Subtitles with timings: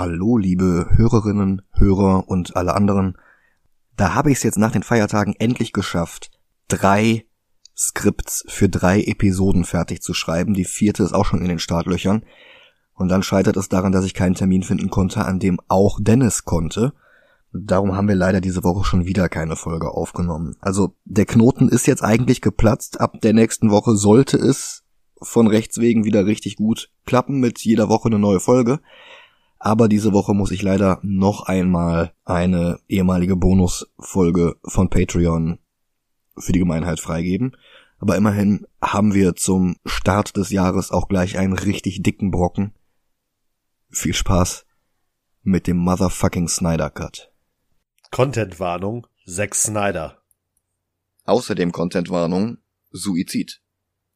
[0.00, 3.18] Hallo, liebe Hörerinnen, Hörer und alle anderen.
[3.96, 6.30] Da habe ich es jetzt nach den Feiertagen endlich geschafft,
[6.68, 7.26] drei
[7.76, 10.54] Skripts für drei Episoden fertig zu schreiben.
[10.54, 12.22] Die vierte ist auch schon in den Startlöchern.
[12.94, 16.44] Und dann scheitert es daran, dass ich keinen Termin finden konnte, an dem auch Dennis
[16.44, 16.92] konnte.
[17.52, 20.54] Darum haben wir leider diese Woche schon wieder keine Folge aufgenommen.
[20.60, 23.00] Also der Knoten ist jetzt eigentlich geplatzt.
[23.00, 24.84] Ab der nächsten Woche sollte es
[25.20, 28.78] von rechts wegen wieder richtig gut klappen mit jeder Woche eine neue Folge.
[29.58, 35.58] Aber diese Woche muss ich leider noch einmal eine ehemalige Bonusfolge von Patreon
[36.36, 37.56] für die Gemeinheit freigeben.
[37.98, 42.72] Aber immerhin haben wir zum Start des Jahres auch gleich einen richtig dicken Brocken.
[43.90, 44.64] Viel Spaß
[45.42, 47.32] mit dem Motherfucking Snyder Cut.
[48.12, 50.22] Contentwarnung, Zack Snyder.
[51.24, 52.58] Außerdem Contentwarnung,
[52.90, 53.60] Suizid.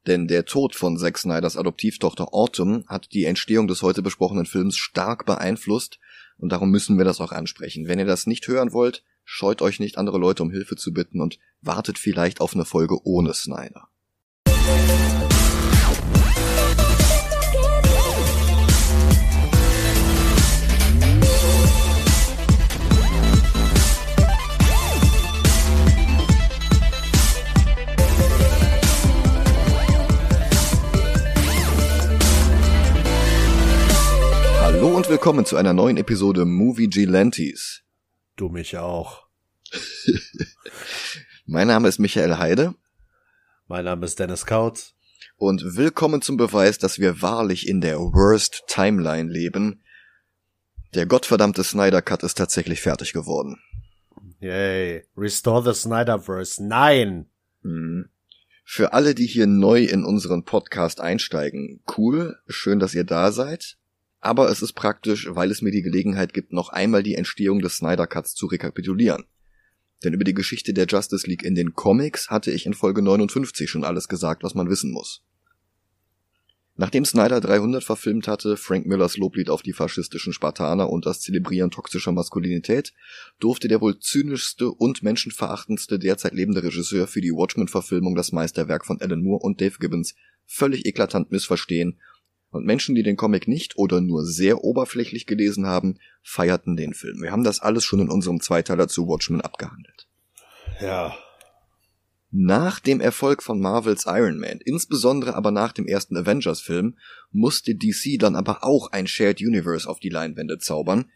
[0.07, 4.77] Denn der Tod von Zack Snyders Adoptivtochter Autumn hat die Entstehung des heute besprochenen Films
[4.77, 5.99] stark beeinflusst
[6.39, 7.87] und darum müssen wir das auch ansprechen.
[7.87, 11.21] Wenn ihr das nicht hören wollt, scheut euch nicht, andere Leute um Hilfe zu bitten
[11.21, 13.89] und wartet vielleicht auf eine Folge ohne Snyder.
[35.03, 37.83] Und willkommen zu einer neuen Episode Movie Gelantes.
[38.37, 39.27] Du mich auch.
[41.45, 42.77] mein Name ist Michael Heide.
[43.67, 44.95] Mein Name ist Dennis Kautz.
[45.37, 49.83] Und willkommen zum Beweis, dass wir wahrlich in der Worst Timeline leben.
[50.95, 53.59] Der gottverdammte Snyder Cut ist tatsächlich fertig geworden.
[54.39, 55.03] Yay.
[55.17, 56.65] Restore the Snyderverse.
[56.65, 57.27] Nein!
[57.63, 58.09] Mhm.
[58.63, 63.79] Für alle, die hier neu in unseren Podcast einsteigen, cool, schön, dass ihr da seid
[64.23, 67.79] aber es ist praktisch, weil es mir die Gelegenheit gibt, noch einmal die Entstehung des
[67.79, 69.25] Snyder Cuts zu rekapitulieren.
[70.05, 73.69] Denn über die Geschichte der Justice League in den Comics hatte ich in Folge 59
[73.69, 75.25] schon alles gesagt, was man wissen muss.
[76.77, 81.73] Nachdem Snyder 300 verfilmt hatte, Frank Millers Loblied auf die faschistischen Spartaner und das Zelebrieren
[81.73, 82.95] toxischer Maskulinität,
[83.41, 89.01] durfte der wohl zynischste und menschenverachtendste derzeit lebende Regisseur für die Watchmen-Verfilmung das Meisterwerk von
[89.01, 90.15] Alan Moore und Dave Gibbons
[90.47, 91.99] völlig eklatant missverstehen
[92.53, 97.23] und Menschen, die den Comic nicht oder nur sehr oberflächlich gelesen haben, feierten den Film.
[97.23, 100.07] Wir haben das alles schon in unserem Zweiteiler zu Watchmen abgehandelt.
[100.81, 101.17] Ja.
[102.31, 106.97] Nach dem Erfolg von Marvels Iron Man, insbesondere aber nach dem ersten Avengers-Film,
[107.31, 111.11] musste DC dann aber auch ein Shared Universe auf die Leinwände zaubern.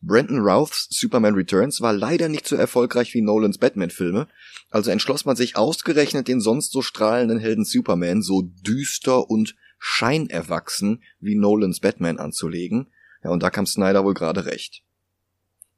[0.00, 4.28] Brandon Rouths Superman Returns war leider nicht so erfolgreich wie Nolans Batman-Filme,
[4.70, 11.02] also entschloss man sich ausgerechnet den sonst so strahlenden Helden Superman so düster und scheinerwachsen
[11.20, 12.88] wie Nolans Batman anzulegen.
[13.22, 14.82] Ja, und da kam Snyder wohl gerade recht.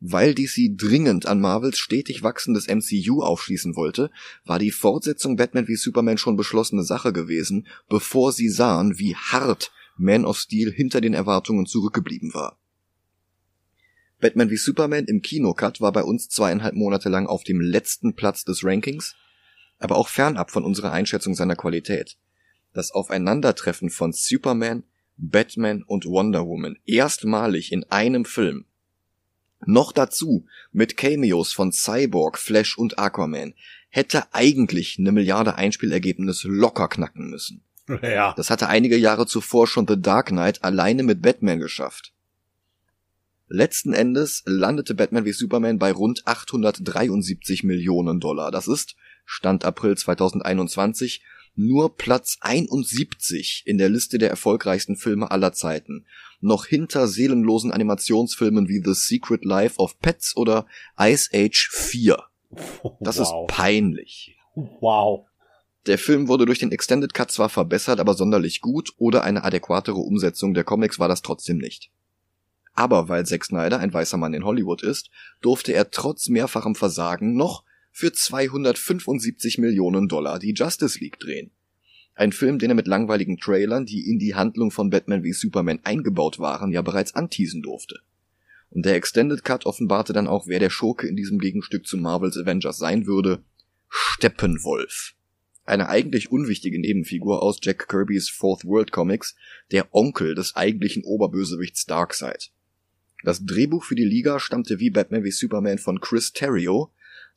[0.00, 4.10] Weil DC dringend an Marvels stetig wachsendes MCU aufschließen wollte,
[4.46, 9.72] war die Fortsetzung Batman wie Superman schon beschlossene Sache gewesen, bevor sie sahen, wie hart
[9.96, 12.58] Man of Steel hinter den Erwartungen zurückgeblieben war.
[14.20, 18.44] Batman wie Superman im Kinocut war bei uns zweieinhalb Monate lang auf dem letzten Platz
[18.44, 19.16] des Rankings,
[19.78, 22.16] aber auch fernab von unserer Einschätzung seiner Qualität
[22.72, 24.84] das Aufeinandertreffen von Superman,
[25.16, 28.64] Batman und Wonder Woman erstmalig in einem Film.
[29.66, 33.54] Noch dazu mit Cameos von Cyborg, Flash und Aquaman
[33.90, 37.62] hätte eigentlich eine Milliarde Einspielergebnis locker knacken müssen.
[38.02, 38.34] Ja.
[38.36, 42.12] Das hatte einige Jahre zuvor schon The Dark Knight alleine mit Batman geschafft.
[43.48, 48.52] Letzten Endes landete Batman wie Superman bei rund 873 Millionen Dollar.
[48.52, 48.94] Das ist,
[49.24, 51.20] Stand April 2021,
[51.54, 56.06] nur Platz 71 in der Liste der erfolgreichsten Filme aller Zeiten,
[56.40, 60.66] noch hinter seelenlosen Animationsfilmen wie The Secret Life of Pets oder
[60.98, 62.18] Ice Age 4.
[63.00, 63.48] Das wow.
[63.48, 64.36] ist peinlich.
[64.54, 65.26] Wow.
[65.86, 69.98] Der Film wurde durch den Extended Cut zwar verbessert, aber sonderlich gut oder eine adäquatere
[69.98, 71.90] Umsetzung der Comics war das trotzdem nicht.
[72.74, 75.10] Aber weil Zack Snyder ein weißer Mann in Hollywood ist,
[75.40, 81.50] durfte er trotz mehrfachem Versagen noch für 275 Millionen Dollar die Justice League drehen.
[82.14, 85.80] Ein Film, den er mit langweiligen Trailern, die in die Handlung von Batman wie Superman
[85.84, 88.00] eingebaut waren, ja bereits anteasen durfte.
[88.70, 92.36] Und der Extended Cut offenbarte dann auch, wer der Schurke in diesem Gegenstück zu Marvels
[92.36, 93.42] Avengers sein würde.
[93.88, 95.14] Steppenwolf.
[95.64, 99.34] Eine eigentlich unwichtige Nebenfigur aus Jack Kirby's Fourth World Comics,
[99.72, 102.50] der Onkel des eigentlichen Oberbösewichts Darkseid.
[103.24, 106.90] Das Drehbuch für die Liga stammte wie Batman wie Superman von Chris Terrio,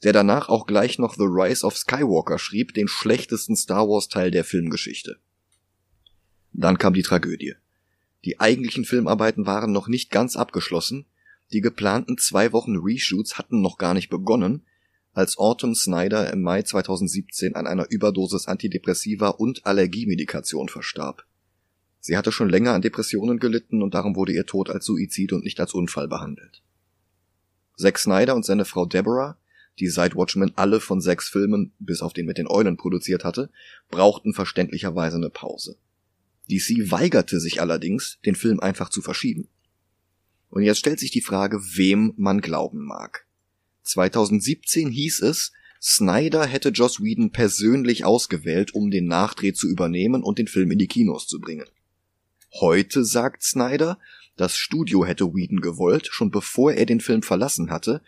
[0.04, 4.32] der danach auch gleich noch The Rise of Skywalker schrieb, den schlechtesten Star Wars Teil
[4.32, 5.18] der Filmgeschichte.
[6.52, 7.56] Dann kam die Tragödie.
[8.26, 11.06] Die eigentlichen Filmarbeiten waren noch nicht ganz abgeschlossen,
[11.52, 14.66] die geplanten zwei Wochen Reshoots hatten noch gar nicht begonnen,
[15.14, 21.26] als Autumn Snyder im Mai 2017 an einer Überdosis Antidepressiva und Allergiemedikation verstarb.
[22.00, 25.44] Sie hatte schon länger an Depressionen gelitten und darum wurde ihr Tod als Suizid und
[25.44, 26.64] nicht als Unfall behandelt.
[27.78, 29.38] Zack Snyder und seine Frau Deborah,
[29.80, 33.50] die seit Watchmen alle von sechs Filmen, bis auf den mit den Eulen produziert hatte,
[33.90, 35.78] brauchten verständlicherweise eine Pause.
[36.50, 39.48] DC weigerte sich allerdings, den Film einfach zu verschieben.
[40.50, 43.26] Und jetzt stellt sich die Frage, wem man glauben mag.
[43.84, 50.38] 2017 hieß es, Snyder hätte Joss Whedon persönlich ausgewählt, um den Nachdreh zu übernehmen und
[50.38, 51.68] den Film in die Kinos zu bringen.
[52.54, 54.00] Heute sagt Snyder,
[54.38, 58.02] das Studio hätte Whedon gewollt, schon bevor er den Film verlassen hatte,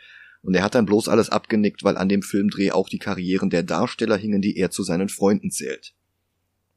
[0.46, 3.64] und er hat dann bloß alles abgenickt, weil an dem Filmdreh auch die Karrieren der
[3.64, 5.96] Darsteller hingen, die er zu seinen Freunden zählt.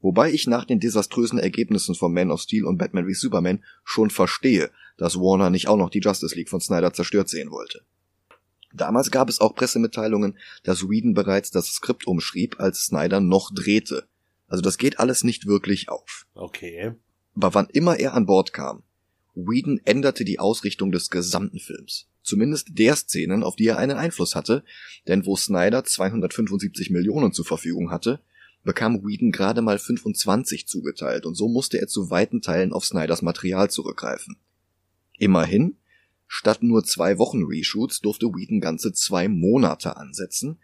[0.01, 4.09] Wobei ich nach den desaströsen Ergebnissen von Man of Steel und Batman wie Superman schon
[4.09, 7.81] verstehe, dass Warner nicht auch noch die Justice League von Snyder zerstört sehen wollte.
[8.73, 14.07] Damals gab es auch Pressemitteilungen, dass Whedon bereits das Skript umschrieb, als Snyder noch drehte.
[14.47, 16.25] Also das geht alles nicht wirklich auf.
[16.33, 16.93] Okay.
[17.35, 18.81] Aber wann immer er an Bord kam,
[19.35, 22.07] Whedon änderte die Ausrichtung des gesamten Films.
[22.29, 24.63] Zumindest der Szenen, auf die er einen Einfluss hatte,
[25.07, 28.19] denn wo Snyder 275 Millionen zur Verfügung hatte,
[28.63, 33.23] bekam Whedon gerade mal 25 zugeteilt und so musste er zu weiten Teilen auf Snyders
[33.23, 34.37] Material zurückgreifen.
[35.17, 35.77] Immerhin,
[36.27, 40.59] statt nur zwei Wochen Reshoots durfte Whedon ganze zwei Monate ansetzen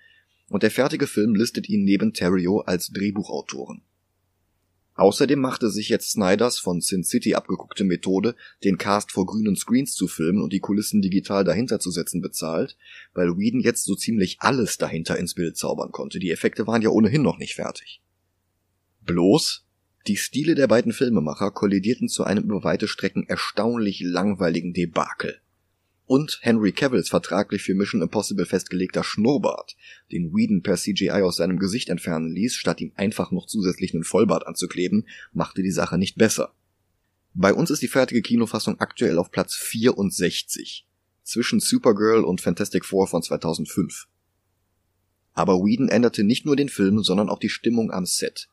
[0.50, 3.82] und der fertige Film listet ihn neben Terrio als Drehbuchautoren.
[4.96, 9.94] Außerdem machte sich jetzt Snyders von Sin City abgeguckte Methode, den Cast vor grünen Screens
[9.94, 12.78] zu filmen und die Kulissen digital dahinter zu setzen, bezahlt,
[13.14, 16.20] weil Whedon jetzt so ziemlich alles dahinter ins Bild zaubern konnte.
[16.20, 18.02] Die Effekte waren ja ohnehin noch nicht fertig.
[19.02, 19.66] Bloß,
[20.08, 25.42] die Stile der beiden Filmemacher kollidierten zu einem über weite Strecken erstaunlich langweiligen Debakel
[26.08, 29.76] und Henry Cavills vertraglich für Mission Impossible festgelegter Schnurrbart,
[30.12, 34.04] den Whedon per CGI aus seinem Gesicht entfernen ließ, statt ihm einfach noch zusätzlich einen
[34.04, 36.54] Vollbart anzukleben, machte die Sache nicht besser.
[37.34, 40.88] Bei uns ist die fertige Kinofassung aktuell auf Platz 64,
[41.24, 44.08] zwischen Supergirl und Fantastic Four von 2005.
[45.34, 48.48] Aber Whedon änderte nicht nur den Film, sondern auch die Stimmung am Set.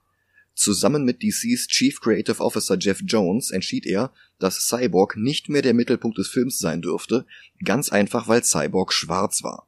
[0.54, 5.74] Zusammen mit DCs Chief Creative Officer Jeff Jones entschied er, dass Cyborg nicht mehr der
[5.74, 7.26] Mittelpunkt des Films sein dürfte,
[7.64, 9.66] ganz einfach weil Cyborg schwarz war.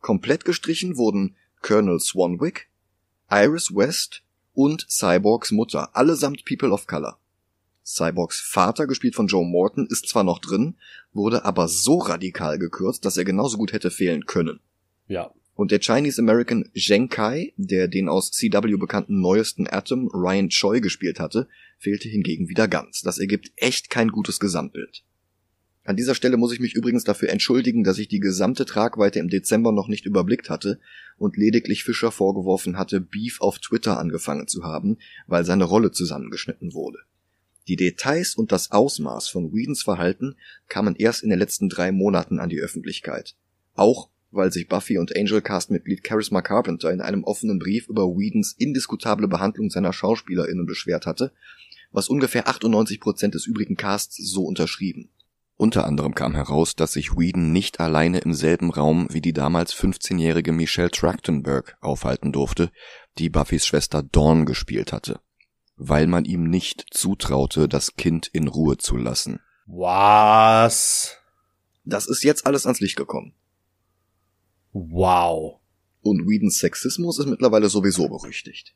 [0.00, 2.68] Komplett gestrichen wurden Colonel Swanwick,
[3.30, 4.22] Iris West
[4.54, 7.18] und Cyborgs Mutter, allesamt People of Color.
[7.84, 10.76] Cyborgs Vater, gespielt von Joe Morton, ist zwar noch drin,
[11.12, 14.60] wurde aber so radikal gekürzt, dass er genauso gut hätte fehlen können.
[15.06, 15.32] Ja.
[15.54, 20.80] Und der Chinese American Zheng Kai, der den aus CW bekannten neuesten Atom Ryan Choi
[20.80, 21.48] gespielt hatte,
[21.78, 23.02] fehlte hingegen wieder ganz.
[23.02, 25.04] Das ergibt echt kein gutes Gesamtbild.
[25.84, 29.28] An dieser Stelle muss ich mich übrigens dafür entschuldigen, dass ich die gesamte Tragweite im
[29.28, 30.80] Dezember noch nicht überblickt hatte
[31.18, 34.96] und lediglich Fischer vorgeworfen hatte, Beef auf Twitter angefangen zu haben,
[35.26, 37.00] weil seine Rolle zusammengeschnitten wurde.
[37.68, 40.36] Die Details und das Ausmaß von Whedons Verhalten
[40.68, 43.34] kamen erst in den letzten drei Monaten an die Öffentlichkeit.
[43.74, 48.54] Auch weil sich Buffy und Angel Cast-Mitglied Charisma Carpenter in einem offenen Brief über Whedons
[48.58, 51.32] indiskutable Behandlung seiner SchauspielerInnen beschwert hatte,
[51.92, 55.10] was ungefähr 98 Prozent des übrigen Casts so unterschrieben.
[55.56, 59.72] Unter anderem kam heraus, dass sich Whedon nicht alleine im selben Raum wie die damals
[59.72, 62.70] 15-jährige Michelle Trachtenberg aufhalten durfte,
[63.18, 65.20] die Buffys Schwester Dawn gespielt hatte,
[65.76, 69.38] weil man ihm nicht zutraute, das Kind in Ruhe zu lassen.
[69.66, 71.18] Was?
[71.84, 73.32] Das ist jetzt alles ans Licht gekommen.
[74.74, 75.60] Wow.
[76.02, 78.74] Und Whedons Sexismus ist mittlerweile sowieso berüchtigt.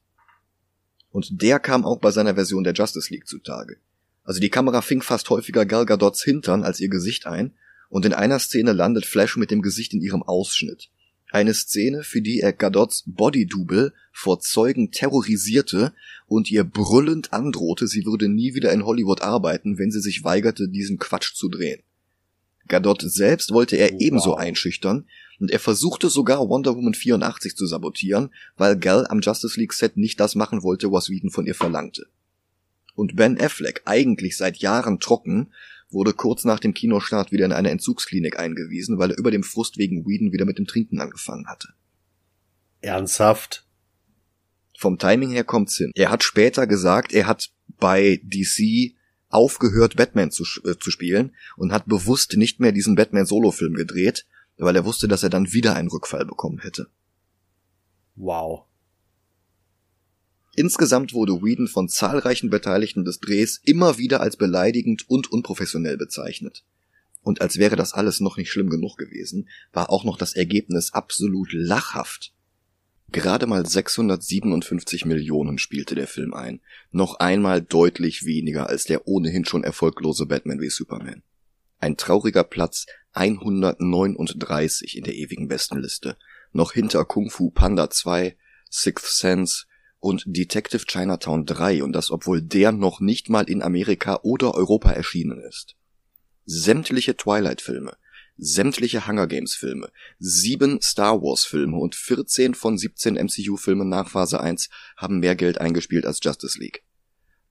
[1.10, 3.78] Und der kam auch bei seiner Version der Justice League zutage.
[4.22, 7.52] Also die Kamera fing fast häufiger Gal Gadots Hintern als ihr Gesicht ein,
[7.90, 10.90] und in einer Szene landet Flash mit dem Gesicht in ihrem Ausschnitt.
[11.30, 15.94] Eine Szene, für die er Gadots Body-Double vor Zeugen terrorisierte
[16.26, 20.68] und ihr brüllend androhte, sie würde nie wieder in Hollywood arbeiten, wenn sie sich weigerte,
[20.68, 21.82] diesen Quatsch zu drehen.
[22.68, 24.00] Gadot selbst wollte er Wow.
[24.00, 25.06] ebenso einschüchtern
[25.40, 29.96] und er versuchte sogar Wonder Woman 84 zu sabotieren, weil Gal am Justice League Set
[29.96, 32.06] nicht das machen wollte, was Whedon von ihr verlangte.
[32.94, 35.52] Und Ben Affleck, eigentlich seit Jahren trocken,
[35.90, 39.78] wurde kurz nach dem Kinostart wieder in eine Entzugsklinik eingewiesen, weil er über dem Frust
[39.78, 41.68] wegen Whedon wieder mit dem Trinken angefangen hatte.
[42.80, 43.64] Ernsthaft?
[44.76, 45.92] Vom Timing her kommt's hin.
[45.94, 48.94] Er hat später gesagt, er hat bei DC
[49.28, 54.26] aufgehört, Batman zu, äh, zu spielen und hat bewusst nicht mehr diesen Batman-Solo-Film gedreht,
[54.58, 56.88] weil er wusste, dass er dann wieder einen Rückfall bekommen hätte.
[58.16, 58.64] Wow.
[60.56, 66.64] Insgesamt wurde Whedon von zahlreichen Beteiligten des Drehs immer wieder als beleidigend und unprofessionell bezeichnet.
[67.22, 70.92] Und als wäre das alles noch nicht schlimm genug gewesen, war auch noch das Ergebnis
[70.92, 72.32] absolut lachhaft.
[73.10, 76.60] Gerade mal 657 Millionen spielte der Film ein,
[76.90, 81.22] noch einmal deutlich weniger als der ohnehin schon erfolglose Batman wie Superman.
[81.80, 82.86] Ein trauriger Platz
[83.18, 86.16] 139 in der ewigen Bestenliste,
[86.52, 88.36] noch hinter Kung Fu Panda 2,
[88.70, 89.64] Sixth Sense
[89.98, 94.92] und Detective Chinatown 3 und das obwohl der noch nicht mal in Amerika oder Europa
[94.92, 95.74] erschienen ist.
[96.46, 97.96] Sämtliche Twilight-Filme,
[98.36, 105.18] sämtliche Hunger Games-Filme, sieben Star Wars-Filme und 14 von 17 MCU-Filmen nach Phase 1 haben
[105.18, 106.84] mehr Geld eingespielt als Justice League.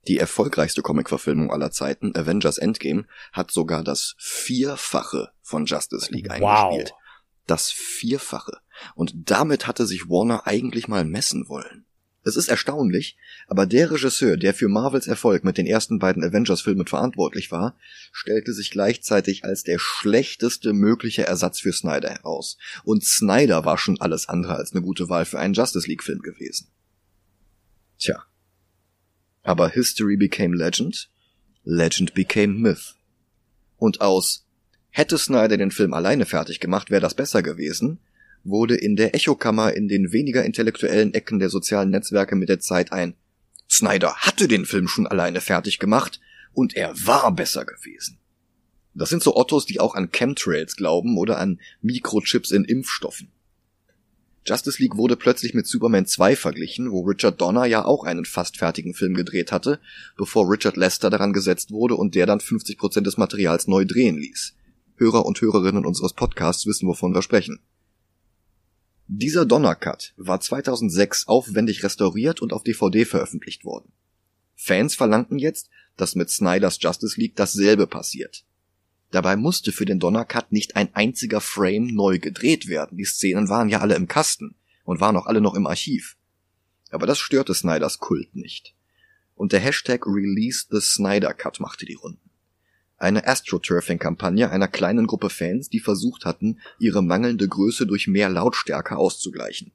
[0.08, 6.72] Die erfolgreichste Comic-Verfilmung aller Zeiten, Avengers Endgame, hat sogar das Vierfache von Justice League wow.
[6.72, 6.94] eingespielt.
[7.46, 8.60] Das Vierfache.
[8.96, 11.86] Und damit hatte sich Warner eigentlich mal messen wollen.
[12.24, 16.86] Es ist erstaunlich, aber der Regisseur, der für Marvels Erfolg mit den ersten beiden Avengers-Filmen
[16.86, 17.78] verantwortlich war,
[18.12, 22.58] stellte sich gleichzeitig als der schlechteste mögliche Ersatz für Snyder heraus.
[22.84, 26.70] Und Snyder war schon alles andere als eine gute Wahl für einen Justice League-Film gewesen.
[27.98, 28.26] Tja.
[29.48, 31.10] Aber History became Legend,
[31.64, 32.96] Legend became Myth.
[33.78, 34.46] Und aus
[34.90, 38.00] hätte Snyder den Film alleine fertig gemacht, wäre das besser gewesen,
[38.44, 42.92] wurde in der Echokammer in den weniger intellektuellen Ecken der sozialen Netzwerke mit der Zeit
[42.92, 43.16] ein
[43.70, 46.20] Snyder hatte den Film schon alleine fertig gemacht
[46.52, 48.20] und er war besser gewesen.
[48.96, 53.32] Das sind so Ottos, die auch an Chemtrails glauben oder an Mikrochips in Impfstoffen.
[54.48, 58.58] Justice League wurde plötzlich mit Superman 2 verglichen, wo Richard Donner ja auch einen fast
[58.58, 59.82] fertigen Film gedreht hatte,
[60.16, 64.56] bevor Richard Lester daran gesetzt wurde und der dann 50% des Materials neu drehen ließ.
[64.96, 67.60] Hörer und Hörerinnen unseres Podcasts wissen, wovon wir sprechen.
[69.08, 73.92] Dieser Donnercut war 2006 aufwendig restauriert und auf DVD veröffentlicht worden.
[74.56, 78.46] Fans verlangten jetzt, dass mit Snyders Justice League dasselbe passiert.
[79.12, 82.98] Dabei musste für den Donnercut nicht ein einziger Frame neu gedreht werden.
[82.98, 86.18] Die Szenen waren ja alle im Kasten und waren auch alle noch im Archiv.
[86.90, 88.76] Aber das störte Snyders Kult nicht.
[89.36, 92.28] Und der Hashtag Release the Snyder Cut machte die Runden
[92.98, 98.98] eine Astroturfing-Kampagne einer kleinen Gruppe Fans, die versucht hatten, ihre mangelnde Größe durch mehr Lautstärke
[98.98, 99.72] auszugleichen.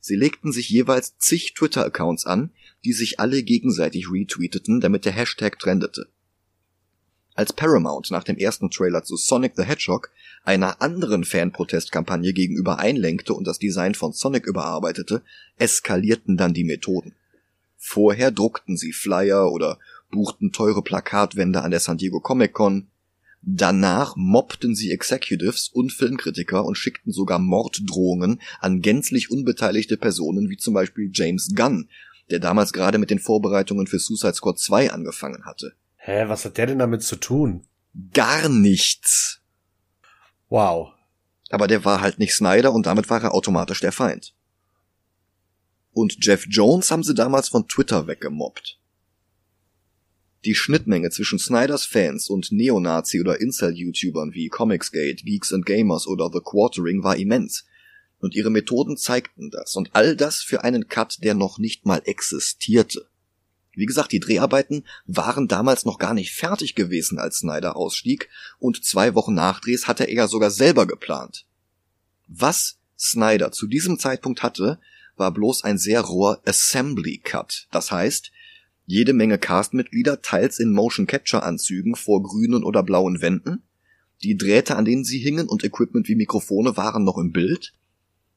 [0.00, 2.52] Sie legten sich jeweils zig Twitter-Accounts an,
[2.84, 6.08] die sich alle gegenseitig retweeteten, damit der Hashtag trendete.
[7.36, 10.10] Als Paramount nach dem ersten Trailer zu Sonic the Hedgehog
[10.42, 15.22] einer anderen Fanprotestkampagne gegenüber einlenkte und das Design von Sonic überarbeitete,
[15.58, 17.14] eskalierten dann die Methoden.
[17.76, 19.78] Vorher druckten sie Flyer oder
[20.10, 22.86] buchten teure Plakatwände an der San Diego Comic Con.
[23.42, 30.56] Danach mobbten sie Executives und Filmkritiker und schickten sogar Morddrohungen an gänzlich unbeteiligte Personen wie
[30.56, 31.90] zum Beispiel James Gunn,
[32.30, 35.74] der damals gerade mit den Vorbereitungen für Suicide Squad 2 angefangen hatte.
[36.06, 37.66] Hä, was hat der denn damit zu tun?
[38.12, 39.40] Gar nichts.
[40.48, 40.92] Wow.
[41.50, 44.32] Aber der war halt nicht Snyder und damit war er automatisch der Feind.
[45.90, 48.78] Und Jeff Jones haben sie damals von Twitter weggemobbt.
[50.44, 56.30] Die Schnittmenge zwischen Snyders Fans und Neonazi- oder Incel-YouTubern wie Comicsgate, Geeks and Gamers oder
[56.32, 57.66] The Quartering war immens.
[58.20, 59.74] Und ihre Methoden zeigten das.
[59.74, 63.08] Und all das für einen Cut, der noch nicht mal existierte.
[63.76, 68.82] Wie gesagt, die Dreharbeiten waren damals noch gar nicht fertig gewesen, als Snyder ausstieg, und
[68.82, 71.44] zwei Wochen nach Drehs hatte er ja sogar selber geplant.
[72.26, 74.80] Was Snyder zu diesem Zeitpunkt hatte,
[75.16, 77.68] war bloß ein sehr roher Assembly Cut.
[77.70, 78.32] Das heißt,
[78.86, 83.62] jede Menge Castmitglieder, teils in Motion Capture Anzügen vor grünen oder blauen Wänden.
[84.22, 87.74] Die Drähte, an denen sie hingen und Equipment wie Mikrofone waren noch im Bild.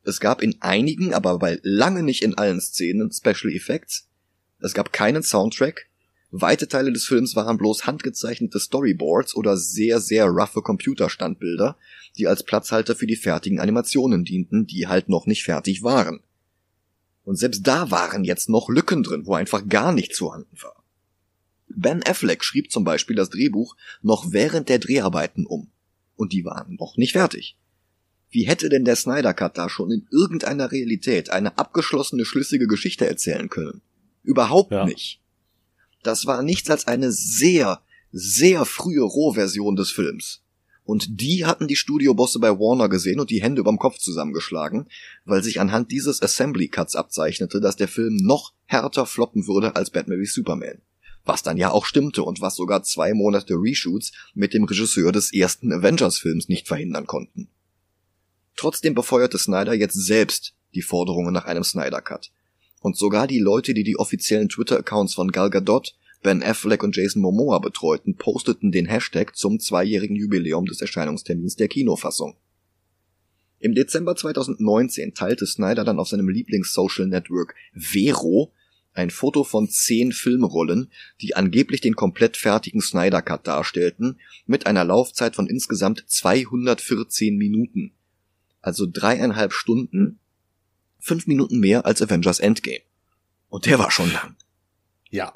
[0.03, 4.08] Es gab in einigen, aber bei lange nicht in allen Szenen Special Effects.
[4.59, 5.87] Es gab keinen Soundtrack.
[6.31, 11.77] Weite Teile des Films waren bloß handgezeichnete Storyboards oder sehr, sehr roughe Computerstandbilder,
[12.17, 16.19] die als Platzhalter für die fertigen Animationen dienten, die halt noch nicht fertig waren.
[17.23, 20.83] Und selbst da waren jetzt noch Lücken drin, wo einfach gar nichts vorhanden war.
[21.67, 25.69] Ben Affleck schrieb zum Beispiel das Drehbuch noch während der Dreharbeiten um.
[26.15, 27.55] Und die waren noch nicht fertig.
[28.31, 33.07] Wie hätte denn der Snyder Cut da schon in irgendeiner Realität eine abgeschlossene, schlüssige Geschichte
[33.07, 33.81] erzählen können?
[34.23, 34.85] Überhaupt ja.
[34.85, 35.21] nicht.
[36.03, 40.41] Das war nichts als eine sehr, sehr frühe Rohversion des Films.
[40.89, 44.87] Und die hatten die Studiobosse bei Warner gesehen und die Hände überm Kopf zusammengeschlagen,
[45.23, 49.91] weil sich anhand dieses Assembly Cuts abzeichnete, dass der Film noch härter floppen würde als
[49.91, 50.81] Batman wie Superman.
[51.25, 55.31] Was dann ja auch stimmte und was sogar zwei Monate Reshoots mit dem Regisseur des
[55.31, 57.49] ersten Avengers-Films nicht verhindern konnten.
[58.55, 62.31] Trotzdem befeuerte Snyder jetzt selbst die Forderungen nach einem Snyder Cut.
[62.81, 67.21] Und sogar die Leute, die die offiziellen Twitter-Accounts von Gal Gadot, Ben Affleck und Jason
[67.21, 72.35] Momoa betreuten, posteten den Hashtag zum zweijährigen Jubiläum des Erscheinungstermins der Kinofassung.
[73.59, 78.53] Im Dezember 2019 teilte Snyder dann auf seinem Lieblings-Social Network Vero
[78.93, 84.83] ein Foto von zehn Filmrollen, die angeblich den komplett fertigen Snyder Cut darstellten, mit einer
[84.83, 87.93] Laufzeit von insgesamt 214 Minuten.
[88.61, 90.19] Also dreieinhalb Stunden,
[90.99, 92.81] fünf Minuten mehr als Avengers Endgame.
[93.49, 94.35] Und der war schon lang.
[95.09, 95.33] Ja.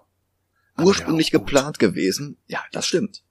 [0.78, 3.24] Ursprünglich geplant gewesen, ja, das stimmt.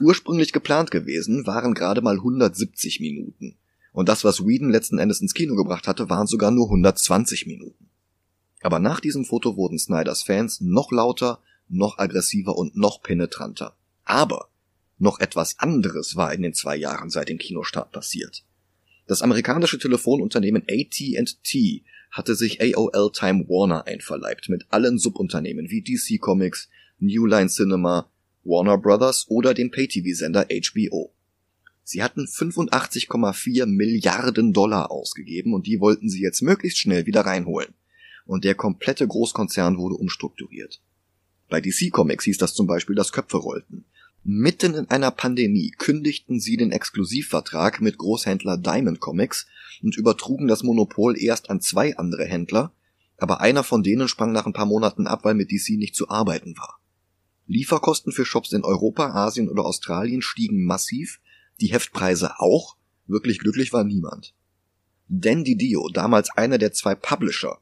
[0.00, 3.56] Ursprünglich geplant gewesen waren gerade mal 170 Minuten.
[3.92, 7.90] Und das, was Whedon letzten Endes ins Kino gebracht hatte, waren sogar nur 120 Minuten.
[8.60, 13.76] Aber nach diesem Foto wurden Snyders Fans noch lauter, noch aggressiver und noch penetranter.
[14.04, 14.48] Aber
[14.98, 18.44] noch etwas anderes war in den zwei Jahren seit dem Kinostart passiert.
[19.06, 26.20] Das amerikanische Telefonunternehmen AT&T hatte sich AOL Time Warner einverleibt mit allen Subunternehmen wie DC
[26.20, 26.68] Comics,
[26.98, 28.10] New Line Cinema,
[28.44, 31.12] Warner Brothers oder dem Pay-TV-Sender HBO.
[31.82, 37.74] Sie hatten 85,4 Milliarden Dollar ausgegeben und die wollten sie jetzt möglichst schnell wieder reinholen.
[38.24, 40.80] Und der komplette Großkonzern wurde umstrukturiert.
[41.50, 43.84] Bei DC Comics hieß das zum Beispiel, dass Köpfe rollten.
[44.26, 49.46] Mitten in einer Pandemie kündigten sie den Exklusivvertrag mit Großhändler Diamond Comics
[49.82, 52.72] und übertrugen das Monopol erst an zwei andere Händler,
[53.18, 56.08] aber einer von denen sprang nach ein paar Monaten ab, weil mit DC nicht zu
[56.08, 56.80] arbeiten war.
[57.46, 61.20] Lieferkosten für Shops in Europa, Asien oder Australien stiegen massiv
[61.60, 64.34] die Heftpreise auch, wirklich glücklich war niemand.
[65.06, 67.58] Dan Didio, damals einer der zwei Publisher,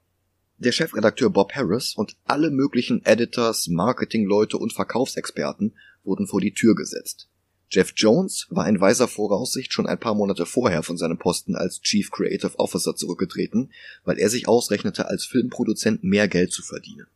[0.58, 6.74] der Chefredakteur Bob Harris und alle möglichen Editors, Marketingleute und Verkaufsexperten wurden vor die Tür
[6.74, 7.28] gesetzt.
[7.70, 11.80] Jeff Jones war in weiser Voraussicht schon ein paar Monate vorher von seinem Posten als
[11.80, 13.72] Chief Creative Officer zurückgetreten,
[14.04, 17.06] weil er sich ausrechnete, als Filmproduzent mehr Geld zu verdienen.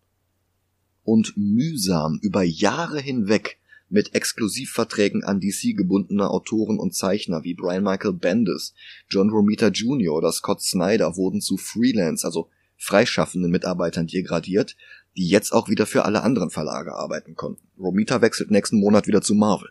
[1.04, 3.58] Und mühsam über Jahre hinweg
[3.90, 8.72] mit Exklusivverträgen an DC gebundener Autoren und Zeichner wie Brian Michael Bendis,
[9.10, 10.14] John Romita Jr.
[10.14, 14.76] oder Scott Snyder wurden zu Freelance, also freischaffenden Mitarbeitern degradiert,
[15.16, 17.66] die jetzt auch wieder für alle anderen Verlage arbeiten konnten.
[17.78, 19.70] Romita wechselt nächsten Monat wieder zu Marvel.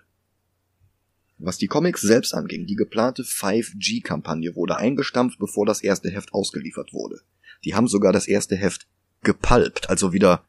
[1.37, 6.93] Was die Comics selbst anging, die geplante 5G-Kampagne wurde eingestampft, bevor das erste Heft ausgeliefert
[6.93, 7.21] wurde.
[7.65, 8.87] Die haben sogar das erste Heft
[9.21, 10.45] gepalpt, also wieder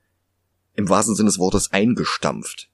[0.74, 2.70] im wahrsten Sinne des Wortes eingestampft.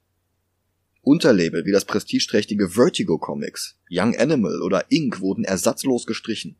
[1.01, 5.19] Unterlabel wie das prestigeträchtige Vertigo Comics, Young Animal oder Inc.
[5.19, 6.55] wurden ersatzlos gestrichen.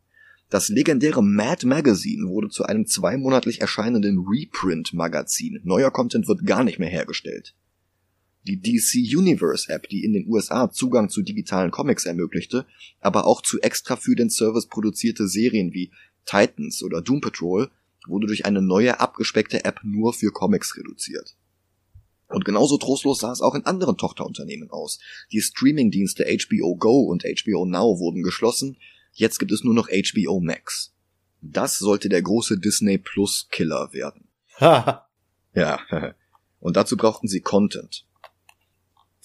[0.50, 5.60] Das legendäre Mad Magazine wurde zu einem zweimonatlich erscheinenden Reprint-Magazin.
[5.64, 7.54] Neuer Content wird gar nicht mehr hergestellt.
[8.46, 12.66] Die DC Universe App, die in den USA Zugang zu digitalen Comics ermöglichte,
[13.00, 15.90] aber auch zu extra für den Service produzierte Serien wie
[16.26, 17.70] Titans oder Doom Patrol,
[18.06, 21.36] wurde durch eine neue abgespeckte App nur für Comics reduziert.
[22.28, 24.98] Und genauso trostlos sah es auch in anderen Tochterunternehmen aus.
[25.32, 28.76] Die Streamingdienste HBO Go und HBO Now wurden geschlossen,
[29.14, 30.94] jetzt gibt es nur noch HBO Max.
[31.40, 34.28] Das sollte der große Disney Plus Killer werden.
[34.58, 35.80] ja,
[36.60, 38.06] und dazu brauchten sie Content.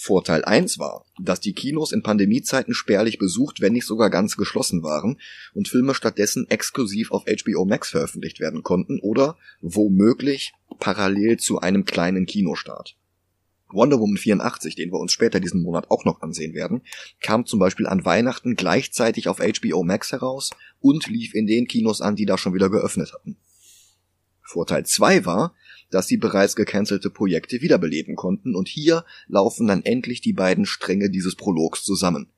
[0.02, 4.82] Vorteil 1 war, dass die Kinos in Pandemiezeiten spärlich besucht, wenn nicht sogar ganz geschlossen
[4.82, 5.19] waren
[5.54, 11.84] und Filme stattdessen exklusiv auf HBO Max veröffentlicht werden konnten oder womöglich parallel zu einem
[11.84, 12.95] kleinen Kinostart.
[13.71, 16.82] Wonder Woman 84, den wir uns später diesen Monat auch noch ansehen werden,
[17.21, 22.01] kam zum Beispiel an Weihnachten gleichzeitig auf HBO Max heraus und lief in den Kinos
[22.01, 23.38] an, die da schon wieder geöffnet hatten.
[24.41, 25.53] Vorteil 2 war,
[25.91, 31.10] dass sie bereits gecancelte Projekte wiederbeleben konnten und hier laufen dann endlich die beiden Stränge
[31.10, 32.32] dieses Prologs zusammen.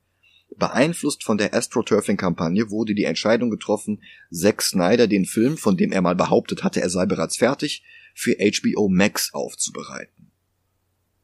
[0.58, 6.02] Beeinflusst von der AstroTurfing-Kampagne wurde die Entscheidung getroffen, Zack Snyder den Film, von dem er
[6.02, 10.31] mal behauptet hatte, er sei bereits fertig, für HBO Max aufzubereiten.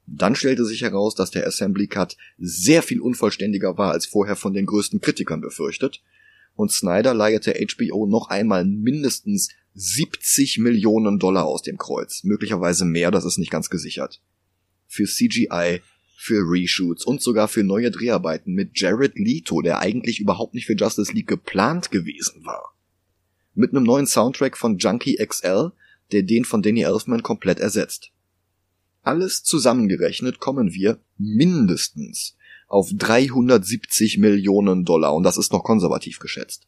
[0.07, 4.53] Dann stellte sich heraus, dass der Assembly Cut sehr viel unvollständiger war als vorher von
[4.53, 6.01] den größten Kritikern befürchtet,
[6.55, 13.11] und Snyder leierte HBO noch einmal mindestens 70 Millionen Dollar aus dem Kreuz, möglicherweise mehr,
[13.11, 14.21] das ist nicht ganz gesichert.
[14.87, 15.81] Für CGI,
[16.15, 20.75] für Reshoots und sogar für neue Dreharbeiten mit Jared Leto, der eigentlich überhaupt nicht für
[20.75, 22.73] Justice League geplant gewesen war.
[23.53, 25.73] Mit einem neuen Soundtrack von Junkie XL,
[26.11, 28.11] der den von Danny Elfman komplett ersetzt.
[29.07, 32.35] Alles zusammengerechnet kommen wir mindestens
[32.67, 36.67] auf 370 Millionen Dollar und das ist noch konservativ geschätzt.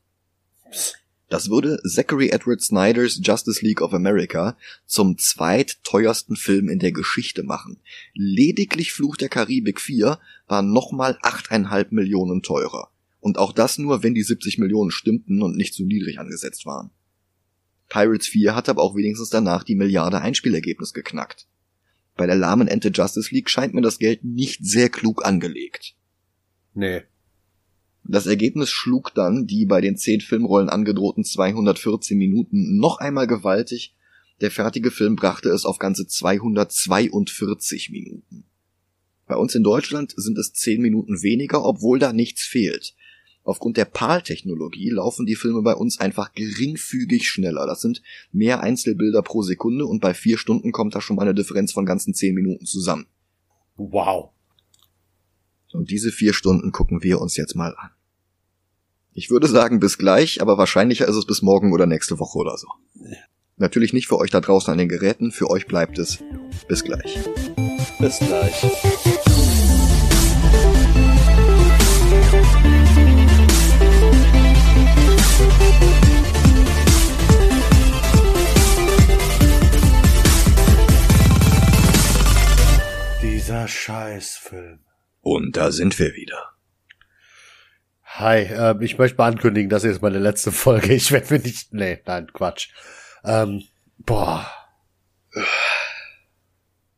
[1.28, 7.44] Das würde Zachary Edward Snyders Justice League of America zum zweitteuersten Film in der Geschichte
[7.44, 7.82] machen.
[8.14, 12.90] Lediglich Fluch der Karibik 4 war nochmal 8,5 Millionen teurer.
[13.20, 16.92] Und auch das nur, wenn die 70 Millionen stimmten und nicht zu niedrig angesetzt waren.
[17.90, 21.49] Pirates 4 hat aber auch wenigstens danach die Milliarde Einspielergebnis geknackt.
[22.20, 25.96] Bei der lahmen Ente Justice League scheint mir das Geld nicht sehr klug angelegt.
[26.74, 27.04] Nee.
[28.04, 33.96] Das Ergebnis schlug dann die bei den zehn Filmrollen angedrohten 214 Minuten noch einmal gewaltig.
[34.42, 38.44] Der fertige Film brachte es auf ganze 242 Minuten.
[39.26, 42.96] Bei uns in Deutschland sind es 10 Minuten weniger, obwohl da nichts fehlt.
[43.50, 47.66] Aufgrund der PAL-Technologie laufen die Filme bei uns einfach geringfügig schneller.
[47.66, 51.34] Das sind mehr Einzelbilder pro Sekunde und bei vier Stunden kommt da schon mal eine
[51.34, 53.08] Differenz von ganzen 10 Minuten zusammen.
[53.76, 54.30] Wow.
[55.74, 57.90] Und diese vier Stunden gucken wir uns jetzt mal an.
[59.14, 62.56] Ich würde sagen bis gleich, aber wahrscheinlicher ist es bis morgen oder nächste Woche oder
[62.56, 62.68] so.
[63.58, 66.20] Natürlich nicht für euch da draußen an den Geräten, für euch bleibt es
[66.68, 67.18] bis gleich.
[67.98, 68.64] Bis gleich.
[83.50, 84.78] Dieser Scheißfilm.
[85.22, 86.52] Und da sind wir wieder.
[88.04, 90.94] Hi, äh, ich möchte mal ankündigen, das ist jetzt meine letzte Folge.
[90.94, 91.74] Ich werde mir nicht.
[91.74, 92.70] Nee, nein, Quatsch.
[93.24, 93.64] Ähm,
[93.98, 94.48] boah.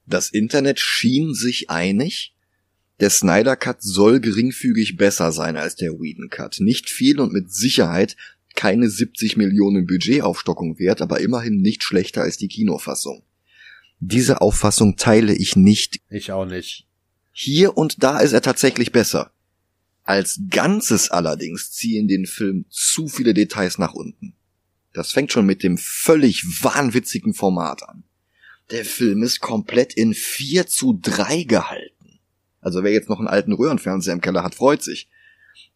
[0.05, 2.35] Das Internet schien sich einig.
[2.99, 6.59] Der Snyder Cut soll geringfügig besser sein als der Whedon Cut.
[6.59, 8.17] Nicht viel und mit Sicherheit
[8.55, 13.23] keine 70 Millionen Budgetaufstockung wert, aber immerhin nicht schlechter als die Kinofassung.
[14.03, 16.01] Diese Auffassung teile ich nicht.
[16.09, 16.87] Ich auch nicht.
[17.31, 19.31] Hier und da ist er tatsächlich besser.
[20.03, 24.33] Als Ganzes allerdings ziehen den Film zu viele Details nach unten.
[24.91, 28.03] Das fängt schon mit dem völlig wahnwitzigen Format an.
[28.71, 32.19] Der Film ist komplett in 4 zu 3 gehalten.
[32.59, 35.09] Also wer jetzt noch einen alten Röhrenfernseher im Keller hat, freut sich.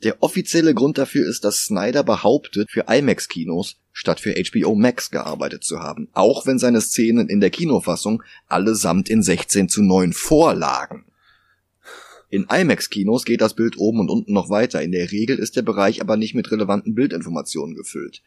[0.03, 5.63] Der offizielle Grund dafür ist, dass Snyder behauptet, für IMAX-Kinos statt für HBO Max gearbeitet
[5.63, 11.05] zu haben, auch wenn seine Szenen in der Kinofassung allesamt in 16 zu 9 vorlagen.
[12.29, 14.81] In IMAX-Kinos geht das Bild oben und unten noch weiter.
[14.81, 18.21] In der Regel ist der Bereich aber nicht mit relevanten Bildinformationen gefüllt.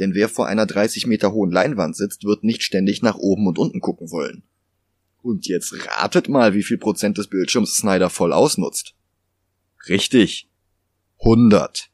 [0.00, 3.58] Denn wer vor einer 30 Meter hohen Leinwand sitzt, wird nicht ständig nach oben und
[3.58, 4.42] unten gucken wollen.
[5.22, 8.94] Und jetzt ratet mal, wie viel Prozent des Bildschirms Snyder voll ausnutzt.
[9.88, 10.48] Richtig.
[11.22, 11.88] 100.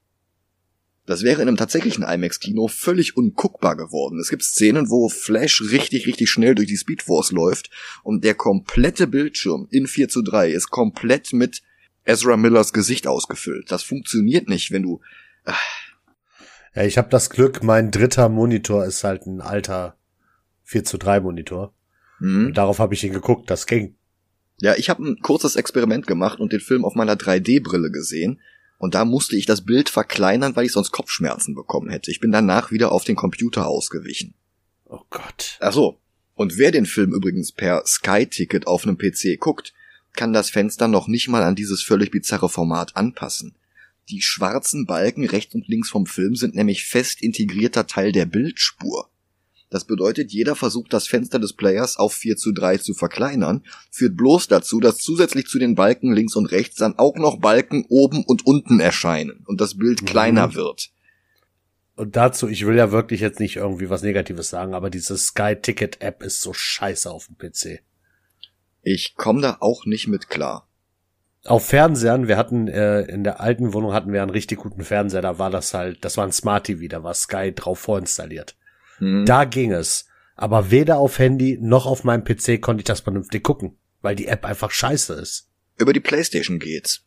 [1.08, 4.20] Das wäre in einem tatsächlichen IMAX-Kino völlig unguckbar geworden.
[4.20, 7.70] Es gibt Szenen, wo Flash richtig, richtig schnell durch die Speedforce läuft
[8.02, 11.62] und der komplette Bildschirm in 4 zu 3 ist komplett mit
[12.04, 13.72] Ezra Millers Gesicht ausgefüllt.
[13.72, 15.00] Das funktioniert nicht, wenn du...
[15.44, 15.58] Ach.
[16.74, 19.96] Ja, ich habe das Glück, mein dritter Monitor ist halt ein alter
[20.64, 21.72] 4 zu 3 Monitor.
[22.20, 22.52] Mhm.
[22.52, 23.96] Darauf habe ich ihn geguckt, das ging.
[24.60, 28.40] Ja, ich habe ein kurzes Experiment gemacht und den Film auf meiner 3D-Brille gesehen
[28.78, 32.10] und da musste ich das Bild verkleinern, weil ich sonst Kopfschmerzen bekommen hätte.
[32.10, 34.34] Ich bin danach wieder auf den Computer ausgewichen.
[34.86, 35.58] Oh Gott.
[35.60, 35.98] Ach so.
[36.34, 39.74] Und wer den Film übrigens per Sky-Ticket auf einem PC guckt,
[40.14, 43.56] kann das Fenster noch nicht mal an dieses völlig bizarre Format anpassen.
[44.08, 49.10] Die schwarzen Balken rechts und links vom Film sind nämlich fest integrierter Teil der Bildspur.
[49.70, 54.16] Das bedeutet, jeder versucht das Fenster des Players auf 4 zu 3 zu verkleinern, führt
[54.16, 58.24] bloß dazu, dass zusätzlich zu den Balken links und rechts dann auch noch Balken oben
[58.24, 60.06] und unten erscheinen und das Bild mhm.
[60.06, 60.90] kleiner wird.
[61.96, 65.56] Und dazu, ich will ja wirklich jetzt nicht irgendwie was Negatives sagen, aber diese Sky
[65.60, 67.82] Ticket App ist so scheiße auf dem PC.
[68.82, 70.68] Ich komme da auch nicht mit klar.
[71.44, 75.22] Auf Fernsehern, wir hatten äh, in der alten Wohnung hatten wir einen richtig guten Fernseher,
[75.22, 78.56] da war das halt, das war ein Smart TV, da war Sky drauf vorinstalliert.
[78.98, 79.24] Hm.
[79.26, 80.06] Da ging es.
[80.36, 84.26] Aber weder auf Handy noch auf meinem PC konnte ich das vernünftig gucken, weil die
[84.26, 85.48] App einfach scheiße ist.
[85.78, 87.04] Über die Playstation geht's.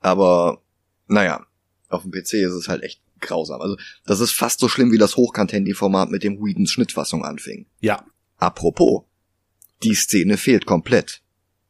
[0.00, 0.62] Aber,
[1.06, 1.46] naja,
[1.88, 3.60] auf dem PC ist es halt echt grausam.
[3.60, 7.66] Also, das ist fast so schlimm wie das Hochkant-Handy-Format mit dem Whedons Schnittfassung anfing.
[7.80, 8.04] Ja.
[8.36, 9.04] Apropos,
[9.82, 11.22] die Szene fehlt komplett.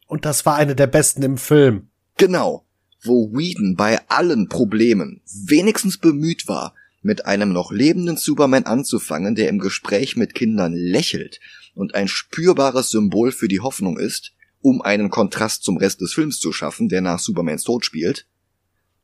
[0.07, 1.89] Und das war eine der besten im Film.
[2.17, 2.67] Genau.
[3.03, 9.49] Wo Whedon bei allen Problemen wenigstens bemüht war, mit einem noch lebenden Superman anzufangen, der
[9.51, 11.39] im Gespräch mit Kindern lächelt
[11.75, 16.41] und ein spürbares Symbol für die Hoffnung ist, um einen Kontrast zum Rest des Films
[16.41, 18.27] zu schaffen, der nach Supermans Tod spielt,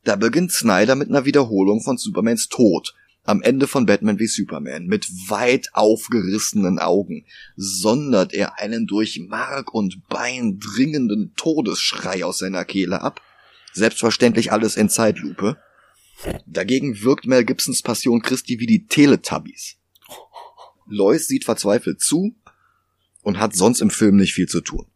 [0.03, 4.87] da beginnt Snyder mit einer Wiederholung von Supermans Tod am Ende von Batman wie Superman.
[4.87, 12.65] Mit weit aufgerissenen Augen sondert er einen durch Mark und Bein dringenden Todesschrei aus seiner
[12.65, 13.21] Kehle ab,
[13.73, 15.57] selbstverständlich alles in Zeitlupe,
[16.45, 19.77] Dagegen wirkt Mel Gibsons Passion Christi wie die Teletubbies.
[20.87, 22.35] Lois sieht verzweifelt zu
[23.21, 24.87] und hat sonst im Film nicht viel zu tun.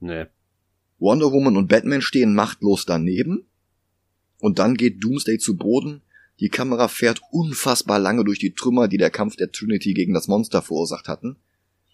[0.00, 0.26] Nee.
[0.98, 3.46] Wonder Woman und Batman stehen machtlos daneben
[4.38, 6.02] und dann geht Doomsday zu Boden,
[6.40, 10.26] Die Kamera fährt unfassbar lange durch die Trümmer, die der Kampf der Trinity gegen das
[10.26, 11.36] Monster verursacht hatten.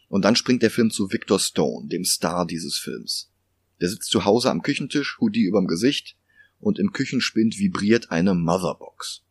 [0.09, 3.33] Und dann springt der Film zu Victor Stone, dem Star dieses Films.
[3.81, 6.16] Der sitzt zu Hause am Küchentisch, Hoodie überm Gesicht,
[6.61, 9.23] und im Küchenspind vibriert eine Motherbox.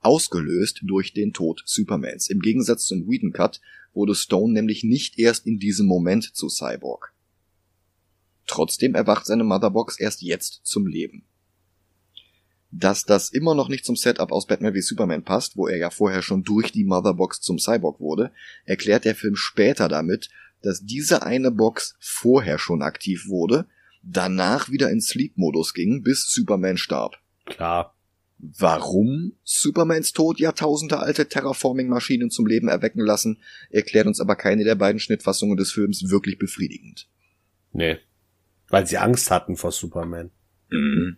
[0.00, 2.28] Ausgelöst durch den Tod Supermans.
[2.28, 3.60] Im Gegensatz zum Whedon Cut
[3.94, 7.14] wurde Stone nämlich nicht erst in diesem Moment zu Cyborg.
[8.46, 11.24] Trotzdem erwacht seine Motherbox erst jetzt zum Leben.
[12.70, 15.90] Dass das immer noch nicht zum Setup aus Batman wie Superman passt, wo er ja
[15.90, 18.32] vorher schon durch die Motherbox zum Cyborg wurde,
[18.64, 20.28] erklärt der Film später damit,
[20.60, 23.66] dass diese eine Box vorher schon aktiv wurde,
[24.04, 27.16] danach wieder in Sleep-Modus ging, bis Superman starb.
[27.46, 27.94] Klar.
[28.38, 33.40] Warum Supermans Tod Jahrtausende alte Terraforming-Maschinen zum Leben erwecken lassen,
[33.70, 37.08] erklärt uns aber keine der beiden Schnittfassungen des Films wirklich befriedigend.
[37.72, 37.98] Nee.
[38.68, 40.30] Weil sie Angst hatten vor Superman.
[40.70, 41.16] Mhm.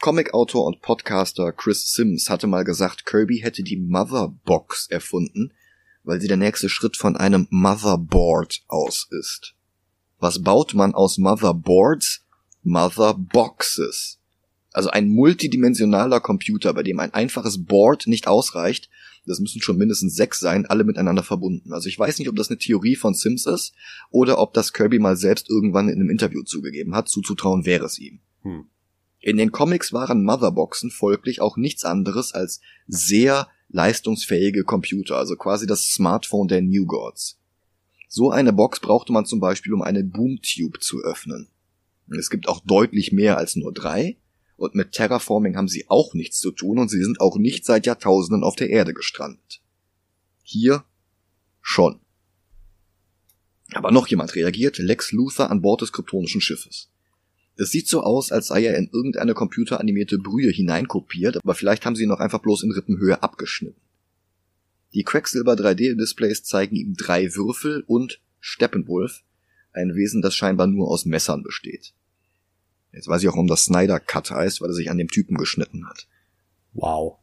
[0.00, 5.54] Comicautor und Podcaster Chris Sims hatte mal gesagt, Kirby hätte die Motherbox erfunden,
[6.02, 9.54] weil sie der nächste Schritt von einem Motherboard aus ist.
[10.22, 12.24] Was baut man aus Motherboards?
[12.62, 14.20] Motherboxes.
[14.70, 18.88] Also ein multidimensionaler Computer, bei dem ein einfaches Board nicht ausreicht.
[19.26, 21.72] Das müssen schon mindestens sechs sein, alle miteinander verbunden.
[21.72, 23.74] Also ich weiß nicht, ob das eine Theorie von Sims ist
[24.10, 27.08] oder ob das Kirby mal selbst irgendwann in einem Interview zugegeben hat.
[27.08, 28.20] Zuzutrauen wäre es ihm.
[28.42, 28.66] Hm.
[29.18, 35.66] In den Comics waren Motherboxen folglich auch nichts anderes als sehr leistungsfähige Computer, also quasi
[35.66, 37.41] das Smartphone der New Gods.
[38.14, 41.48] So eine Box brauchte man zum Beispiel, um eine Boomtube zu öffnen.
[42.10, 44.18] Es gibt auch deutlich mehr als nur drei,
[44.58, 47.86] und mit Terraforming haben sie auch nichts zu tun und sie sind auch nicht seit
[47.86, 49.62] Jahrtausenden auf der Erde gestrandet.
[50.42, 50.84] Hier
[51.62, 52.00] schon.
[53.72, 56.90] Aber noch jemand reagiert, Lex Luthor an Bord des kryptonischen Schiffes.
[57.56, 61.96] Es sieht so aus, als sei er in irgendeine computeranimierte Brühe hineinkopiert, aber vielleicht haben
[61.96, 63.80] sie ihn noch einfach bloß in Rippenhöhe abgeschnitten.
[64.94, 69.22] Die Quecksilber 3D-Displays zeigen ihm drei Würfel und Steppenwolf,
[69.72, 71.94] ein Wesen, das scheinbar nur aus Messern besteht.
[72.92, 75.36] Jetzt weiß ich auch, warum das Snyder Cut heißt, weil er sich an dem Typen
[75.36, 76.06] geschnitten hat.
[76.74, 77.18] Wow.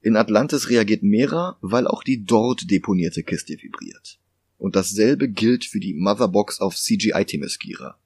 [0.00, 4.18] In Atlantis reagiert Mera, weil auch die dort deponierte Kiste vibriert.
[4.58, 7.98] Und dasselbe gilt für die Motherbox auf CGI Themyscira.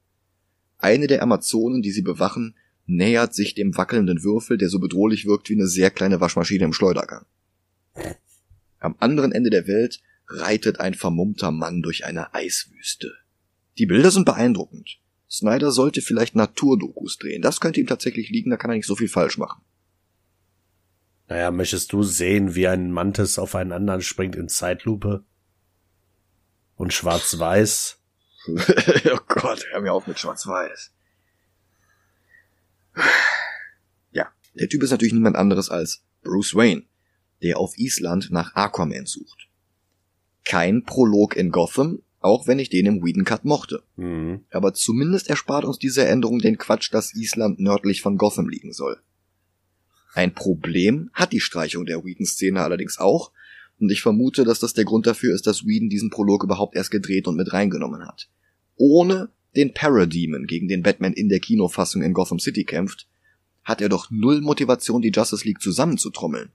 [0.78, 2.54] Eine der Amazonen, die sie bewachen,
[2.86, 6.72] nähert sich dem wackelnden Würfel, der so bedrohlich wirkt wie eine sehr kleine Waschmaschine im
[6.72, 7.24] Schleudergang.
[8.82, 13.12] Am anderen Ende der Welt reitet ein vermummter Mann durch eine Eiswüste.
[13.78, 14.98] Die Bilder sind beeindruckend.
[15.30, 17.42] Snyder sollte vielleicht Naturdokus drehen.
[17.42, 19.62] Das könnte ihm tatsächlich liegen, da kann er nicht so viel falsch machen.
[21.28, 25.24] Naja, möchtest du sehen, wie ein Mantis auf einen anderen springt in Zeitlupe?
[26.74, 27.98] Und schwarz-weiß?
[28.48, 30.90] oh Gott, hör mir auf mit schwarz-weiß.
[34.10, 36.82] Ja, der Typ ist natürlich niemand anderes als Bruce Wayne,
[37.42, 39.48] der auf Island nach Aquaman sucht.
[40.44, 43.82] Kein Prolog in Gotham, auch wenn ich den im Whedon Cut mochte.
[43.96, 44.44] Mhm.
[44.50, 48.98] Aber zumindest erspart uns diese Änderung den Quatsch, dass Island nördlich von Gotham liegen soll.
[50.14, 53.32] Ein Problem hat die Streichung der Whedon-Szene allerdings auch,
[53.80, 56.90] und ich vermute, dass das der Grund dafür ist, dass Whedon diesen Prolog überhaupt erst
[56.90, 58.28] gedreht und mit reingenommen hat.
[58.76, 63.08] Ohne den Parademon, gegen den Batman in der Kinofassung in Gotham City kämpft,
[63.64, 66.50] hat er doch null Motivation, die Justice League zusammenzutrommeln.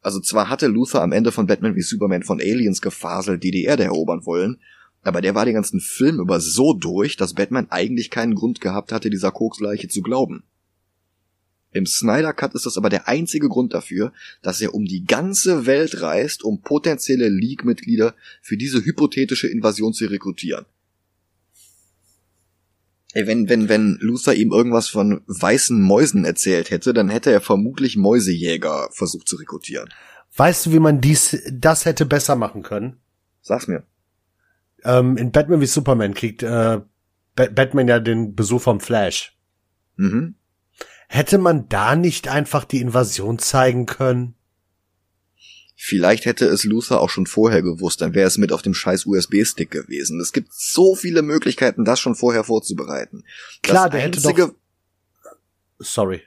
[0.00, 3.64] Also zwar hatte Luther am Ende von Batman wie Superman von Aliens gefaselt, die die
[3.64, 4.58] Erde erobern wollen,
[5.02, 8.92] aber der war den ganzen Film über so durch, dass Batman eigentlich keinen Grund gehabt
[8.92, 10.44] hatte, dieser Koksleiche zu glauben.
[11.72, 15.66] Im Snyder Cut ist das aber der einzige Grund dafür, dass er um die ganze
[15.66, 20.66] Welt reist, um potenzielle League-Mitglieder für diese hypothetische Invasion zu rekrutieren.
[23.12, 27.40] Ey, wenn, wenn, wenn Luther ihm irgendwas von weißen Mäusen erzählt hätte, dann hätte er
[27.40, 29.88] vermutlich Mäusejäger versucht zu rekrutieren.
[30.36, 32.98] Weißt du, wie man dies, das hätte besser machen können?
[33.40, 33.82] Sag's mir.
[34.84, 36.80] Ähm, in Batman wie Superman kriegt äh,
[37.34, 39.36] Batman ja den Besuch vom Flash.
[39.96, 40.36] Mhm.
[41.08, 44.34] Hätte man da nicht einfach die Invasion zeigen können?
[45.82, 49.06] Vielleicht hätte es Luther auch schon vorher gewusst, dann wäre es mit auf dem scheiß
[49.06, 50.20] USB-Stick gewesen.
[50.20, 53.24] Es gibt so viele Möglichkeiten, das schon vorher vorzubereiten.
[53.62, 54.28] Klar, das der einzige...
[54.28, 55.34] hätte doch...
[55.78, 56.20] Sorry.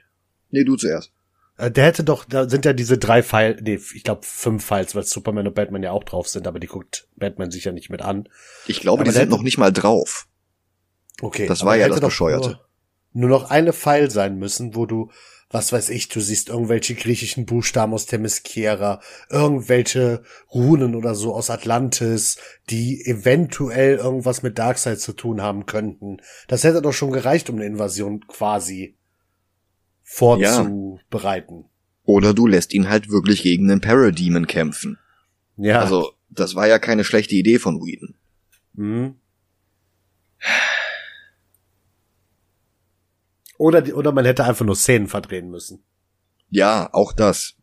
[0.50, 1.12] Nee, du zuerst.
[1.56, 4.96] Äh, der hätte doch, da sind ja diese drei Files, nee, ich glaube fünf Files,
[4.96, 7.90] weil Superman und Batman ja auch drauf sind, aber die guckt Batman sich ja nicht
[7.90, 8.28] mit an.
[8.66, 10.26] Ich glaube, aber die sind noch nicht mal drauf.
[11.20, 11.46] Okay.
[11.46, 12.58] Das war ja das Bescheuerte.
[13.12, 15.12] Nur, nur noch eine File sein müssen, wo du
[15.54, 21.48] was weiß ich, du siehst irgendwelche griechischen Buchstaben aus Themyscira, irgendwelche Runen oder so aus
[21.48, 22.38] Atlantis,
[22.68, 26.18] die eventuell irgendwas mit Darkseid zu tun haben könnten.
[26.48, 28.96] Das hätte doch schon gereicht, um eine Invasion quasi
[30.02, 31.66] vorzubereiten.
[32.02, 34.98] Oder du lässt ihn halt wirklich gegen den Parademon kämpfen.
[35.56, 35.80] Ja.
[35.80, 38.14] Also, das war ja keine schlechte Idee von Whedon.
[38.74, 39.14] Mhm.
[43.58, 45.84] Oder, oder man hätte einfach nur Szenen verdrehen müssen.
[46.50, 47.54] Ja, auch das.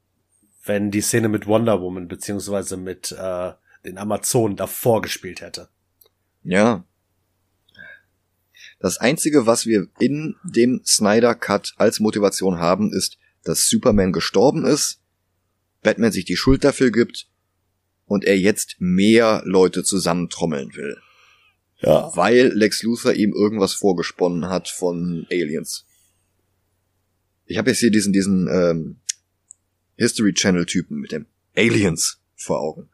[0.64, 3.52] Wenn die Szene mit Wonder Woman beziehungsweise mit äh,
[3.86, 5.70] den Amazonen davor gespielt hätte.
[6.44, 6.86] Ja.
[8.80, 14.66] Das einzige, was wir in dem Snyder Cut als Motivation haben, ist, dass Superman gestorben
[14.66, 15.02] ist,
[15.82, 17.28] Batman sich die Schuld dafür gibt
[18.06, 20.98] und er jetzt mehr Leute zusammentrommeln will.
[21.82, 22.16] Ja.
[22.16, 25.86] Weil Lex Luthor ihm irgendwas vorgesponnen hat von Aliens.
[27.46, 29.00] Ich habe jetzt hier diesen, diesen ähm,
[29.98, 32.90] History Channel Typen mit dem Aliens vor Augen.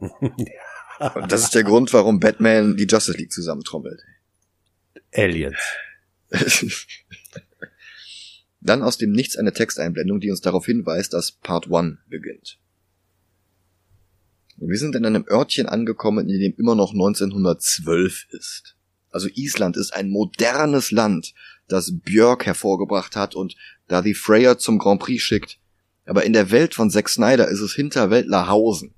[0.00, 1.14] ja.
[1.14, 4.02] Und das ist der Grund, warum Batman die Justice League zusammentrommelt.
[5.14, 5.56] Aliens.
[8.60, 12.59] Dann aus dem Nichts eine Texteinblendung, die uns darauf hinweist, dass Part 1 beginnt.
[14.60, 18.76] Wir sind in einem Örtchen angekommen, in dem immer noch 1912 ist.
[19.10, 21.32] Also Island ist ein modernes Land,
[21.66, 23.56] das Björk hervorgebracht hat und
[23.88, 25.58] da die Freya zum Grand Prix schickt.
[26.04, 28.92] Aber in der Welt von Zack Snyder ist es Hinterwäldlerhausen.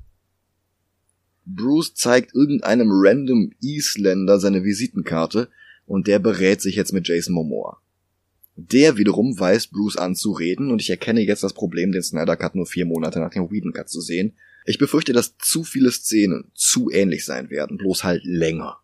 [1.44, 5.48] Bruce zeigt irgendeinem random Isländer seine Visitenkarte
[5.86, 7.78] und der berät sich jetzt mit Jason Momoa.
[8.56, 12.66] Der wiederum weiß Bruce anzureden und ich erkenne jetzt das Problem, den Snyder Cut nur
[12.66, 14.34] vier Monate nach dem Whedon Cut zu sehen.
[14.64, 18.78] Ich befürchte, dass zu viele Szenen zu ähnlich sein werden, bloß halt länger.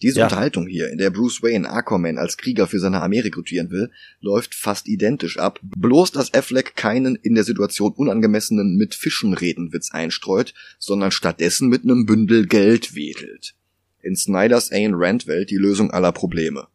[0.00, 0.26] Diese ja.
[0.26, 4.54] Unterhaltung hier, in der Bruce Wayne Aquaman als Krieger für seine Armee rekrutieren will, läuft
[4.54, 9.90] fast identisch ab, bloß dass Affleck keinen in der Situation unangemessenen mit Fischen reden Witz
[9.90, 13.54] einstreut, sondern stattdessen mit nem Bündel Geld wedelt.
[14.00, 16.68] In Snyders Ayn Rand Welt die Lösung aller Probleme.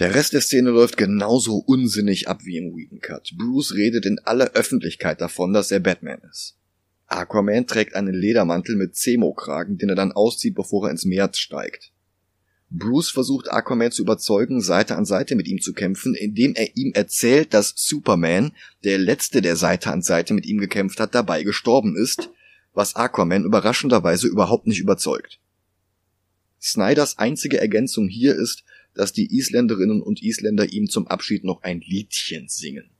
[0.00, 3.32] Der Rest der Szene läuft genauso unsinnig ab wie im Whedon Cut.
[3.38, 6.56] Bruce redet in aller Öffentlichkeit davon, dass er Batman ist.
[7.06, 11.92] Aquaman trägt einen Ledermantel mit Zemo-Kragen, den er dann auszieht, bevor er ins Meer steigt.
[12.68, 16.92] Bruce versucht Aquaman zu überzeugen, Seite an Seite mit ihm zu kämpfen, indem er ihm
[16.94, 21.96] erzählt, dass Superman, der letzte, der Seite an Seite mit ihm gekämpft hat, dabei gestorben
[21.96, 22.30] ist,
[22.74, 25.38] was Aquaman überraschenderweise überhaupt nicht überzeugt.
[26.60, 28.64] Snyders einzige Ergänzung hier ist,
[28.94, 32.90] dass die Isländerinnen und Isländer ihm zum Abschied noch ein Liedchen singen.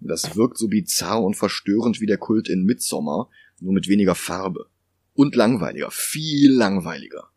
[0.00, 4.68] Das wirkt so bizarr und verstörend wie der Kult in Midsommer, nur mit weniger Farbe.
[5.14, 7.30] Und langweiliger, viel langweiliger.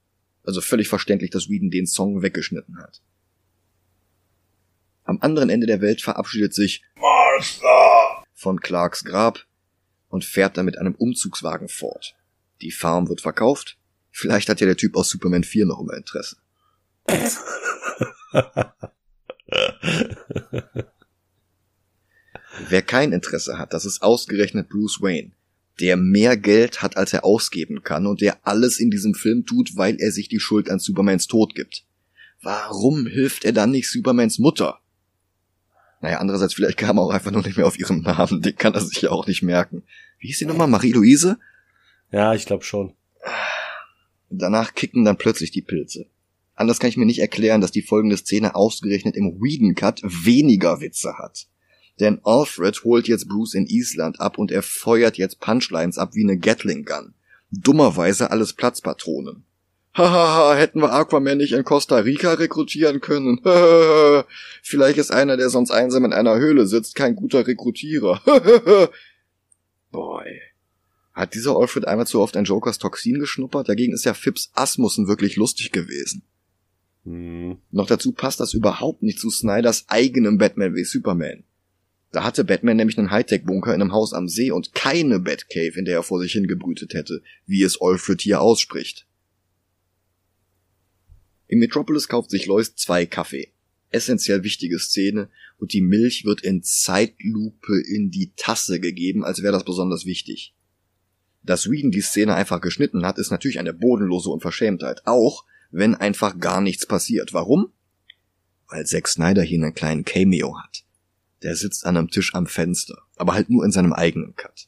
[0.43, 3.01] Also völlig verständlich, dass Whedon den Song weggeschnitten hat.
[5.03, 9.45] Am anderen Ende der Welt verabschiedet sich Martha von Clarks Grab
[10.07, 12.15] und fährt dann mit einem Umzugswagen fort.
[12.61, 13.77] Die Farm wird verkauft.
[14.11, 16.37] Vielleicht hat ja der Typ aus Superman 4 noch immer Interesse.
[22.67, 25.31] Wer kein Interesse hat, das ist ausgerechnet Bruce Wayne,
[25.79, 29.75] der mehr Geld hat, als er ausgeben kann und der alles in diesem Film tut,
[29.75, 31.85] weil er sich die Schuld an Supermans Tod gibt.
[32.41, 34.79] Warum hilft er dann nicht Supermans Mutter?
[36.01, 38.73] Naja, andererseits vielleicht kam er auch einfach nur nicht mehr auf ihren Namen, den kann
[38.73, 39.83] er sich ja auch nicht merken.
[40.19, 40.67] Wie hieß sie nochmal?
[40.67, 41.37] Marie-Louise?
[42.11, 42.93] Ja, ich glaube schon.
[44.29, 46.05] Danach kicken dann plötzlich die Pilze.
[46.55, 50.81] Anders kann ich mir nicht erklären, dass die folgende Szene ausgerechnet im Whedon Cut weniger
[50.81, 51.47] Witze hat.
[51.99, 56.23] Denn Alfred holt jetzt Bruce in Island ab und er feuert jetzt Punchlines ab wie
[56.23, 57.13] eine Gatling Gun.
[57.51, 59.43] Dummerweise alles Platzpatronen.
[59.93, 63.41] Hahaha, hätten wir Aquaman nicht in Costa Rica rekrutieren können.
[64.63, 68.21] Vielleicht ist einer, der sonst einsam in einer Höhle sitzt, kein guter Rekrutierer.
[69.91, 70.41] Boy.
[71.13, 73.67] Hat dieser Alfred einmal zu oft ein Jokers Toxin geschnuppert?
[73.67, 76.21] Dagegen ist ja Phipps Asmussen wirklich lustig gewesen.
[77.03, 77.57] Hm.
[77.71, 81.43] Noch dazu passt das überhaupt nicht zu Snyders eigenem Batman wie Superman.
[82.11, 85.85] Da hatte Batman nämlich einen Hightech-Bunker in einem Haus am See und keine Batcave, in
[85.85, 89.05] der er vor sich hingebrütet hätte, wie es Alfred hier ausspricht.
[91.47, 93.53] Im Metropolis kauft sich Lois zwei Kaffee.
[93.91, 99.53] Essentiell wichtige Szene und die Milch wird in Zeitlupe in die Tasse gegeben, als wäre
[99.53, 100.53] das besonders wichtig.
[101.41, 106.39] Dass Whedon die Szene einfach geschnitten hat, ist natürlich eine bodenlose Unverschämtheit, auch wenn einfach
[106.39, 107.33] gar nichts passiert.
[107.33, 107.71] Warum?
[108.67, 110.83] Weil Zack Snyder hier einen kleinen Cameo hat.
[111.43, 114.67] Der sitzt an einem Tisch am Fenster, aber halt nur in seinem eigenen Cut.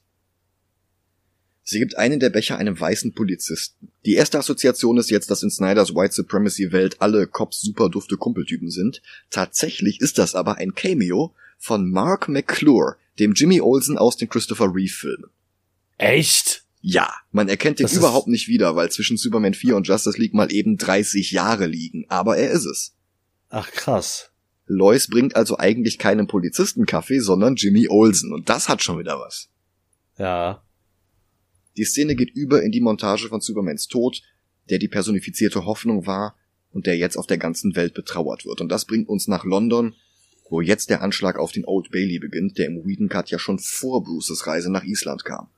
[1.63, 3.91] Sie gibt einen der Becher einem weißen Polizisten.
[4.05, 8.17] Die erste Assoziation ist jetzt, dass in Snyders White Supremacy Welt alle Cops super dufte
[8.17, 9.01] Kumpeltypen sind.
[9.29, 14.73] Tatsächlich ist das aber ein Cameo von Mark McClure, dem Jimmy Olsen aus den Christopher
[14.73, 15.29] Reeve Filmen.
[15.97, 16.65] Echt?
[16.81, 20.51] Ja, man erkennt ihn überhaupt nicht wieder, weil zwischen Superman 4 und Justice League mal
[20.51, 22.95] eben 30 Jahre liegen, aber er ist es.
[23.49, 24.30] Ach krass.
[24.73, 28.33] Lois bringt also eigentlich keinen Polizistenkaffee, sondern Jimmy Olsen.
[28.33, 29.49] Und das hat schon wieder was.
[30.17, 30.63] Ja.
[31.75, 34.21] Die Szene geht über in die Montage von Supermans Tod,
[34.69, 36.35] der die personifizierte Hoffnung war
[36.71, 38.61] und der jetzt auf der ganzen Welt betrauert wird.
[38.61, 39.93] Und das bringt uns nach London,
[40.49, 43.59] wo jetzt der Anschlag auf den Old Bailey beginnt, der im Whedon Cut ja schon
[43.59, 45.49] vor Bruces Reise nach Island kam.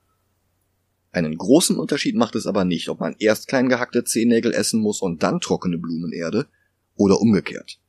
[1.11, 5.01] Einen großen Unterschied macht es aber nicht, ob man erst klein gehackte Zehennägel essen muss
[5.01, 6.47] und dann trockene Blumenerde
[6.95, 7.79] oder umgekehrt.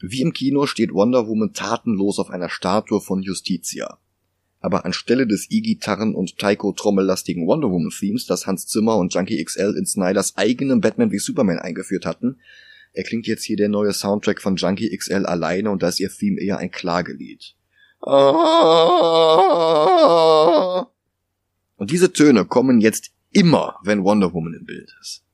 [0.00, 3.98] Wie im Kino steht Wonder Woman tatenlos auf einer Statue von Justitia.
[4.60, 9.74] Aber anstelle des E-Gitarren und Taiko-trommellastigen Wonder Woman Themes, das Hans Zimmer und Junkie XL
[9.78, 12.38] in Snyders eigenem Batman wie Superman eingeführt hatten,
[12.92, 16.40] erklingt jetzt hier der neue Soundtrack von Junkie XL alleine und da ist ihr Theme
[16.40, 17.54] eher ein Klagelied.
[21.76, 25.24] Und diese Töne kommen jetzt immer, wenn Wonder Woman im Bild ist.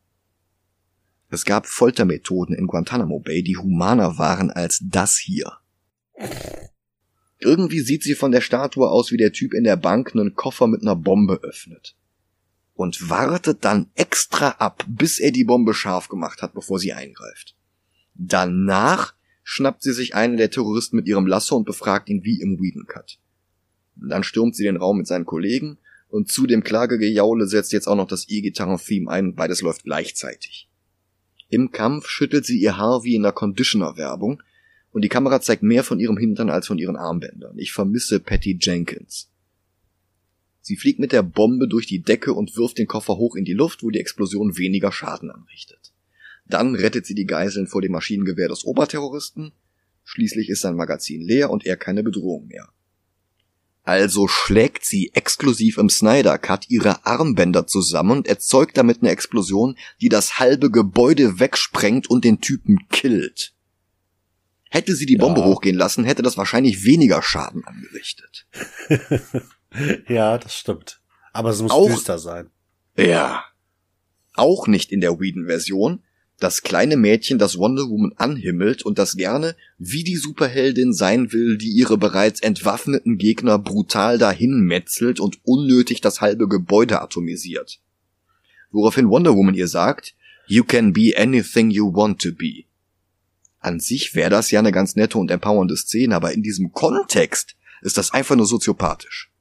[1.29, 5.53] Es gab Foltermethoden in Guantanamo Bay, die humaner waren als das hier.
[7.39, 10.66] Irgendwie sieht sie von der Statue aus, wie der Typ in der Bank einen Koffer
[10.66, 11.97] mit einer Bombe öffnet.
[12.74, 17.57] Und wartet dann extra ab, bis er die Bombe scharf gemacht hat, bevor sie eingreift.
[18.14, 22.61] Danach schnappt sie sich einen der Terroristen mit ihrem Lasso und befragt ihn wie im
[22.61, 23.18] Whedon Cut.
[23.97, 27.97] Dann stürmt sie den Raum mit seinen Kollegen und zu dem Klagegejaule setzt jetzt auch
[27.97, 30.68] noch das E-Gitarren-Theme ein, beides läuft gleichzeitig.
[31.49, 34.42] Im Kampf schüttelt sie ihr Haar wie in der Conditioner-Werbung
[34.90, 37.59] und die Kamera zeigt mehr von ihrem Hintern als von ihren Armbändern.
[37.59, 39.30] Ich vermisse Patty Jenkins.
[40.61, 43.53] Sie fliegt mit der Bombe durch die Decke und wirft den Koffer hoch in die
[43.53, 45.92] Luft, wo die Explosion weniger Schaden anrichtet.
[46.44, 49.53] Dann rettet sie die Geiseln vor dem Maschinengewehr des Oberterroristen.
[50.03, 52.68] Schließlich ist sein Magazin leer und er keine Bedrohung mehr.
[53.87, 59.78] Also schlägt sie exklusiv im Snyder Cut ihre Armbänder zusammen und erzeugt damit eine Explosion,
[60.01, 63.55] die das halbe Gebäude wegsprengt und den Typen killt.
[64.70, 65.47] Hätte sie die Bombe ja.
[65.47, 68.49] hochgehen lassen, hätte das wahrscheinlich weniger Schaden angerichtet.
[70.09, 71.01] ja, das stimmt.
[71.32, 72.51] Aber es muss Auch, düster sein.
[72.97, 73.45] Ja.
[74.34, 76.03] Auch nicht in der Whedon-Version,
[76.39, 81.57] das kleine Mädchen, das Wonder Woman anhimmelt und das gerne wie die Superheldin sein will,
[81.57, 87.80] die ihre bereits entwaffneten Gegner brutal dahin metzelt und unnötig das halbe Gebäude atomisiert.
[88.70, 90.14] Woraufhin Wonder Woman ihr sagt,
[90.47, 92.64] You can be anything you want to be.
[93.59, 97.57] An sich wäre das ja eine ganz nette und empowernde Szene, aber in diesem Kontext
[97.80, 99.32] ist das einfach nur soziopathisch.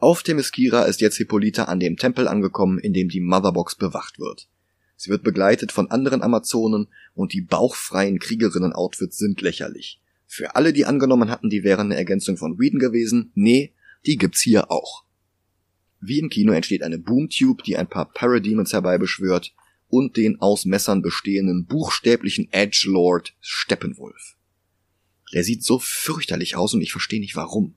[0.00, 4.48] Auf Themyscira ist jetzt Hippolyta an dem Tempel angekommen, in dem die Motherbox bewacht wird.
[4.96, 10.00] Sie wird begleitet von anderen Amazonen und die bauchfreien Kriegerinnen-Outfits sind lächerlich.
[10.26, 13.74] Für alle, die angenommen hatten, die wären eine Ergänzung von Whedon gewesen, nee,
[14.06, 15.04] die gibt's hier auch.
[16.00, 19.52] Wie im Kino entsteht eine Boomtube, die ein paar Parademons herbeibeschwört
[19.88, 24.36] und den aus Messern bestehenden buchstäblichen Edgelord Steppenwolf.
[25.34, 27.76] Der sieht so fürchterlich aus und ich verstehe nicht warum.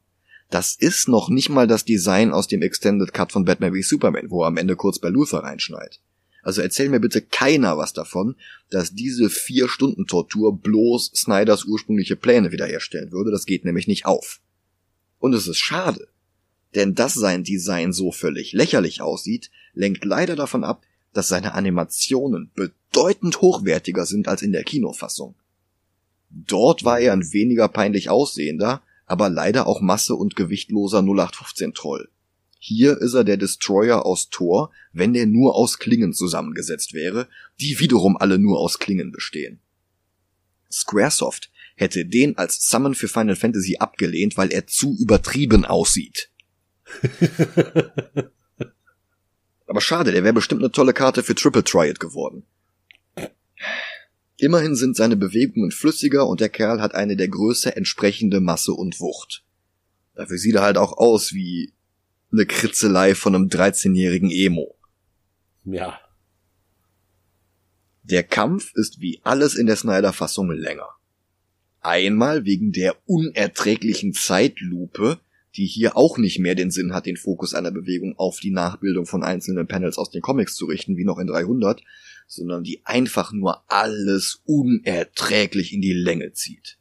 [0.54, 4.30] Das ist noch nicht mal das Design aus dem Extended Cut von Batman wie Superman,
[4.30, 6.00] wo er am Ende kurz bei Luther reinschneit.
[6.44, 8.36] Also erzähl mir bitte keiner was davon,
[8.70, 13.32] dass diese vier Stunden Tortur bloß Snyders ursprüngliche Pläne wiederherstellen würde.
[13.32, 14.42] Das geht nämlich nicht auf.
[15.18, 16.10] Und es ist schade.
[16.76, 20.84] Denn dass sein Design so völlig lächerlich aussieht, lenkt leider davon ab,
[21.14, 25.34] dass seine Animationen bedeutend hochwertiger sind als in der Kinofassung.
[26.30, 32.10] Dort war er ein weniger peinlich aussehender, aber leider auch Masse und gewichtloser 0815 Troll.
[32.60, 37.28] Hier ist er der Destroyer aus Thor, wenn der nur aus Klingen zusammengesetzt wäre,
[37.60, 39.60] die wiederum alle nur aus Klingen bestehen.
[40.72, 46.30] Squaresoft hätte den als Summon für Final Fantasy abgelehnt, weil er zu übertrieben aussieht.
[49.68, 52.46] Aber schade, der wäre bestimmt eine tolle Karte für Triple Triad geworden.
[54.38, 59.00] Immerhin sind seine Bewegungen flüssiger und der Kerl hat eine der Größe entsprechende Masse und
[59.00, 59.44] Wucht.
[60.16, 61.74] Dafür sieht er halt auch aus wie
[62.32, 64.76] eine Kritzelei von einem 13-jährigen Emo.
[65.66, 66.00] Ja.
[68.04, 70.90] Der Kampf ist wie alles in der Snyder-Fassung länger.
[71.80, 75.20] Einmal wegen der unerträglichen Zeitlupe,
[75.56, 79.06] die hier auch nicht mehr den Sinn hat, den Fokus einer Bewegung auf die Nachbildung
[79.06, 81.82] von einzelnen Panels aus den Comics zu richten, wie noch in 300,
[82.28, 86.78] sondern die einfach nur alles unerträglich in die Länge zieht.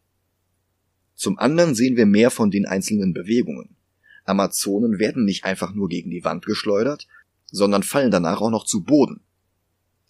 [1.14, 3.77] Zum anderen sehen wir mehr von den einzelnen Bewegungen.
[4.25, 7.07] Amazonen werden nicht einfach nur gegen die Wand geschleudert,
[7.47, 9.20] sondern fallen danach auch noch zu Boden.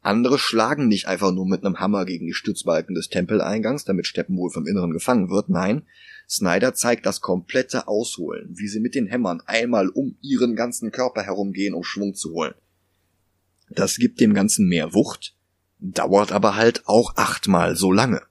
[0.02, 4.56] Andere schlagen nicht einfach nur mit einem Hammer gegen die Stützbalken des Tempeleingangs, damit Steppenwolf
[4.56, 5.82] im Inneren gefangen wird, nein,
[6.28, 11.22] Snyder zeigt das komplette Ausholen, wie sie mit den Hämmern einmal um ihren ganzen Körper
[11.22, 12.54] herumgehen, um Schwung zu holen.
[13.70, 15.36] Das gibt dem Ganzen mehr Wucht,
[15.84, 18.22] Dauert aber halt auch achtmal so lange.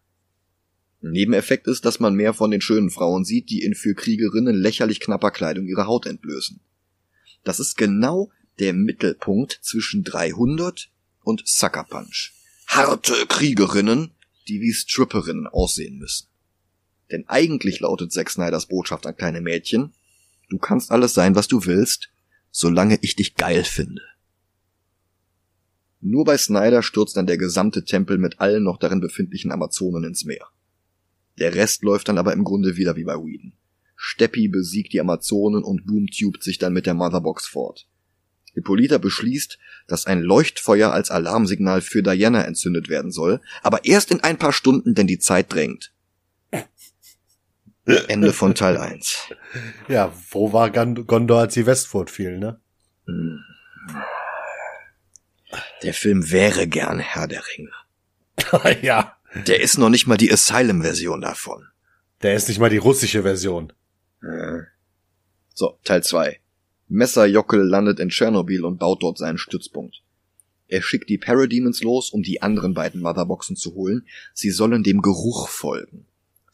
[1.01, 5.01] Nebeneffekt ist, dass man mehr von den schönen Frauen sieht, die in für Kriegerinnen lächerlich
[5.01, 6.61] knapper Kleidung ihre Haut entblößen.
[7.43, 10.89] Das ist genau der Mittelpunkt zwischen 300
[11.24, 12.34] und Sucker Punch.
[12.67, 14.11] Harte Kriegerinnen,
[14.47, 16.28] die wie Stripperinnen aussehen müssen.
[17.11, 19.93] Denn eigentlich lautet Zack Snyders Botschaft an kleine Mädchen,
[20.49, 22.09] du kannst alles sein, was du willst,
[22.51, 24.01] solange ich dich geil finde.
[25.99, 30.26] Nur bei Snyder stürzt dann der gesamte Tempel mit allen noch darin befindlichen Amazonen ins
[30.26, 30.47] Meer.
[31.38, 33.53] Der Rest läuft dann aber im Grunde wieder wie bei Whedon.
[33.95, 37.88] Steppi besiegt die Amazonen und boomtubt sich dann mit der Motherbox fort.
[38.53, 44.21] Hippolyta beschließt, dass ein Leuchtfeuer als Alarmsignal für Diana entzündet werden soll, aber erst in
[44.21, 45.93] ein paar Stunden, denn die Zeit drängt.
[47.85, 49.29] Ende von Teil 1.
[49.87, 52.59] Ja, wo war Gondor, als die Westfurt fiel, ne?
[53.07, 53.39] Hm.
[55.83, 58.81] Der Film wäre gern Herr der Ringe.
[58.81, 59.17] ja.
[59.47, 61.67] Der ist noch nicht mal die Asylum-Version davon.
[62.21, 63.73] Der ist nicht mal die russische Version.
[65.53, 66.40] So, Teil 2.
[66.91, 70.01] Messerjockel landet in Tschernobyl und baut dort seinen Stützpunkt.
[70.67, 74.05] Er schickt die Parademons los, um die anderen beiden Motherboxen zu holen.
[74.33, 76.05] Sie sollen dem Geruch folgen.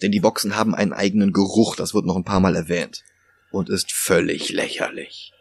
[0.01, 3.03] Denn die Boxen haben einen eigenen Geruch, das wird noch ein paar Mal erwähnt.
[3.51, 5.33] Und ist völlig lächerlich.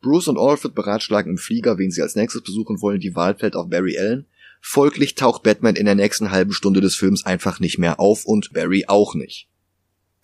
[0.00, 3.00] Bruce und Alfred beratschlagen im Flieger, wen sie als nächstes besuchen wollen.
[3.00, 4.26] Die Wahl fällt auf Barry Allen.
[4.62, 8.54] Folglich taucht Batman in der nächsten halben Stunde des Films einfach nicht mehr auf und
[8.54, 9.48] Barry auch nicht.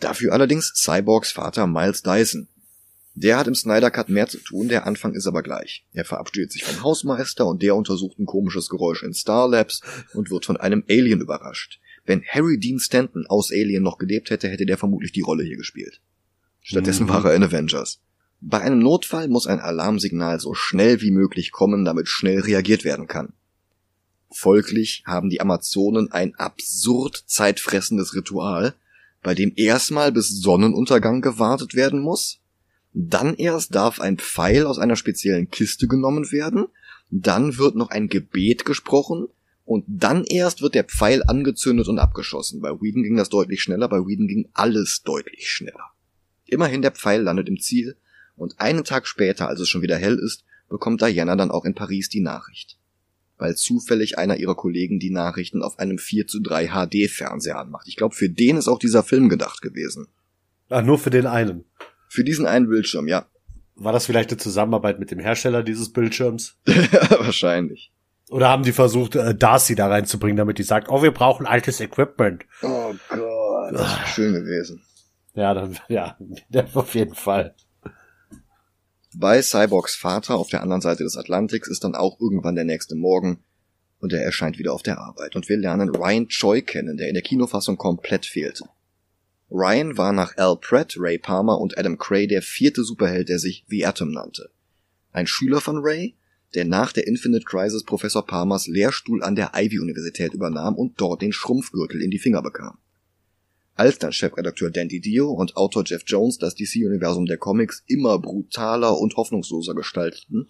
[0.00, 2.48] Dafür allerdings Cyborgs Vater Miles Dyson.
[3.14, 5.84] Der hat im Snyder Cut mehr zu tun, der Anfang ist aber gleich.
[5.92, 9.82] Er verabschiedet sich vom Hausmeister und der untersucht ein komisches Geräusch in Star Labs
[10.14, 11.80] und wird von einem Alien überrascht.
[12.06, 15.56] Wenn Harry Dean Stanton aus Alien noch gelebt hätte, hätte der vermutlich die Rolle hier
[15.56, 16.00] gespielt.
[16.62, 17.08] Stattdessen mhm.
[17.10, 18.00] war er in Avengers.
[18.40, 23.06] Bei einem Notfall muss ein Alarmsignal so schnell wie möglich kommen, damit schnell reagiert werden
[23.06, 23.34] kann.
[24.30, 28.74] Folglich haben die Amazonen ein absurd zeitfressendes Ritual,
[29.22, 32.40] bei dem erstmal bis Sonnenuntergang gewartet werden muss,
[32.92, 36.66] dann erst darf ein Pfeil aus einer speziellen Kiste genommen werden,
[37.10, 39.28] dann wird noch ein Gebet gesprochen,
[39.64, 42.60] und dann erst wird der Pfeil angezündet und abgeschossen.
[42.60, 45.92] Bei Whedon ging das deutlich schneller, bei Whedon ging alles deutlich schneller.
[46.46, 47.96] Immerhin der Pfeil landet im Ziel,
[48.34, 51.74] und einen Tag später, als es schon wieder hell ist, bekommt Diana dann auch in
[51.74, 52.78] Paris die Nachricht
[53.42, 57.88] weil zufällig einer ihrer Kollegen die Nachrichten auf einem 4 zu 3 HD-Fernseher anmacht.
[57.88, 60.06] Ich glaube, für den ist auch dieser Film gedacht gewesen.
[60.68, 61.64] Ach, nur für den einen.
[62.12, 63.24] Für diesen einen Bildschirm, ja.
[63.74, 66.58] War das vielleicht eine Zusammenarbeit mit dem Hersteller dieses Bildschirms?
[66.66, 67.90] Wahrscheinlich.
[68.28, 71.80] Oder haben die versucht, äh, Darcy da reinzubringen, damit die sagt, oh, wir brauchen altes
[71.80, 72.44] Equipment.
[72.60, 74.82] Oh Gott, das ist schön gewesen.
[75.32, 76.18] Ja, dann, ja,
[76.74, 77.54] auf jeden Fall.
[79.14, 82.94] Bei Cyborgs Vater auf der anderen Seite des Atlantiks ist dann auch irgendwann der nächste
[82.94, 83.42] Morgen
[84.00, 87.14] und er erscheint wieder auf der Arbeit und wir lernen Ryan Choi kennen, der in
[87.14, 88.64] der Kinofassung komplett fehlte.
[89.52, 93.64] Ryan war nach Al Pratt, Ray Palmer und Adam Cray der vierte Superheld, der sich
[93.68, 94.50] The Atom nannte.
[95.12, 96.16] Ein Schüler von Ray,
[96.54, 101.32] der nach der Infinite Crisis Professor Palmers Lehrstuhl an der Ivy-Universität übernahm und dort den
[101.32, 102.78] Schrumpfgürtel in die Finger bekam
[103.74, 108.98] als dann Chefredakteur Dan Dio und Autor Jeff Jones das DC-Universum der Comics immer brutaler
[108.98, 110.48] und hoffnungsloser gestalteten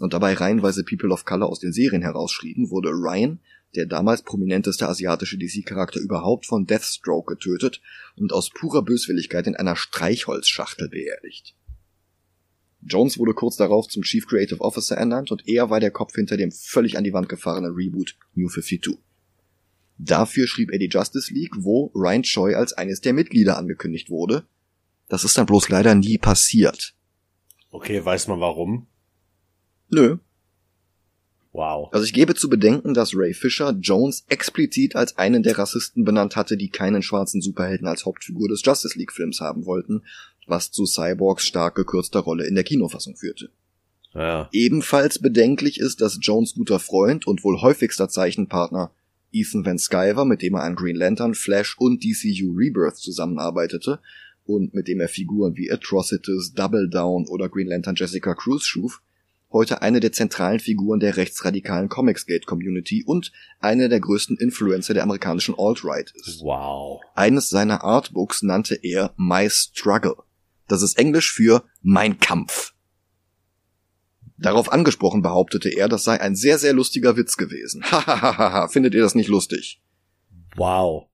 [0.00, 3.38] und dabei reihenweise People of Color aus den Serien herausschrieben, wurde Ryan,
[3.76, 7.80] der damals prominenteste asiatische DC-Charakter überhaupt, von Deathstroke getötet
[8.16, 11.54] und aus purer Böswilligkeit in einer Streichholzschachtel beerdigt.
[12.86, 16.36] Jones wurde kurz darauf zum Chief Creative Officer ernannt und er war der Kopf hinter
[16.36, 18.98] dem völlig an die Wand gefahrenen Reboot New 52.
[19.96, 24.44] Dafür schrieb er die Justice League, wo Ryan Choi als eines der Mitglieder angekündigt wurde.
[25.08, 26.94] Das ist dann bloß leider nie passiert.
[27.70, 28.86] Okay, weiß man warum?
[29.88, 30.18] Nö.
[31.54, 31.88] Wow.
[31.92, 36.34] Also ich gebe zu bedenken, dass Ray Fisher Jones explizit als einen der Rassisten benannt
[36.34, 40.02] hatte, die keinen schwarzen Superhelden als Hauptfigur des Justice League Films haben wollten,
[40.48, 43.50] was zu Cyborgs stark gekürzter Rolle in der Kinofassung führte.
[44.14, 44.48] Ja.
[44.50, 48.90] Ebenfalls bedenklich ist, dass Jones guter Freund und wohl häufigster Zeichenpartner
[49.30, 54.00] Ethan Van Sciver, mit dem er an Green Lantern, Flash und DCU Rebirth zusammenarbeitete
[54.44, 59.02] und mit dem er Figuren wie Atrocitus, Double Down oder Green Lantern Jessica Cruz schuf,
[59.54, 65.04] heute eine der zentralen Figuren der rechtsradikalen Comicsgate Community und eine der größten Influencer der
[65.04, 66.42] amerikanischen Alt-Right ist.
[66.42, 67.00] Wow.
[67.14, 70.16] Eines seiner Artbooks nannte er My Struggle.
[70.68, 72.74] Das ist Englisch für Mein Kampf.
[74.36, 77.82] Darauf angesprochen behauptete er, das sei ein sehr, sehr lustiger Witz gewesen.
[77.90, 79.80] Hahaha, findet ihr das nicht lustig?
[80.56, 81.06] Wow.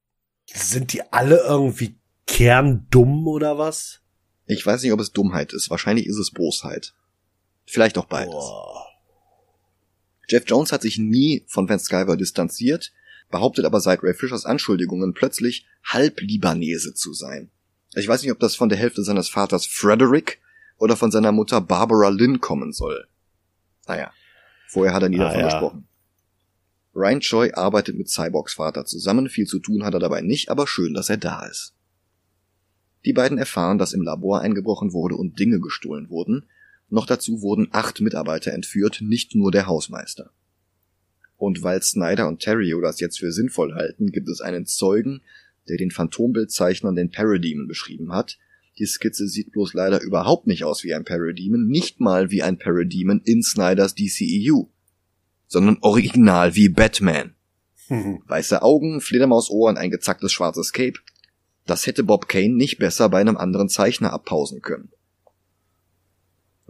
[0.46, 4.00] Sind die alle irgendwie kerndumm oder was?
[4.46, 5.70] Ich weiß nicht, ob es Dummheit ist.
[5.70, 6.94] Wahrscheinlich ist es Bosheit.
[7.70, 8.34] Vielleicht auch beides.
[8.34, 8.86] Boah.
[10.28, 12.92] Jeff Jones hat sich nie von Van Skyver distanziert,
[13.30, 17.50] behauptet aber seit Ray Fishers Anschuldigungen plötzlich halb Libanese zu sein.
[17.94, 20.40] Ich weiß nicht, ob das von der Hälfte seines Vaters Frederick
[20.78, 23.06] oder von seiner Mutter Barbara Lynn kommen soll.
[23.86, 24.12] Naja,
[24.68, 25.46] vorher hat er nie ah, davon ja.
[25.46, 25.88] gesprochen.
[26.94, 30.66] Ryan Choi arbeitet mit Cyborgs Vater zusammen, viel zu tun hat er dabei nicht, aber
[30.66, 31.74] schön, dass er da ist.
[33.04, 36.48] Die beiden erfahren, dass im Labor eingebrochen wurde und Dinge gestohlen wurden.
[36.90, 40.32] Noch dazu wurden acht Mitarbeiter entführt, nicht nur der Hausmeister.
[41.36, 45.22] Und weil Snyder und Terrio das jetzt für sinnvoll halten, gibt es einen Zeugen,
[45.68, 48.38] der den Phantombildzeichner den Parademon beschrieben hat.
[48.78, 52.58] Die Skizze sieht bloß leider überhaupt nicht aus wie ein Parademon, nicht mal wie ein
[52.58, 54.64] Parademon in Snyders DCEU,
[55.46, 57.34] sondern original wie Batman.
[58.26, 60.98] Weiße Augen, Fledermausohren, ein gezacktes schwarzes Cape.
[61.66, 64.90] Das hätte Bob Kane nicht besser bei einem anderen Zeichner abpausen können.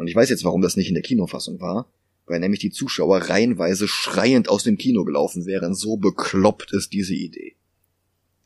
[0.00, 1.86] Und ich weiß jetzt, warum das nicht in der Kinofassung war,
[2.24, 7.12] weil nämlich die Zuschauer reihenweise schreiend aus dem Kino gelaufen wären, so bekloppt ist diese
[7.12, 7.54] Idee.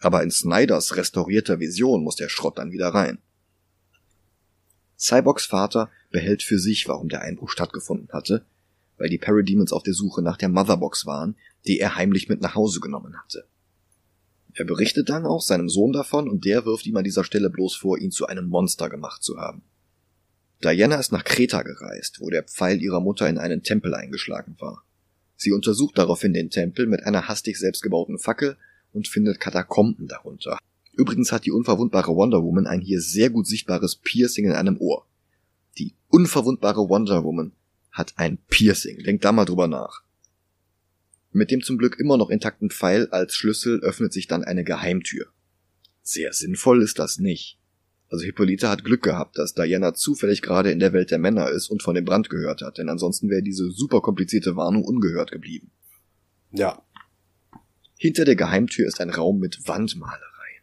[0.01, 3.19] Aber in Snyders restaurierter Vision muss der Schrott dann wieder rein.
[4.99, 8.45] Cyborgs Vater behält für sich, warum der Einbruch stattgefunden hatte,
[8.99, 11.37] weil die Parademons auf der Suche nach der Motherbox waren,
[11.69, 13.47] die er heimlich mit nach Hause genommen hatte.
[14.55, 17.77] Er berichtet dann auch seinem Sohn davon und der wirft ihm an dieser Stelle bloß
[17.77, 19.63] vor, ihn zu einem Monster gemacht zu haben.
[20.65, 24.85] Diana ist nach Kreta gereist, wo der Pfeil ihrer Mutter in einen Tempel eingeschlagen war.
[25.37, 28.57] Sie untersucht daraufhin den Tempel mit einer hastig selbstgebauten Fackel
[28.93, 30.59] und findet Katakomben darunter.
[30.93, 35.07] Übrigens hat die unverwundbare Wonder Woman ein hier sehr gut sichtbares Piercing in einem Ohr.
[35.77, 37.53] Die unverwundbare Wonder Woman
[37.91, 39.03] hat ein Piercing.
[39.03, 40.03] Denkt da mal drüber nach.
[41.33, 45.27] Mit dem zum Glück immer noch intakten Pfeil als Schlüssel öffnet sich dann eine Geheimtür.
[46.03, 47.59] Sehr sinnvoll ist das nicht.
[48.11, 51.69] Also Hippolyta hat Glück gehabt, dass Diana zufällig gerade in der Welt der Männer ist
[51.69, 55.71] und von dem Brand gehört hat, denn ansonsten wäre diese super komplizierte Warnung ungehört geblieben.
[56.53, 56.83] Ja.
[57.97, 60.63] Hinter der Geheimtür ist ein Raum mit Wandmalereien.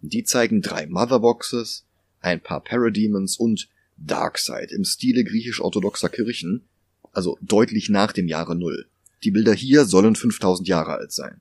[0.00, 1.86] Die zeigen drei Motherboxes,
[2.20, 6.68] ein paar Parademons und Darkseid im Stile griechisch-orthodoxer Kirchen,
[7.12, 8.86] also deutlich nach dem Jahre Null.
[9.24, 11.40] Die Bilder hier sollen 5000 Jahre alt sein.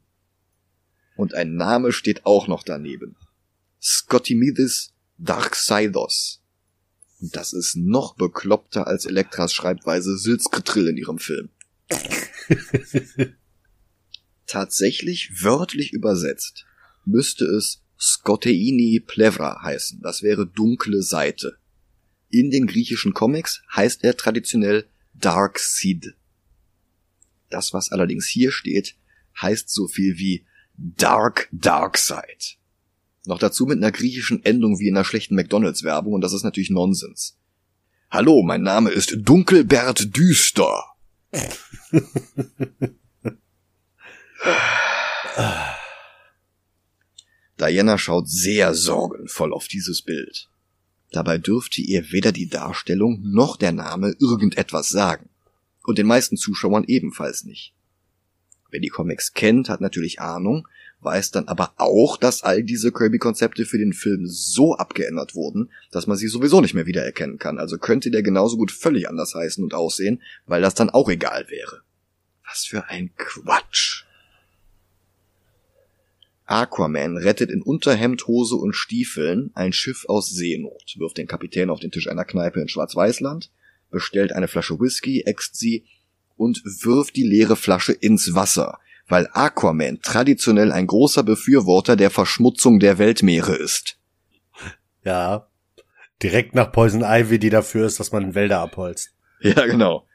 [1.18, 3.16] Und ein Name steht auch noch daneben.
[3.82, 6.42] Scottimidis Darkseidos.
[7.22, 11.50] Und das ist noch bekloppter als Elektras Schreibweise Silskritrill in ihrem Film.
[14.48, 16.66] Tatsächlich wörtlich übersetzt
[17.06, 20.02] müsste es Scotteini Plevra heißen.
[20.02, 21.58] Das wäre dunkle Seite.
[22.30, 26.16] In den griechischen Comics heißt er traditionell Dark Seed.
[27.50, 28.96] Das, was allerdings hier steht,
[29.40, 30.46] heißt so viel wie
[30.76, 32.58] Dark Dark Side.
[33.28, 36.70] Noch dazu mit einer griechischen Endung wie in einer schlechten McDonalds-Werbung und das ist natürlich
[36.70, 37.38] Nonsens.
[38.12, 40.84] Hallo, mein Name ist Dunkelbert Düster.
[47.60, 50.50] Diana schaut sehr sorgenvoll auf dieses Bild.
[51.12, 55.30] Dabei dürfte ihr weder die Darstellung noch der Name irgendetwas sagen.
[55.84, 57.74] Und den meisten Zuschauern ebenfalls nicht.
[58.70, 60.68] Wer die Comics kennt, hat natürlich Ahnung,
[61.06, 66.08] weiß dann aber auch, dass all diese Kirby-Konzepte für den Film so abgeändert wurden, dass
[66.08, 67.60] man sie sowieso nicht mehr wiedererkennen kann.
[67.60, 71.46] Also könnte der genauso gut völlig anders heißen und aussehen, weil das dann auch egal
[71.50, 71.82] wäre.
[72.46, 74.04] Was für ein Quatsch.
[76.48, 81.80] Aquaman rettet in Unterhemd, Hose und Stiefeln ein Schiff aus Seenot, wirft den Kapitän auf
[81.80, 83.50] den Tisch einer Kneipe in Schwarz-Weißland,
[83.90, 85.86] bestellt eine Flasche Whisky, äxt sie
[86.38, 92.80] und wirft die leere Flasche ins Wasser, weil Aquaman traditionell ein großer Befürworter der Verschmutzung
[92.80, 93.98] der Weltmeere ist.
[95.04, 95.48] Ja.
[96.24, 99.12] Direkt nach Poison Ivy, die dafür ist, dass man Wälder abholzt.
[99.42, 100.08] Ja, genau.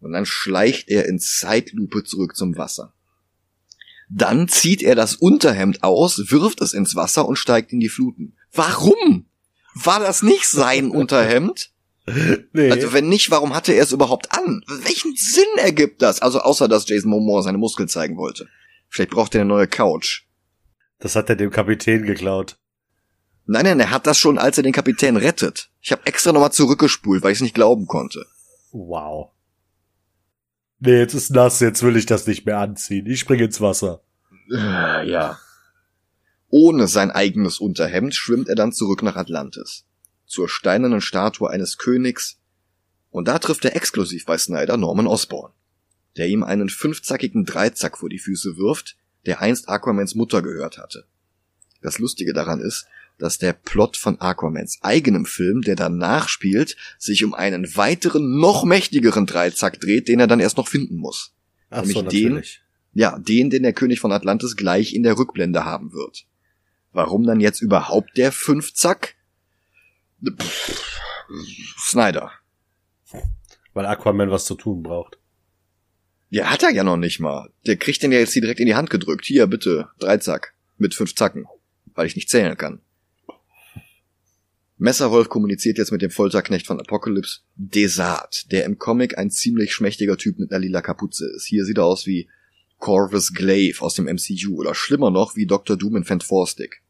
[0.00, 2.92] Und dann schleicht er in Zeitlupe zurück zum Wasser.
[4.10, 8.36] Dann zieht er das Unterhemd aus, wirft es ins Wasser und steigt in die Fluten.
[8.52, 9.26] Warum?
[9.74, 11.72] War das nicht sein Unterhemd?
[12.52, 12.70] Nee.
[12.70, 14.62] Also wenn nicht, warum hatte er es überhaupt an?
[14.84, 16.22] Welchen Sinn ergibt das?
[16.22, 18.48] Also außer, dass Jason Momoa seine Muskeln zeigen wollte.
[18.88, 20.24] Vielleicht braucht er eine neue Couch.
[20.98, 22.58] Das hat er dem Kapitän geklaut.
[23.46, 25.70] Nein, nein, er hat das schon, als er den Kapitän rettet.
[25.80, 28.26] Ich habe extra nochmal zurückgespult, weil ich es nicht glauben konnte.
[28.72, 29.30] Wow.
[30.80, 33.06] Nee, jetzt ist nass, jetzt will ich das nicht mehr anziehen.
[33.06, 34.02] Ich springe ins Wasser.
[34.50, 35.38] Äh, ja.
[36.50, 39.86] Ohne sein eigenes Unterhemd schwimmt er dann zurück nach Atlantis.
[40.28, 42.38] Zur steinernen Statue eines Königs.
[43.10, 45.52] Und da trifft er exklusiv bei Snyder Norman Osborn,
[46.16, 51.06] der ihm einen fünfzackigen Dreizack vor die Füße wirft, der einst Aquamans Mutter gehört hatte.
[51.82, 52.86] Das Lustige daran ist,
[53.18, 58.64] dass der Plot von Aquamans eigenem Film, der danach spielt, sich um einen weiteren, noch
[58.64, 61.34] mächtigeren Dreizack dreht, den er dann erst noch finden muss.
[61.70, 62.60] Ach Nämlich so, natürlich.
[62.94, 66.26] den, ja, den, den der König von Atlantis gleich in der Rückblende haben wird.
[66.92, 69.14] Warum dann jetzt überhaupt der Fünfzack?
[70.22, 71.00] Pff,
[71.78, 72.32] Snyder.
[73.74, 75.18] Weil Aquaman was zu tun braucht.
[76.30, 77.50] Ja, hat er ja noch nicht mal.
[77.66, 79.24] Der kriegt den ja jetzt hier direkt in die Hand gedrückt.
[79.24, 80.54] Hier, bitte, Dreizack.
[80.76, 81.46] Mit fünf Zacken.
[81.94, 82.80] Weil ich nicht zählen kann.
[84.76, 90.16] Messerwolf kommuniziert jetzt mit dem Folterknecht von Apocalypse, Desart, der im Comic ein ziemlich schmächtiger
[90.16, 91.46] Typ mit einer lila Kapuze ist.
[91.46, 92.28] Hier sieht er aus wie
[92.78, 95.76] Corvus Glaive aus dem MCU oder schlimmer noch wie Dr.
[95.76, 96.80] Doom in Fantastic.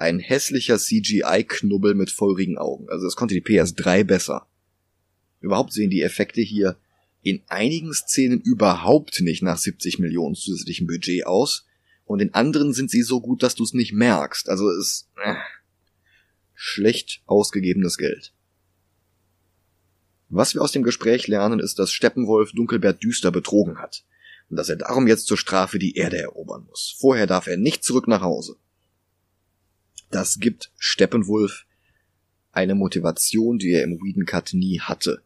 [0.00, 2.88] Ein hässlicher CGI-Knubbel mit feurigen Augen.
[2.88, 4.46] Also das konnte die PS3 besser.
[5.42, 6.78] Überhaupt sehen die Effekte hier
[7.20, 11.66] in einigen Szenen überhaupt nicht nach 70 Millionen zusätzlichem Budget aus
[12.06, 14.48] und in anderen sind sie so gut, dass du es nicht merkst.
[14.48, 15.34] Also es äh,
[16.54, 18.32] schlecht ausgegebenes Geld.
[20.30, 24.06] Was wir aus dem Gespräch lernen, ist, dass Steppenwolf Dunkelbert düster betrogen hat
[24.48, 26.96] und dass er darum jetzt zur Strafe die Erde erobern muss.
[26.98, 28.56] Vorher darf er nicht zurück nach Hause.
[30.10, 31.64] Das gibt Steppenwolf
[32.52, 35.22] eine Motivation, die er im Whedon Cut nie hatte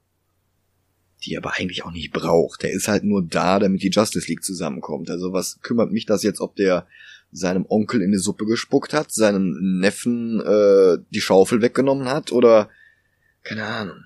[1.25, 2.63] die er aber eigentlich auch nicht braucht.
[2.63, 5.11] Der ist halt nur da, damit die Justice League zusammenkommt.
[5.11, 6.87] Also was kümmert mich das jetzt, ob der
[7.33, 12.69] seinem Onkel in die Suppe gespuckt hat, seinem Neffen äh, die Schaufel weggenommen hat oder
[13.43, 13.97] keine Ahnung.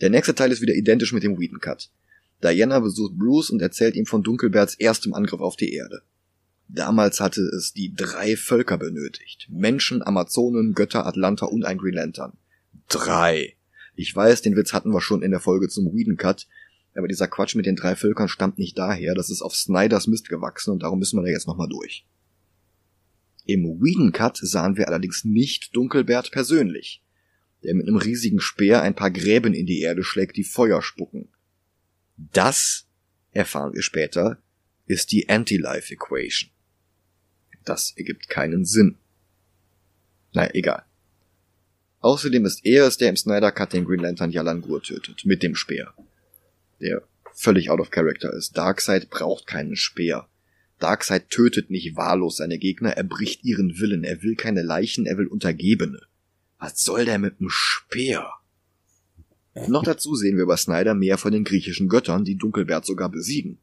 [0.00, 1.90] Der nächste Teil ist wieder identisch mit dem Whedon Cut.
[2.42, 6.02] Diana besucht Bruce und erzählt ihm von Dunkelberts erstem Angriff auf die Erde.
[6.74, 9.46] Damals hatte es die drei Völker benötigt.
[9.50, 12.38] Menschen, Amazonen, Götter, Atlanta und ein Green Lantern.
[12.88, 13.56] Drei.
[13.94, 16.46] Ich weiß, den Witz hatten wir schon in der Folge zum Whedon Cut,
[16.94, 20.30] aber dieser Quatsch mit den drei Völkern stammt nicht daher, das ist auf Snyders Mist
[20.30, 22.06] gewachsen und darum müssen wir da jetzt nochmal durch.
[23.44, 27.02] Im Whedon Cut sahen wir allerdings nicht Dunkelbert persönlich,
[27.62, 31.28] der mit einem riesigen Speer ein paar Gräben in die Erde schlägt, die Feuer spucken.
[32.16, 32.86] Das,
[33.32, 34.38] erfahren wir später,
[34.86, 36.50] ist die Anti-Life Equation.
[37.64, 38.96] Das ergibt keinen Sinn.
[40.32, 40.84] Na, egal.
[42.00, 45.42] Außerdem ist er es, der im Snyder Cut den Green Lantern Yalan Gur tötet, mit
[45.42, 45.94] dem Speer.
[46.80, 47.02] Der
[47.34, 48.56] völlig out of character ist.
[48.56, 50.28] Darkseid braucht keinen Speer.
[50.78, 55.16] Darkseid tötet nicht wahllos seine Gegner, er bricht ihren Willen, er will keine Leichen, er
[55.16, 56.00] will Untergebene.
[56.58, 58.28] Was soll der mit dem Speer?
[59.68, 63.58] Noch dazu sehen wir bei Snyder mehr von den griechischen Göttern, die Dunkelbert sogar besiegen.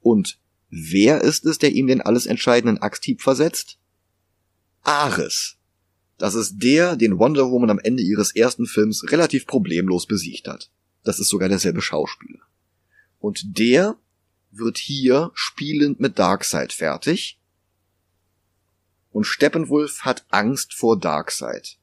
[0.00, 0.38] Und
[0.72, 3.78] wer ist es, der ihm den alles entscheidenden Axthieb versetzt?
[4.82, 5.58] Ares,
[6.18, 10.70] das ist der, den Wonder Woman am Ende ihres ersten Films relativ problemlos besiegt hat.
[11.04, 12.40] Das ist sogar derselbe Schauspieler.
[13.18, 13.96] Und der
[14.50, 17.38] wird hier spielend mit Darkseid fertig.
[19.10, 21.76] Und Steppenwolf hat Angst vor Darkseid.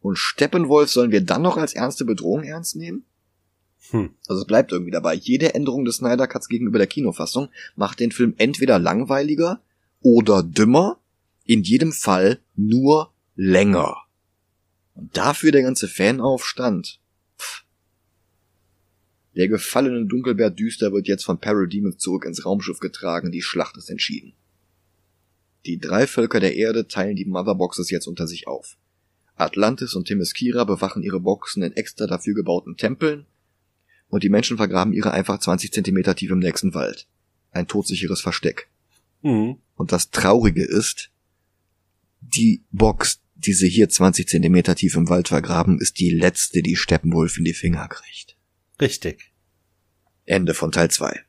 [0.00, 3.04] Und Steppenwolf sollen wir dann noch als ernste Bedrohung ernst nehmen?
[3.90, 4.10] Hm.
[4.26, 5.14] Also es bleibt irgendwie dabei.
[5.14, 9.60] Jede Änderung des Snyder Cuts gegenüber der Kinofassung macht den Film entweder langweiliger
[10.02, 10.98] oder dümmer.
[11.44, 13.96] In jedem Fall nur länger.
[14.94, 16.98] Und dafür der ganze Fanaufstand.
[17.38, 17.64] Pff.
[19.36, 23.90] Der gefallene Dunkelbär Düster wird jetzt von Parademons zurück ins Raumschiff getragen, die Schlacht ist
[23.90, 24.32] entschieden.
[25.66, 28.76] Die drei Völker der Erde teilen die Motherboxes jetzt unter sich auf.
[29.36, 33.26] Atlantis und Themyscira bewachen ihre Boxen in extra dafür gebauten Tempeln
[34.08, 37.06] und die Menschen vergraben ihre einfach 20 Zentimeter tief im nächsten Wald.
[37.50, 38.68] Ein todsicheres Versteck.
[39.22, 39.58] Mhm.
[39.74, 41.10] Und das Traurige ist,
[42.20, 47.38] die Box, diese hier 20 Zentimeter tief im Wald vergraben, ist die letzte, die Steppenwolf
[47.38, 48.36] in die Finger kriegt.
[48.80, 49.32] Richtig.
[50.24, 51.20] Ende von Teil 2.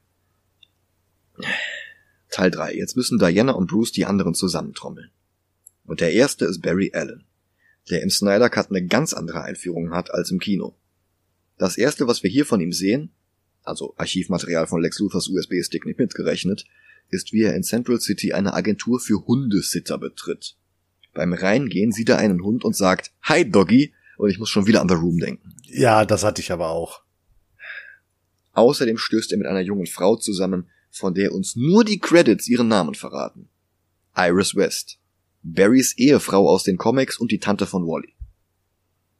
[2.29, 2.75] Teil 3.
[2.75, 5.11] Jetzt müssen Diana und Bruce die anderen zusammentrommeln.
[5.85, 7.25] Und der erste ist Barry Allen,
[7.89, 10.75] der im Snyder Cut eine ganz andere Einführung hat als im Kino.
[11.57, 13.11] Das erste, was wir hier von ihm sehen,
[13.63, 16.65] also Archivmaterial von Lex Luthers USB-Stick nicht mitgerechnet,
[17.09, 20.55] ist, wie er in Central City eine Agentur für Hundesitter betritt.
[21.13, 24.81] Beim Reingehen sieht er einen Hund und sagt, Hi Doggy, und ich muss schon wieder
[24.81, 25.55] an The Room denken.
[25.63, 27.01] Ja, das hatte ich aber auch.
[28.53, 32.67] Außerdem stößt er mit einer jungen Frau zusammen, von der uns nur die Credits ihren
[32.67, 33.49] Namen verraten.
[34.15, 34.99] Iris West.
[35.43, 38.16] Barrys Ehefrau aus den Comics und die Tante von Wally.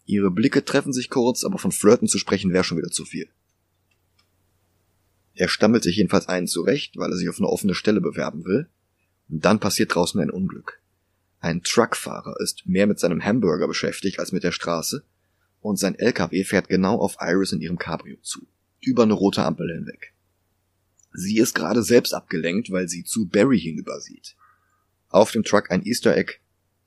[0.08, 3.30] Ihre Blicke treffen sich kurz, aber von Flirten zu sprechen wäre schon wieder zu viel.
[5.36, 8.70] Er stammelt sich jedenfalls einen zurecht, weil er sich auf eine offene Stelle bewerben will.
[9.30, 10.82] Und dann passiert draußen ein Unglück.
[11.42, 15.04] Ein Truckfahrer ist mehr mit seinem Hamburger beschäftigt als mit der Straße
[15.60, 18.48] und sein LKW fährt genau auf Iris in ihrem Cabrio zu,
[18.80, 20.14] über eine rote Ampel hinweg.
[21.14, 24.36] Sie ist gerade selbst abgelenkt, weil sie zu Barry hinübersieht.
[25.10, 26.36] Auf dem Truck ein Easter Egg,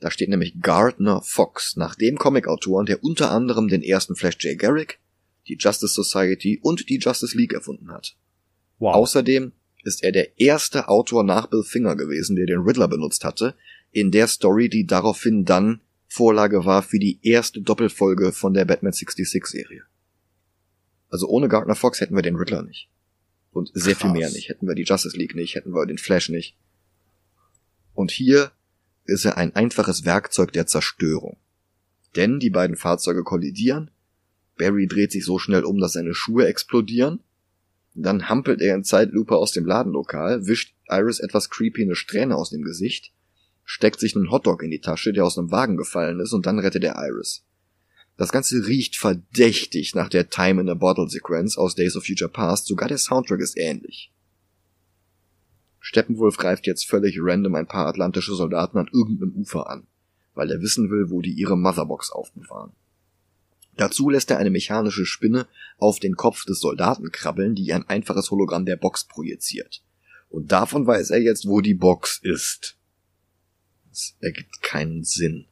[0.00, 4.58] da steht nämlich Gardner Fox, nach dem Comicautoren, der unter anderem den ersten Flash J.
[4.58, 4.98] Garrick,
[5.46, 8.16] die Justice Society und die Justice League erfunden hat.
[8.78, 8.94] Wow.
[8.94, 9.52] Außerdem
[9.84, 13.54] ist er der erste Autor nach Bill Finger gewesen, der den Riddler benutzt hatte,
[13.92, 18.92] in der Story, die daraufhin dann Vorlage war für die erste Doppelfolge von der Batman
[18.92, 19.82] 66 Serie.
[21.08, 22.88] Also ohne Gardner Fox hätten wir den Riddler nicht.
[23.52, 24.02] Und sehr Krass.
[24.02, 24.48] viel mehr nicht.
[24.48, 26.56] Hätten wir die Justice League nicht, hätten wir den Flash nicht.
[27.94, 28.52] Und hier
[29.10, 31.36] ist er ein einfaches Werkzeug der Zerstörung.
[32.16, 33.90] Denn die beiden Fahrzeuge kollidieren,
[34.56, 37.20] Barry dreht sich so schnell um, dass seine Schuhe explodieren,
[37.94, 42.50] dann hampelt er in Zeitlupe aus dem Ladenlokal, wischt Iris etwas creepy eine Strähne aus
[42.50, 43.12] dem Gesicht,
[43.64, 46.58] steckt sich einen Hotdog in die Tasche, der aus einem Wagen gefallen ist, und dann
[46.58, 47.44] rettet er Iris.
[48.16, 52.30] Das Ganze riecht verdächtig nach der Time in a Bottle Sequenz aus Days of Future
[52.30, 54.12] Past, sogar der Soundtrack ist ähnlich.
[55.80, 59.86] Steppenwolf greift jetzt völlig random ein paar atlantische Soldaten an irgendeinem Ufer an,
[60.34, 62.72] weil er wissen will, wo die ihre Motherbox aufbewahren.
[63.76, 68.30] Dazu lässt er eine mechanische Spinne auf den Kopf des Soldaten krabbeln, die ein einfaches
[68.30, 69.82] Hologramm der Box projiziert.
[70.28, 72.76] Und davon weiß er jetzt, wo die Box ist.
[73.88, 75.46] Das ergibt keinen Sinn.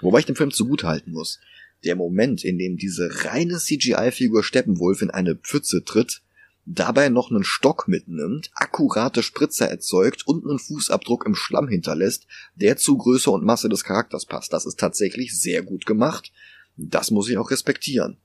[0.00, 1.38] Wobei ich dem Film zugutehalten muss
[1.84, 6.21] der Moment, in dem diese reine CGI-Figur Steppenwolf in eine Pfütze tritt,
[6.64, 12.76] dabei noch einen Stock mitnimmt, akkurate Spritzer erzeugt und einen Fußabdruck im Schlamm hinterlässt, der
[12.76, 14.52] zu Größe und Masse des Charakters passt.
[14.52, 16.32] Das ist tatsächlich sehr gut gemacht.
[16.76, 18.18] Das muss ich auch respektieren.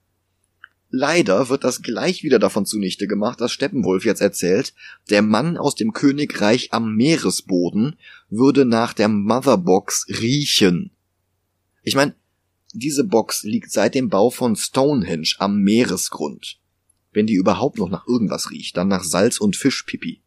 [0.90, 4.74] Leider wird das gleich wieder davon zunichte gemacht, dass Steppenwolf jetzt erzählt,
[5.10, 7.98] der Mann aus dem Königreich am Meeresboden
[8.30, 10.92] würde nach der Motherbox riechen.
[11.84, 12.16] Ich meine,
[12.74, 16.60] diese Box liegt seit dem Bau von Stonehenge am Meeresgrund.
[17.18, 20.22] Wenn die überhaupt noch nach irgendwas riecht, dann nach Salz und Fischpipi.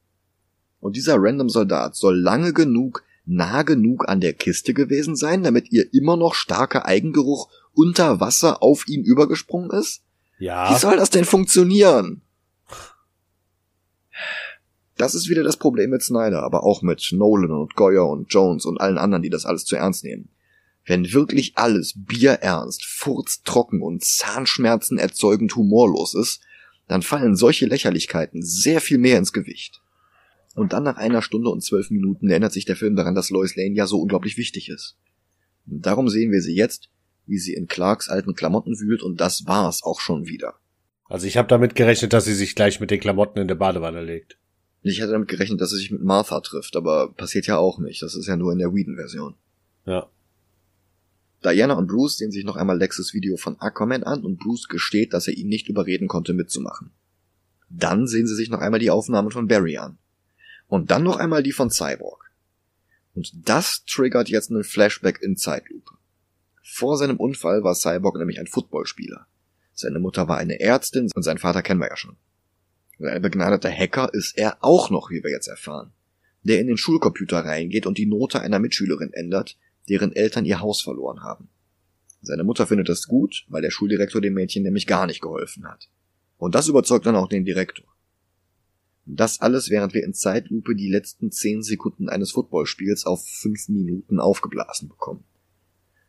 [0.80, 5.70] Und dieser random Soldat soll lange genug, nah genug an der Kiste gewesen sein, damit
[5.70, 10.03] ihr immer noch starker Eigengeruch unter Wasser auf ihn übergesprungen ist?
[10.41, 10.74] Ja.
[10.74, 12.22] Wie soll das denn funktionieren?
[14.97, 18.64] Das ist wieder das Problem mit Snyder, aber auch mit Nolan und Goyer und Jones
[18.64, 20.28] und allen anderen, die das alles zu ernst nehmen.
[20.84, 26.41] Wenn wirklich alles bierernst, furztrocken und Zahnschmerzen erzeugend humorlos ist,
[26.91, 29.80] dann fallen solche Lächerlichkeiten sehr viel mehr ins Gewicht.
[30.57, 33.55] Und dann nach einer Stunde und zwölf Minuten erinnert sich der Film daran, dass Lois
[33.55, 34.97] Lane ja so unglaublich wichtig ist.
[35.68, 36.91] Und darum sehen wir sie jetzt,
[37.26, 40.55] wie sie in Clarks alten Klamotten wühlt und das war's auch schon wieder.
[41.05, 44.03] Also ich habe damit gerechnet, dass sie sich gleich mit den Klamotten in der Badewanne
[44.03, 44.36] legt.
[44.82, 48.03] Ich hätte damit gerechnet, dass sie sich mit Martha trifft, aber passiert ja auch nicht.
[48.03, 49.36] Das ist ja nur in der Whedon-Version.
[49.86, 50.11] Ja.
[51.45, 55.14] Diana und Bruce sehen sich noch einmal Lexes Video von Aquaman an und Bruce gesteht,
[55.14, 56.91] dass er ihn nicht überreden konnte mitzumachen.
[57.70, 59.99] Dann sehen sie sich noch einmal die Aufnahmen von Barry an.
[60.66, 62.30] Und dann noch einmal die von Cyborg.
[63.14, 65.95] Und das triggert jetzt einen Flashback in Zeitlupe.
[66.62, 69.26] Vor seinem Unfall war Cyborg nämlich ein Footballspieler.
[69.72, 72.16] Seine Mutter war eine Ärztin und sein Vater kennen wir ja schon.
[72.99, 75.93] Und ein begnadeter Hacker ist er auch noch, wie wir jetzt erfahren.
[76.43, 79.57] Der in den Schulcomputer reingeht und die Note einer Mitschülerin ändert,
[79.91, 81.49] deren Eltern ihr Haus verloren haben.
[82.22, 85.88] Seine Mutter findet das gut, weil der Schuldirektor dem Mädchen nämlich gar nicht geholfen hat.
[86.38, 87.86] Und das überzeugt dann auch den Direktor.
[89.07, 94.20] Das alles, während wir in Zeitlupe die letzten zehn Sekunden eines Footballspiels auf fünf Minuten
[94.20, 95.24] aufgeblasen bekommen.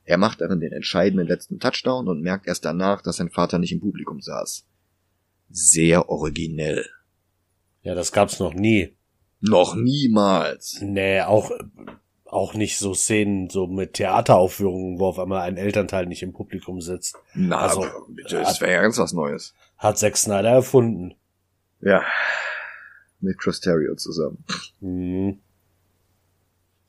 [0.03, 3.71] Er macht darin den entscheidenden letzten Touchdown und merkt erst danach, dass sein Vater nicht
[3.71, 4.65] im Publikum saß.
[5.49, 6.86] Sehr originell.
[7.84, 8.95] Ja, das gab's noch nie.
[9.39, 10.79] Noch niemals.
[10.82, 11.51] Nee, auch
[12.32, 16.79] auch nicht so Szenen so mit Theateraufführungen, wo auf einmal ein Elternteil nicht im Publikum
[16.79, 17.17] sitzt.
[17.34, 19.53] Na, also, bitte, das wäre ja ganz was Neues.
[19.77, 21.15] Hat Zack Snyder erfunden.
[21.82, 22.03] Ja.
[23.19, 24.43] Mit Chris Terrio zusammen.
[24.79, 25.39] Mhm.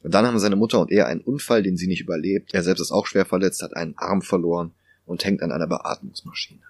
[0.03, 2.55] Und dann haben seine Mutter und er einen Unfall, den sie nicht überlebt.
[2.55, 4.73] Er selbst ist auch schwer verletzt, hat einen Arm verloren
[5.07, 6.63] und hängt an einer Beatmungsmaschine.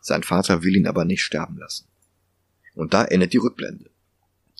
[0.00, 1.86] Sein Vater will ihn aber nicht sterben lassen.
[2.74, 3.90] Und da endet die Rückblende.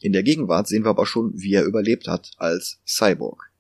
[0.01, 3.51] In der Gegenwart sehen wir aber schon, wie er überlebt hat als Cyborg.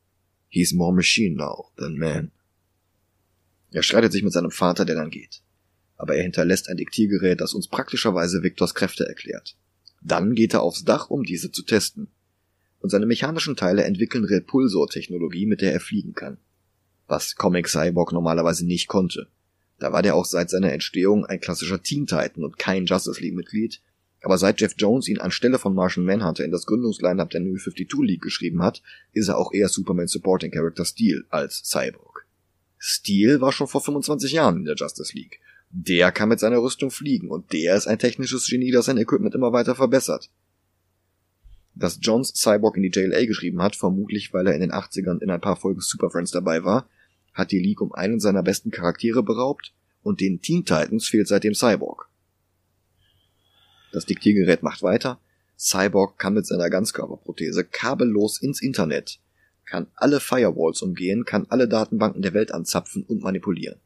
[0.48, 2.30] He's more machine now than man.
[3.70, 5.42] Er streitet sich mit seinem Vater, der dann geht.
[5.96, 9.56] Aber er hinterlässt ein Diktiergerät, das uns praktischerweise Victors Kräfte erklärt.
[10.00, 12.08] Dann geht er aufs Dach, um diese zu testen.
[12.78, 16.38] Und seine mechanischen Teile entwickeln Repulsor-Technologie, mit der er fliegen kann.
[17.08, 19.28] Was Comic Cyborg normalerweise nicht konnte.
[19.78, 23.34] Da war der auch seit seiner Entstehung ein klassischer Teen Titan und kein Justice League
[23.34, 23.80] Mitglied,
[24.22, 27.88] aber seit Jeff Jones ihn anstelle von Martian Manhunter in das Gründungsline-Up der New 52
[28.00, 32.26] League geschrieben hat, ist er auch eher Superman Supporting Character Steel als Cyborg.
[32.78, 35.40] Steel war schon vor 25 Jahren in der Justice League.
[35.70, 39.34] Der kann mit seiner Rüstung fliegen und der ist ein technisches Genie, das sein Equipment
[39.34, 40.30] immer weiter verbessert.
[41.74, 45.30] Dass Jones Cyborg in die JLA geschrieben hat, vermutlich weil er in den 80ern in
[45.30, 46.88] ein paar Folgen Super Friends dabei war,
[47.34, 51.54] hat die League um einen seiner besten Charaktere beraubt und den Teen Titans fehlt seitdem
[51.54, 52.07] Cyborg.
[53.92, 55.18] Das Diktiergerät macht weiter.
[55.58, 59.18] Cyborg kann mit seiner Ganzkörperprothese kabellos ins Internet,
[59.64, 63.80] kann alle Firewalls umgehen, kann alle Datenbanken der Welt anzapfen und manipulieren.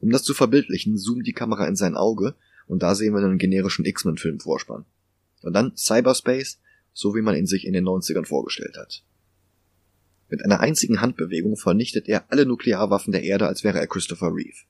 [0.00, 2.34] Um das zu verbildlichen, zoomt die Kamera in sein Auge
[2.66, 4.86] und da sehen wir einen generischen X-Men-Film-Vorspann.
[5.42, 6.58] Und dann Cyberspace,
[6.92, 9.02] so wie man ihn sich in den 90ern vorgestellt hat.
[10.28, 14.64] Mit einer einzigen Handbewegung vernichtet er alle Nuklearwaffen der Erde, als wäre er Christopher Reeve.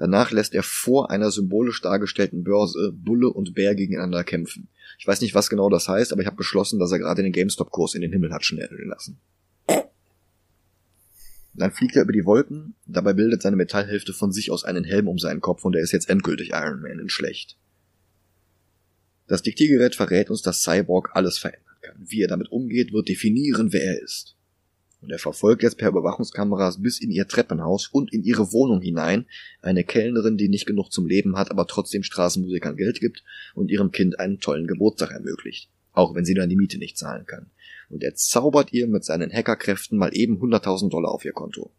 [0.00, 4.68] Danach lässt er vor einer symbolisch dargestellten Börse Bulle und Bär gegeneinander kämpfen.
[4.98, 7.32] Ich weiß nicht, was genau das heißt, aber ich habe beschlossen, dass er gerade den
[7.32, 9.20] GameStop-Kurs in den Himmel hat schnellen lassen.
[11.52, 15.06] Dann fliegt er über die Wolken, dabei bildet seine Metallhälfte von sich aus einen Helm
[15.06, 17.58] um seinen Kopf und er ist jetzt endgültig Iron Man in schlecht.
[19.26, 21.96] Das Diktiergerät verrät uns, dass Cyborg alles verändern kann.
[21.98, 24.34] Wie er damit umgeht, wird definieren, wer er ist.
[25.02, 29.26] Und er verfolgt jetzt per Überwachungskameras bis in ihr Treppenhaus und in ihre Wohnung hinein
[29.62, 33.24] eine Kellnerin, die nicht genug zum Leben hat, aber trotzdem Straßenmusikern Geld gibt
[33.54, 35.70] und ihrem Kind einen tollen Geburtstag ermöglicht.
[35.92, 37.50] Auch wenn sie dann die Miete nicht zahlen kann.
[37.88, 41.72] Und er zaubert ihr mit seinen Hackerkräften mal eben 100.000 Dollar auf ihr Konto.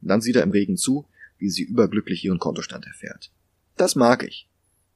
[0.00, 1.06] Und dann sieht er im Regen zu,
[1.38, 3.30] wie sie überglücklich ihren Kontostand erfährt.
[3.76, 4.48] Das mag ich.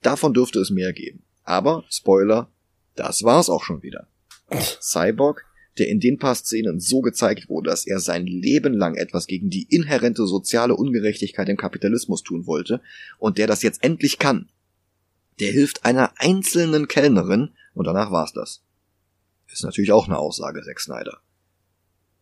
[0.02, 1.22] Davon dürfte es mehr geben.
[1.42, 2.50] Aber, Spoiler,
[2.94, 4.06] das war's auch schon wieder.
[4.80, 5.44] Cyborg
[5.78, 9.50] der in den paar Szenen so gezeigt wurde, dass er sein Leben lang etwas gegen
[9.50, 12.80] die inhärente soziale Ungerechtigkeit im Kapitalismus tun wollte
[13.18, 14.48] und der das jetzt endlich kann.
[15.40, 18.62] Der hilft einer einzelnen Kellnerin und danach war's das.
[19.52, 21.18] Ist natürlich auch eine Aussage, Zack Snyder.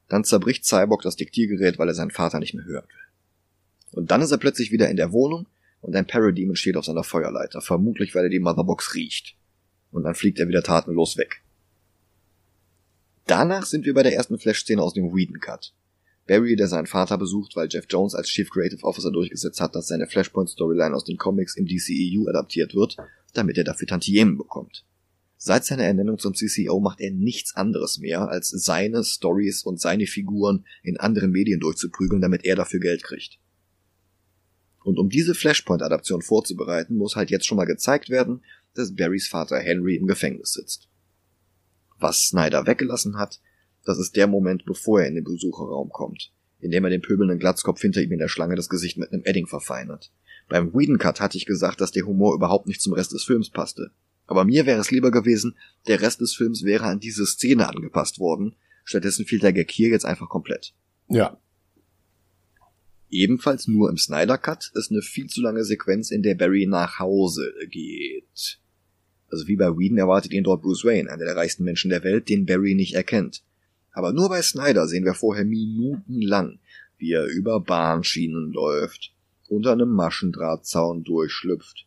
[0.08, 3.98] Dann zerbricht Cyborg das Diktiergerät, weil er seinen Vater nicht mehr hören will.
[3.98, 5.46] Und dann ist er plötzlich wieder in der Wohnung
[5.80, 9.36] und ein Parademon steht auf seiner Feuerleiter, vermutlich weil er die Motherbox riecht.
[9.90, 11.41] Und dann fliegt er wieder tatenlos weg.
[13.26, 15.72] Danach sind wir bei der ersten Flash-Szene aus dem Whedon Cut.
[16.26, 19.88] Barry, der seinen Vater besucht, weil Jeff Jones als Chief Creative Officer durchgesetzt hat, dass
[19.88, 22.96] seine Flashpoint-Storyline aus den Comics im DCEU adaptiert wird,
[23.32, 24.84] damit er dafür Tantiemen bekommt.
[25.36, 30.06] Seit seiner Ernennung zum CCO macht er nichts anderes mehr, als seine Stories und seine
[30.06, 33.40] Figuren in anderen Medien durchzuprügeln, damit er dafür Geld kriegt.
[34.84, 38.44] Und um diese Flashpoint-Adaption vorzubereiten, muss halt jetzt schon mal gezeigt werden,
[38.74, 40.88] dass Barrys Vater Henry im Gefängnis sitzt.
[42.02, 43.40] Was Snyder weggelassen hat,
[43.84, 47.80] das ist der Moment, bevor er in den Besucherraum kommt, indem er den pöbelnden Glatzkopf
[47.80, 50.10] hinter ihm in der Schlange das Gesicht mit einem Edding verfeinert.
[50.48, 53.50] Beim Whedon Cut hatte ich gesagt, dass der Humor überhaupt nicht zum Rest des Films
[53.50, 53.92] passte.
[54.26, 58.18] Aber mir wäre es lieber gewesen, der Rest des Films wäre an diese Szene angepasst
[58.18, 58.56] worden.
[58.84, 60.74] Stattdessen fiel der Gag hier jetzt einfach komplett.
[61.08, 61.38] Ja.
[63.10, 66.98] Ebenfalls nur im Snyder Cut ist eine viel zu lange Sequenz, in der Barry nach
[66.98, 68.58] Hause geht.
[69.32, 72.28] Also wie bei Whedon erwartet ihn dort Bruce Wayne, einer der reichsten Menschen der Welt,
[72.28, 73.42] den Barry nicht erkennt.
[73.92, 76.60] Aber nur bei Snyder sehen wir vorher minutenlang,
[76.98, 79.14] wie er über Bahnschienen läuft,
[79.48, 81.86] unter einem Maschendrahtzaun durchschlüpft,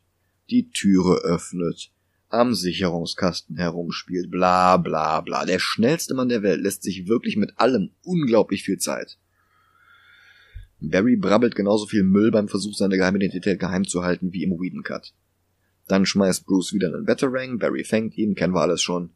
[0.50, 1.92] die Türe öffnet,
[2.30, 5.46] am Sicherungskasten herumspielt, bla bla bla.
[5.46, 9.20] Der schnellste Mann der Welt lässt sich wirklich mit allem unglaublich viel Zeit.
[10.80, 14.82] Barry brabbelt genauso viel Müll beim Versuch, seine Geheimidentität geheim zu halten wie im Whedon
[14.82, 15.14] Cut.
[15.88, 19.12] Dann schmeißt Bruce wieder einen Batarang, Barry fängt ihn, kennen wir alles schon.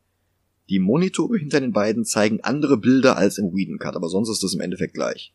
[0.70, 4.44] Die Monitore hinter den beiden zeigen andere Bilder als im Whedon Cut, aber sonst ist
[4.44, 5.34] es im Endeffekt gleich.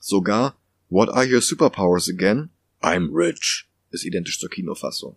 [0.00, 0.56] Sogar
[0.88, 2.50] What are your superpowers again?
[2.80, 5.16] I'm rich ist identisch zur Kinofassung.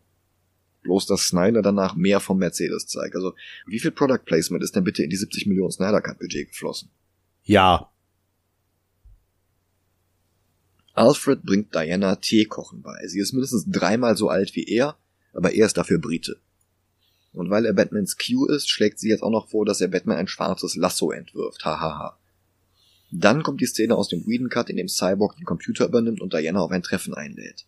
[0.81, 3.15] Bloß, dass Snyder danach mehr vom Mercedes zeigt.
[3.15, 3.33] Also,
[3.67, 6.89] wie viel Product Placement ist denn bitte in die 70 Millionen Snyder Cut Budget geflossen?
[7.43, 7.91] Ja.
[10.93, 13.07] Alfred bringt Diana Teekochen bei.
[13.07, 14.97] Sie ist mindestens dreimal so alt wie er
[15.33, 16.37] aber er ist dafür Brite.
[17.33, 20.17] Und weil er Batmans Q ist, schlägt sie jetzt auch noch vor, dass er Batman
[20.17, 21.63] ein schwarzes Lasso entwirft.
[21.63, 22.17] Hahaha.
[23.11, 26.33] Dann kommt die Szene aus dem Whedon Cut, in dem Cyborg den Computer übernimmt und
[26.33, 27.65] Diana auf ein Treffen einlädt.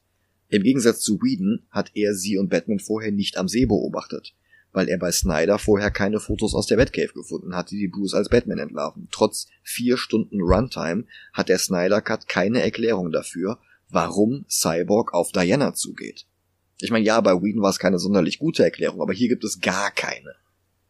[0.49, 4.35] Im Gegensatz zu Whedon hat er sie und Batman vorher nicht am See beobachtet,
[4.73, 8.29] weil er bei Snyder vorher keine Fotos aus der Batcave gefunden hatte, die Bruce als
[8.29, 9.07] Batman entlarven.
[9.11, 13.59] Trotz vier Stunden Runtime hat der Snyder Cut keine Erklärung dafür,
[13.89, 16.25] warum Cyborg auf Diana zugeht.
[16.83, 19.59] Ich meine, ja, bei Whedon war es keine sonderlich gute Erklärung, aber hier gibt es
[19.59, 20.35] gar keine.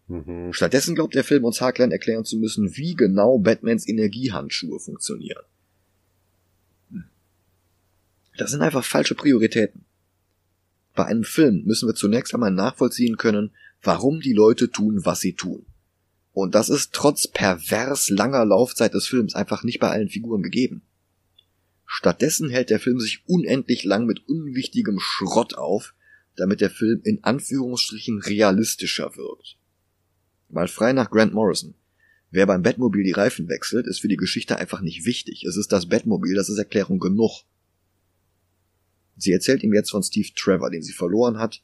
[0.07, 0.53] Mhm.
[0.53, 5.43] Stattdessen glaubt der Film uns haarklein erklären zu müssen, wie genau Batmans Energiehandschuhe funktionieren.
[8.37, 9.85] Das sind einfach falsche Prioritäten.
[10.95, 15.33] Bei einem Film müssen wir zunächst einmal nachvollziehen können, warum die Leute tun, was sie
[15.33, 15.65] tun.
[16.33, 20.81] Und das ist trotz pervers langer Laufzeit des Films einfach nicht bei allen Figuren gegeben.
[21.93, 25.93] Stattdessen hält der Film sich unendlich lang mit unwichtigem Schrott auf,
[26.37, 29.57] damit der Film in Anführungsstrichen realistischer wirkt.
[30.47, 31.75] Mal frei nach Grant Morrison.
[32.29, 35.43] Wer beim Batmobil die Reifen wechselt, ist für die Geschichte einfach nicht wichtig.
[35.43, 37.43] Es ist das Batmobil, das ist Erklärung genug.
[39.17, 41.61] Sie erzählt ihm jetzt von Steve Trevor, den sie verloren hat,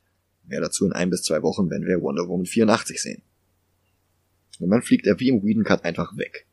[0.48, 3.22] Mehr dazu in ein bis zwei Wochen, wenn wir Wonder Woman 84 sehen.
[4.60, 6.47] Und dann fliegt er wie im Whedon Cut einfach weg.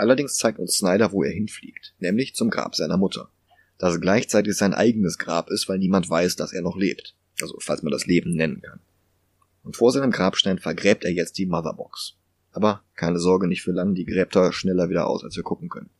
[0.00, 3.28] Allerdings zeigt uns Snyder, wo er hinfliegt, nämlich zum Grab seiner Mutter,
[3.76, 7.82] das gleichzeitig sein eigenes Grab ist, weil niemand weiß, dass er noch lebt, also falls
[7.82, 8.80] man das Leben nennen kann.
[9.62, 12.14] Und vor seinem Grabstein vergräbt er jetzt die Motherbox.
[12.52, 15.68] Aber keine Sorge, nicht für lang, die gräbt er schneller wieder aus, als wir gucken
[15.68, 15.90] können.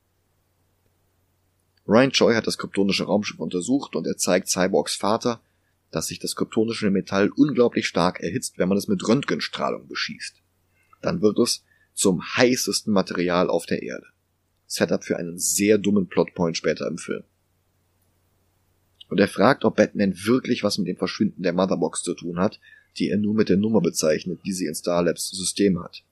[1.87, 5.43] Ryan Choi hat das kryptonische Raumschiff untersucht und er zeigt Cyborgs Vater,
[5.91, 10.37] dass sich das kryptonische Metall unglaublich stark erhitzt, wenn man es mit Röntgenstrahlung beschießt.
[11.03, 11.65] Dann wird es
[11.95, 14.07] zum heißesten Material auf der Erde.
[14.67, 17.25] Setup für einen sehr dummen Plotpoint später im Film.
[19.09, 22.61] Und er fragt, ob Batman wirklich was mit dem Verschwinden der Motherbox zu tun hat,
[22.97, 26.05] die er nur mit der Nummer bezeichnet, die sie in Starlabs System hat.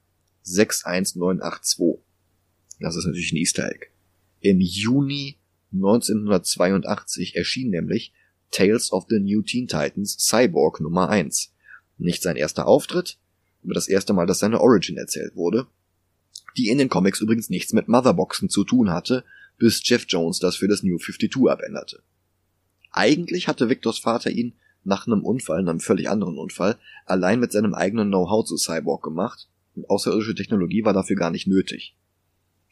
[0.43, 2.03] 61982.
[2.81, 3.87] Das ist natürlich ein Easter Egg.
[4.41, 5.39] Im Juni
[5.73, 8.13] 1982 erschien nämlich
[8.51, 11.53] Tales of the New Teen Titans Cyborg Nummer 1.
[11.99, 13.19] Nicht sein erster Auftritt,
[13.75, 15.67] das erste Mal, dass seine Origin erzählt wurde,
[16.57, 19.25] die in den Comics übrigens nichts mit Motherboxen zu tun hatte,
[19.59, 22.03] bis Jeff Jones das für das New 52 abänderte.
[22.91, 24.55] Eigentlich hatte Victors Vater ihn
[24.85, 29.49] nach einem Unfall, einem völlig anderen Unfall, allein mit seinem eigenen Know-how zu Cyborg gemacht,
[29.75, 31.97] und außerirdische Technologie war dafür gar nicht nötig.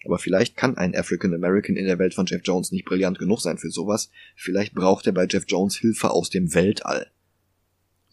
[0.04, 3.40] Aber vielleicht kann ein African American in der Welt von Jeff Jones nicht brillant genug
[3.40, 7.10] sein für sowas, vielleicht braucht er bei Jeff Jones Hilfe aus dem Weltall.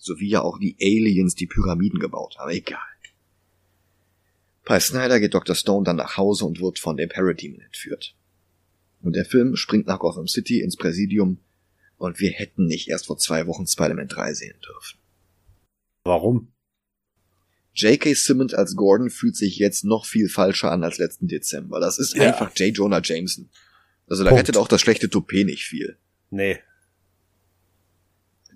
[0.03, 2.77] So wie ja auch die Aliens die Pyramiden gebaut haben, egal.
[4.65, 5.55] Bei Snyder geht Dr.
[5.55, 8.13] Stone dann nach Hause und wird von dem Parademon entführt.
[9.01, 11.37] Und der Film springt nach Gotham City ins Präsidium
[11.97, 14.99] und wir hätten nicht erst vor zwei Wochen Spider-Man 3 sehen dürfen.
[16.03, 16.51] Warum?
[17.73, 18.13] J.K.
[18.13, 21.79] Simmons als Gordon fühlt sich jetzt noch viel falscher an als letzten Dezember.
[21.79, 22.23] Das ist ja.
[22.23, 22.75] einfach J.
[22.75, 23.49] Jonah Jameson.
[24.07, 24.41] Also da Punkt.
[24.41, 25.97] rettet auch das schlechte Toupet nicht viel.
[26.29, 26.59] Nee.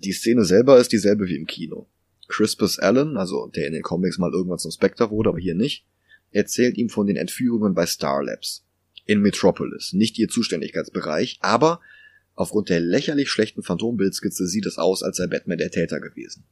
[0.04, 1.88] Die Szene selber ist dieselbe wie im Kino.
[2.28, 5.86] Crispus Allen, also der in den Comics mal irgendwann zum Spectre wurde, aber hier nicht,
[6.30, 8.64] erzählt ihm von den Entführungen bei Star Labs
[9.06, 11.80] in Metropolis, nicht ihr Zuständigkeitsbereich, aber
[12.34, 16.44] aufgrund der lächerlich schlechten Phantombildskizze sieht es aus, als sei Batman der Täter gewesen.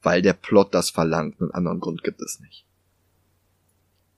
[0.00, 2.64] Weil der Plot das verlangt, einen anderen Grund gibt es nicht.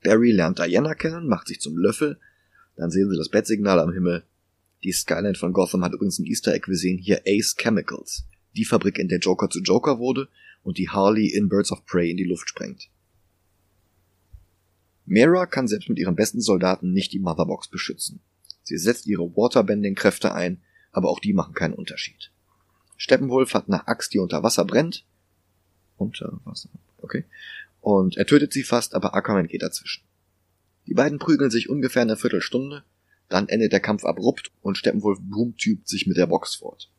[0.05, 2.18] Barry lernt Diana kennen, macht sich zum Löffel,
[2.76, 4.24] dann sehen sie das Bettsignal am Himmel.
[4.84, 8.24] Die Skyline von Gotham hat übrigens ein Easter Egg, wir sehen hier Ace Chemicals,
[8.57, 10.29] die Fabrik, in der Joker zu Joker wurde
[10.63, 12.89] und die Harley in Birds of Prey in die Luft sprengt.
[15.05, 18.21] Mera kann selbst mit ihren besten Soldaten nicht die Motherbox beschützen.
[18.65, 22.33] Sie setzt ihre Waterbending-Kräfte ein, aber auch die machen keinen Unterschied.
[22.97, 25.05] Steppenwolf hat eine Axt, die unter Wasser brennt.
[25.97, 27.25] Unter Wasser, okay.
[27.81, 30.03] Und er tötet sie fast, aber Aquaman geht dazwischen.
[30.87, 32.83] Die beiden prügeln sich ungefähr eine Viertelstunde,
[33.29, 36.91] dann endet der Kampf abrupt und Steppenwolf boomtypt sich mit der Box fort.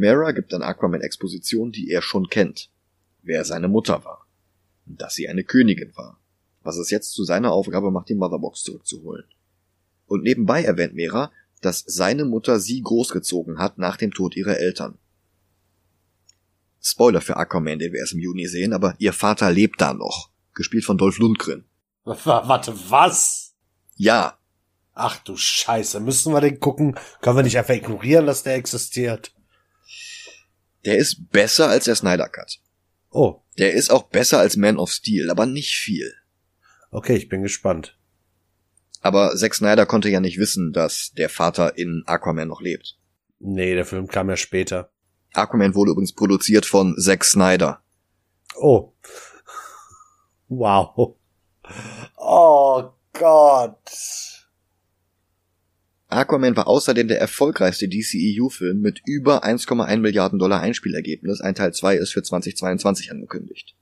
[0.00, 2.70] Mera gibt dann Aquaman Exposition, die er schon kennt.
[3.22, 4.26] Wer seine Mutter war.
[4.86, 6.20] Und dass sie eine Königin war
[6.62, 9.24] was es jetzt zu seiner Aufgabe macht, die Motherbox zurückzuholen.
[10.06, 11.30] Und nebenbei erwähnt Mera,
[11.60, 14.98] dass seine Mutter sie großgezogen hat nach dem Tod ihrer Eltern.
[16.82, 20.30] Spoiler für Aquaman, den wir erst im Juni sehen, aber ihr Vater lebt da noch.
[20.54, 21.64] Gespielt von Dolph Lundgren.
[22.04, 23.54] Warte, was?
[23.96, 24.38] Ja.
[24.94, 26.98] Ach du Scheiße, müssen wir den gucken?
[27.20, 29.32] Können wir nicht einfach ignorieren, dass der existiert?
[30.84, 32.60] Der ist besser als der Snyder Cut.
[33.10, 33.42] Oh.
[33.58, 36.14] Der ist auch besser als Man of Steel, aber nicht viel.
[36.90, 37.98] Okay, ich bin gespannt.
[39.00, 42.98] Aber Zack Snyder konnte ja nicht wissen, dass der Vater in Aquaman noch lebt.
[43.38, 44.90] Nee, der Film kam ja später.
[45.32, 47.82] Aquaman wurde übrigens produziert von Zack Snyder.
[48.56, 48.92] Oh.
[50.48, 51.16] Wow.
[52.16, 54.39] Oh Gott.
[56.12, 61.40] Aquaman war außerdem der erfolgreichste DCEU-Film mit über 1,1 Milliarden Dollar Einspielergebnis.
[61.40, 63.74] Ein Teil 2 ist für 2022 angekündigt.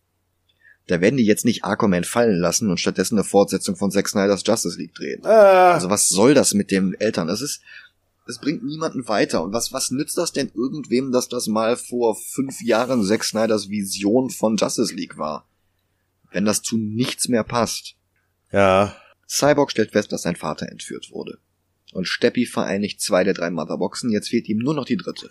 [0.89, 4.43] Da werden die jetzt nicht Aquaman fallen lassen und stattdessen eine Fortsetzung von Zack Snyder's
[4.45, 5.23] Justice League drehen.
[5.25, 5.29] Äh.
[5.29, 7.29] Also was soll das mit dem Eltern?
[7.29, 7.61] Das ist,
[8.27, 9.43] es bringt niemanden weiter.
[9.43, 13.69] Und was, was nützt das denn irgendwem, dass das mal vor fünf Jahren Zack Snyders
[13.69, 15.47] Vision von Justice League war?
[16.31, 17.95] Wenn das zu nichts mehr passt.
[18.51, 18.97] Ja.
[19.29, 21.39] Cyborg stellt fest, dass sein Vater entführt wurde.
[21.93, 25.31] Und Steppi vereinigt zwei der drei Motherboxen, jetzt fehlt ihm nur noch die dritte.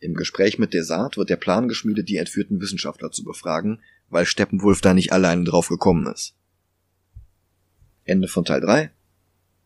[0.00, 3.80] Im Gespräch mit Desart wird der Plan geschmiedet, die entführten Wissenschaftler zu befragen,
[4.10, 6.34] weil Steppenwolf da nicht alleine drauf gekommen ist.
[8.04, 8.90] Ende von Teil 3.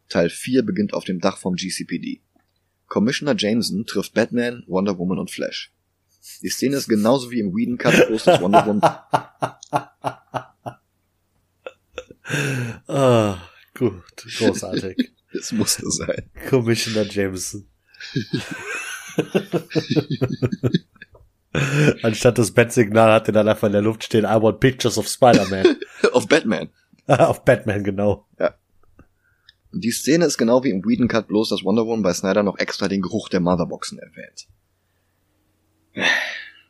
[0.08, 2.20] Teil 4 beginnt auf dem Dach vom GCPD.
[2.86, 5.72] Commissioner Jameson trifft Batman, Wonder Woman und Flash.
[6.42, 8.82] Die Szene ist genauso wie im Whedon Cut großes Wonder Woman.
[12.88, 13.38] ah,
[13.74, 14.02] gut,
[14.36, 15.15] großartig.
[15.38, 16.30] Es musste sein.
[16.48, 17.66] Commissioner Jameson.
[22.02, 25.76] Anstatt das Bat-Signal hatte dann einfach in der Luft stehen, I want pictures of Spider-Man.
[26.12, 26.68] of Batman.
[27.06, 28.26] auf Batman, genau.
[28.38, 28.54] Ja.
[29.72, 32.58] Die Szene ist genau wie im Whedon Cut, bloß dass Wonder Woman bei Snyder noch
[32.58, 34.48] extra den Geruch der Motherboxen erwähnt.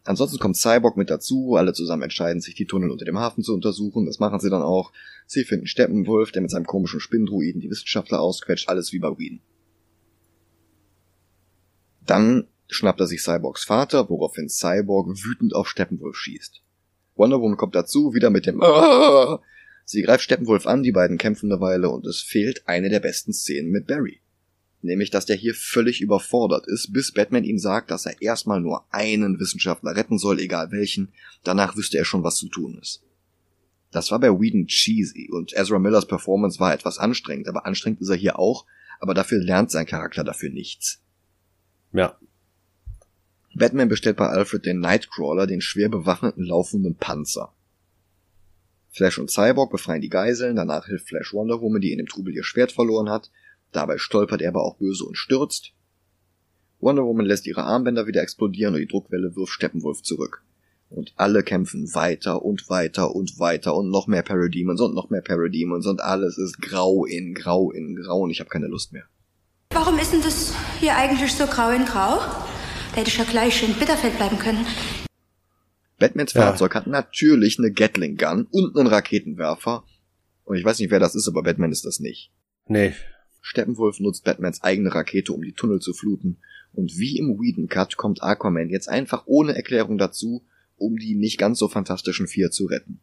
[0.06, 3.52] Ansonsten kommt Cyborg mit dazu, alle zusammen entscheiden sich, die Tunnel unter dem Hafen zu
[3.52, 4.92] untersuchen, das machen sie dann auch.
[5.26, 9.40] Sie finden Steppenwolf, der mit seinem komischen Spinndruiden die Wissenschaftler ausquetscht, alles wie bei Whedon.
[12.06, 16.62] Dann schnappt er sich Cyborgs Vater, woraufhin Cyborg wütend auf Steppenwolf schießt.
[17.16, 18.60] Wonder Woman kommt dazu, wieder mit dem!
[19.84, 23.32] Sie greift Steppenwolf an, die beiden kämpfen eine Weile und es fehlt eine der besten
[23.32, 24.20] Szenen mit Barry.
[24.82, 28.84] Nämlich, dass der hier völlig überfordert ist, bis Batman ihm sagt, dass er erstmal nur
[28.92, 31.12] einen Wissenschaftler retten soll, egal welchen,
[31.42, 33.02] danach wüsste er schon, was zu tun ist.
[33.90, 38.10] Das war bei Whedon cheesy und Ezra Millers Performance war etwas anstrengend, aber anstrengend ist
[38.10, 38.66] er hier auch,
[39.00, 41.00] aber dafür lernt sein Charakter dafür nichts.
[41.92, 42.18] Ja.
[43.54, 47.54] Batman bestellt bei Alfred den Nightcrawler, den schwer bewaffneten laufenden Panzer.
[48.90, 52.34] Flash und Cyborg befreien die Geiseln, danach hilft Flash Wonder Woman, die in dem Trubel
[52.34, 53.30] ihr Schwert verloren hat.
[53.72, 55.72] Dabei stolpert er aber auch böse und stürzt.
[56.80, 60.42] Wonder Woman lässt ihre Armbänder wieder explodieren und die Druckwelle wirft Steppenwolf zurück.
[60.88, 65.22] Und alle kämpfen weiter und weiter und weiter und noch mehr Parademons und noch mehr
[65.22, 69.04] Parademons und alles ist grau in grau in grau und ich habe keine Lust mehr.
[69.70, 72.18] Warum ist denn das hier eigentlich so grau in grau?
[72.92, 74.64] Da hätte ich ja gleich in Bitterfeld bleiben können.
[75.98, 76.42] Batmans ja.
[76.42, 79.84] Fahrzeug hat natürlich eine Gatling Gun und einen Raketenwerfer.
[80.44, 82.30] Und ich weiß nicht, wer das ist, aber Batman ist das nicht.
[82.68, 82.94] Nee.
[83.48, 86.38] Steppenwolf nutzt Batmans eigene Rakete, um die Tunnel zu fluten.
[86.72, 90.44] Und wie im Whedon Cut kommt Aquaman jetzt einfach ohne Erklärung dazu,
[90.76, 92.98] um die nicht ganz so fantastischen vier zu retten.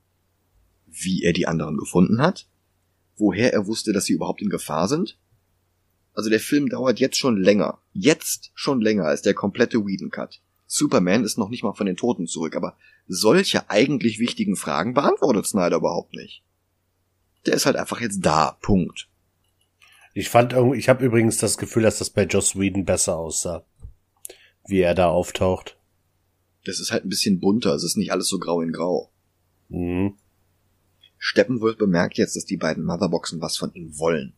[0.86, 2.50] Wie er die anderen gefunden hat?
[3.16, 5.18] Woher er wusste, dass sie überhaupt in Gefahr sind?
[6.14, 7.80] Also der Film dauert jetzt schon länger.
[7.94, 10.42] Jetzt schon länger als der komplette Whedon Cut.
[10.68, 12.76] Superman ist noch nicht mal von den Toten zurück, aber
[13.08, 16.44] solche eigentlich wichtigen Fragen beantwortet Snyder überhaupt nicht.
[17.46, 18.58] Der ist halt einfach jetzt da.
[18.62, 19.08] Punkt.
[20.14, 23.66] Ich fand irgendwie, ich habe übrigens das Gefühl, dass das bei Joss Whedon besser aussah.
[24.68, 25.78] Wie er da auftaucht.
[26.66, 29.12] Das ist halt ein bisschen bunter, es ist nicht alles so grau in grau.
[29.70, 30.16] Mhm.
[31.18, 34.34] Steppenwolf bemerkt jetzt, dass die beiden Motherboxen was von ihm wollen.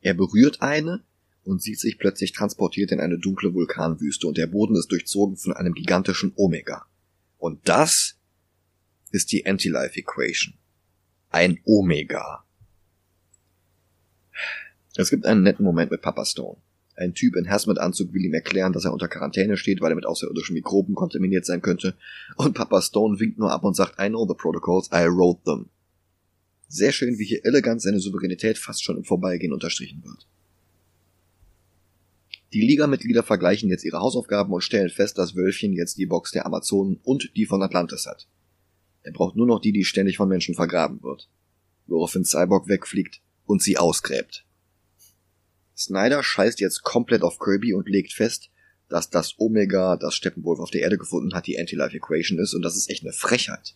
[0.00, 1.04] Er berührt eine
[1.44, 5.52] und sieht sich plötzlich transportiert in eine dunkle Vulkanwüste und der Boden ist durchzogen von
[5.52, 6.86] einem gigantischen Omega.
[7.38, 8.16] Und das
[9.10, 10.54] ist die Anti-Life Equation.
[11.30, 12.44] Ein Omega.
[15.00, 16.58] Es gibt einen netten Moment mit Papa Stone.
[16.94, 20.04] Ein Typ in Hazmat-Anzug will ihm erklären, dass er unter Quarantäne steht, weil er mit
[20.04, 21.94] außerirdischen Mikroben kontaminiert sein könnte.
[22.36, 25.70] Und Papa Stone winkt nur ab und sagt, I know the protocols, I wrote them.
[26.68, 30.26] Sehr schön, wie hier elegant seine Souveränität fast schon im Vorbeigehen unterstrichen wird.
[32.52, 36.44] Die Liga-Mitglieder vergleichen jetzt ihre Hausaufgaben und stellen fest, dass Wölfchen jetzt die Box der
[36.44, 38.28] Amazonen und die von Atlantis hat.
[39.02, 41.30] Er braucht nur noch die, die ständig von Menschen vergraben wird.
[41.86, 44.44] Woraufhin Cyborg wegfliegt und sie ausgräbt.
[45.80, 48.50] Snyder scheißt jetzt komplett auf Kirby und legt fest,
[48.88, 52.62] dass das Omega, das Steppenwolf auf der Erde gefunden hat, die Anti-Life Equation ist und
[52.62, 53.74] das ist echt eine Frechheit.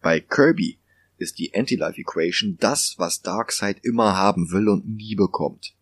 [0.00, 0.78] Bei Kirby
[1.18, 5.74] ist die Anti-Life Equation das, was Darkseid immer haben will und nie bekommt.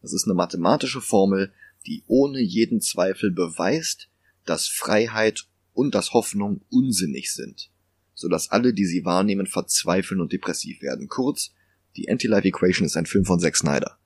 [0.00, 1.52] Das ist eine mathematische Formel,
[1.86, 4.08] die ohne jeden Zweifel beweist,
[4.44, 7.70] dass Freiheit und dass Hoffnung unsinnig sind,
[8.14, 11.08] so dass alle, die sie wahrnehmen, verzweifeln und depressiv werden.
[11.08, 11.52] Kurz,
[11.96, 13.98] die Anti-Life Equation ist ein Film von Zack Snyder.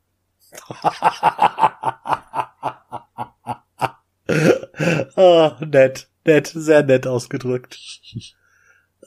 [5.17, 7.79] Oh, nett, nett, sehr nett ausgedrückt.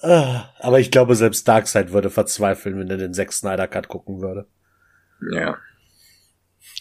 [0.02, 4.22] Ah, aber ich glaube, selbst Darkseid würde verzweifeln, wenn er den Zack Snyder Cut gucken
[4.22, 4.48] würde.
[5.32, 5.58] Ja.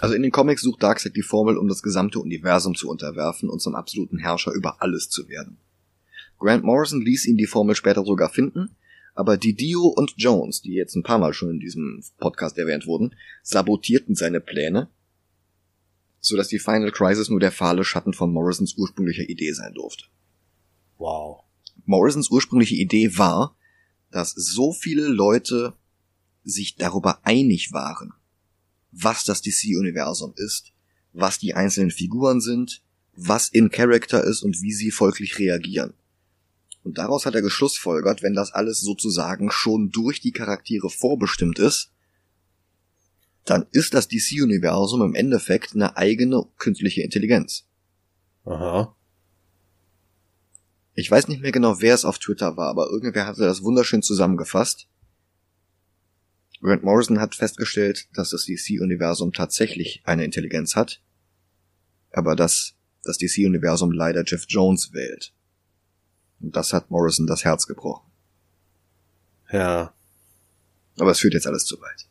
[0.00, 3.60] Also in den Comics sucht Darkseid die Formel, um das gesamte Universum zu unterwerfen und
[3.60, 5.58] zum absoluten Herrscher über alles zu werden.
[6.38, 8.76] Grant Morrison ließ ihn die Formel später sogar finden,
[9.14, 13.14] aber Didio und Jones, die jetzt ein paar Mal schon in diesem Podcast erwähnt wurden,
[13.42, 14.88] sabotierten seine Pläne,
[16.20, 20.04] so dass die Final Crisis nur der fahle Schatten von Morrisons ursprünglicher Idee sein durfte.
[20.98, 21.42] Wow.
[21.84, 23.56] Morrisons ursprüngliche Idee war,
[24.10, 25.74] dass so viele Leute
[26.44, 28.12] sich darüber einig waren,
[28.92, 30.72] was das DC-Universum ist,
[31.12, 32.82] was die einzelnen Figuren sind,
[33.14, 35.94] was in Character ist und wie sie folglich reagieren.
[36.82, 41.92] Und daraus hat er geschlussfolgert, wenn das alles sozusagen schon durch die Charaktere vorbestimmt ist,
[43.44, 47.64] dann ist das DC-Universum im Endeffekt eine eigene künstliche Intelligenz.
[48.44, 48.96] Aha.
[50.94, 54.02] Ich weiß nicht mehr genau, wer es auf Twitter war, aber irgendwer hatte das wunderschön
[54.02, 54.88] zusammengefasst.
[56.60, 61.02] Grant Morrison hat festgestellt, dass das DC-Universum tatsächlich eine Intelligenz hat,
[62.12, 65.34] aber dass das DC-Universum leider Jeff Jones wählt.
[66.42, 68.10] Und das hat Morrison das Herz gebrochen.
[69.50, 69.94] Ja.
[70.98, 72.06] Aber es führt jetzt alles zu weit.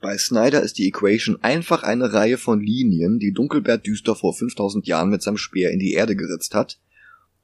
[0.00, 4.86] Bei Snyder ist die Equation einfach eine Reihe von Linien, die Dunkelbert Düster vor 5000
[4.86, 6.78] Jahren mit seinem Speer in die Erde geritzt hat.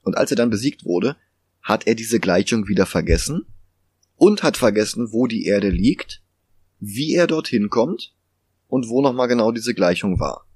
[0.02, 1.16] Und als er dann besiegt wurde,
[1.62, 3.46] hat er diese Gleichung wieder vergessen
[4.16, 6.22] und hat vergessen, wo die Erde liegt,
[6.78, 8.14] wie er dorthin kommt
[8.68, 10.46] und wo nochmal genau diese Gleichung war.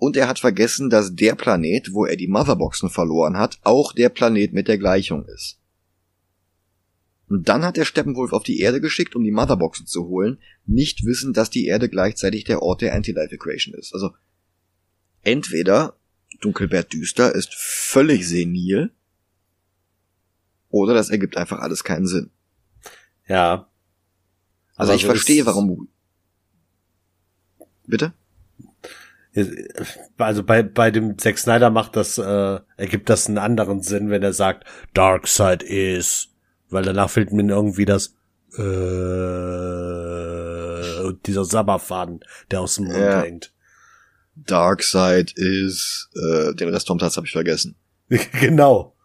[0.00, 4.08] Und er hat vergessen, dass der Planet, wo er die Motherboxen verloren hat, auch der
[4.08, 5.58] Planet mit der Gleichung ist.
[7.28, 11.04] Und dann hat er Steppenwolf auf die Erde geschickt, um die Motherboxen zu holen, nicht
[11.04, 13.92] wissend, dass die Erde gleichzeitig der Ort der Anti-Life Equation ist.
[13.92, 14.14] Also
[15.20, 15.98] entweder
[16.40, 18.90] Dunkelbert Düster ist völlig senil,
[20.70, 22.30] oder das ergibt einfach alles keinen Sinn.
[23.28, 23.68] Ja.
[24.76, 25.88] Also ich verstehe, warum.
[27.86, 28.14] Bitte?
[30.18, 34.22] Also bei, bei dem Zack Snyder macht das, äh, ergibt das einen anderen Sinn, wenn
[34.22, 36.30] er sagt, Dark Side is
[36.70, 38.14] weil danach fehlt mir irgendwie das
[38.56, 38.60] äh,
[41.26, 42.20] dieser Sabberfaden,
[42.50, 43.20] der aus dem Mund ja.
[43.22, 43.52] hängt.
[44.36, 47.74] Darkseid ist, äh, den Rest vom Platz habe ich vergessen.
[48.40, 48.96] genau.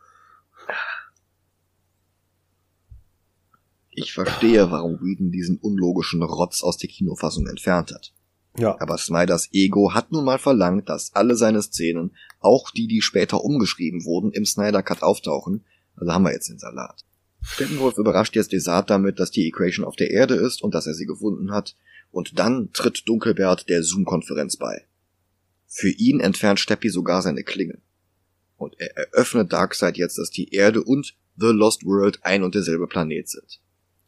[3.92, 8.14] Ich verstehe, warum Whedon diesen unlogischen Rotz aus der Kinofassung entfernt hat.
[8.58, 8.80] Ja.
[8.80, 13.44] Aber Snyders Ego hat nun mal verlangt, dass alle seine Szenen, auch die, die später
[13.44, 15.66] umgeschrieben wurden, im Snyder Cut auftauchen.
[15.96, 17.04] Also haben wir jetzt den Salat.
[17.42, 20.94] Steppenwolf überrascht jetzt Desart damit, dass die Equation auf der Erde ist und dass er
[20.94, 21.76] sie gefunden hat,
[22.12, 24.86] und dann tritt Dunkelbert der Zoom-Konferenz bei.
[25.68, 27.80] Für ihn entfernt Steppi sogar seine Klinge.
[28.56, 32.88] Und er eröffnet Darkseid jetzt, dass die Erde und The Lost World ein und derselbe
[32.88, 33.60] Planet sind.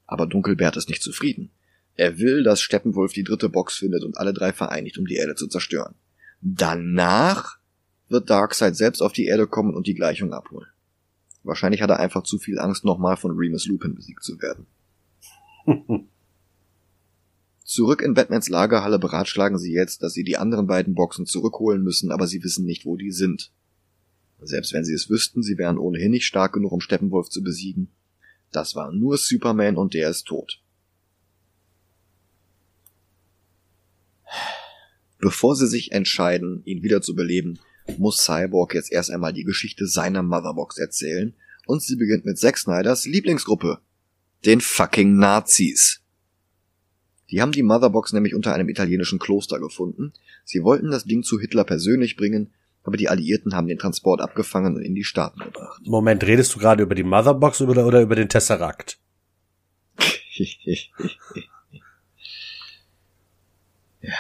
[0.05, 1.51] Aber Dunkelbert ist nicht zufrieden.
[1.97, 5.35] Er will, dass Steppenwolf die dritte Box findet und alle drei vereinigt, um die Erde
[5.35, 5.95] zu zerstören.
[6.41, 7.57] Danach
[8.07, 10.69] wird Darkseid selbst auf die Erde kommen und die Gleichung abholen.
[11.43, 14.67] Wahrscheinlich hat er einfach zu viel Angst, nochmal von Remus Lupin besiegt zu werden.
[17.63, 22.11] Zurück in Batmans Lagerhalle beratschlagen sie jetzt, dass sie die anderen beiden Boxen zurückholen müssen,
[22.11, 23.51] aber sie wissen nicht, wo die sind.
[24.39, 27.89] Selbst wenn sie es wüssten, sie wären ohnehin nicht stark genug, um Steppenwolf zu besiegen.
[28.51, 30.61] Das war nur Superman und der ist tot.
[35.19, 37.59] Bevor sie sich entscheiden, ihn wieder zu beleben,
[37.97, 41.33] muss Cyborg jetzt erst einmal die Geschichte seiner Motherbox erzählen
[41.65, 43.79] und sie beginnt mit Zack Snyders Lieblingsgruppe,
[44.45, 46.01] den fucking Nazis.
[47.29, 50.13] Die haben die Motherbox nämlich unter einem italienischen Kloster gefunden.
[50.45, 52.53] Sie wollten das Ding zu Hitler persönlich bringen,
[52.83, 55.81] aber die Alliierten haben den Transport abgefangen und in die Staaten gebracht.
[55.85, 58.97] Moment, redest du gerade über die Motherbox oder, oder über den Tesseract?
[64.01, 64.13] ja.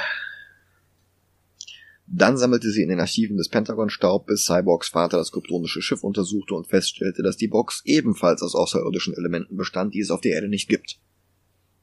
[2.09, 6.03] Dann sammelte sie in den Archiven des Pentagon Staub, bis Cyborgs Vater das kryptonische Schiff
[6.03, 10.33] untersuchte und feststellte, dass die Box ebenfalls aus außerirdischen Elementen bestand, die es auf der
[10.33, 10.99] Erde nicht gibt.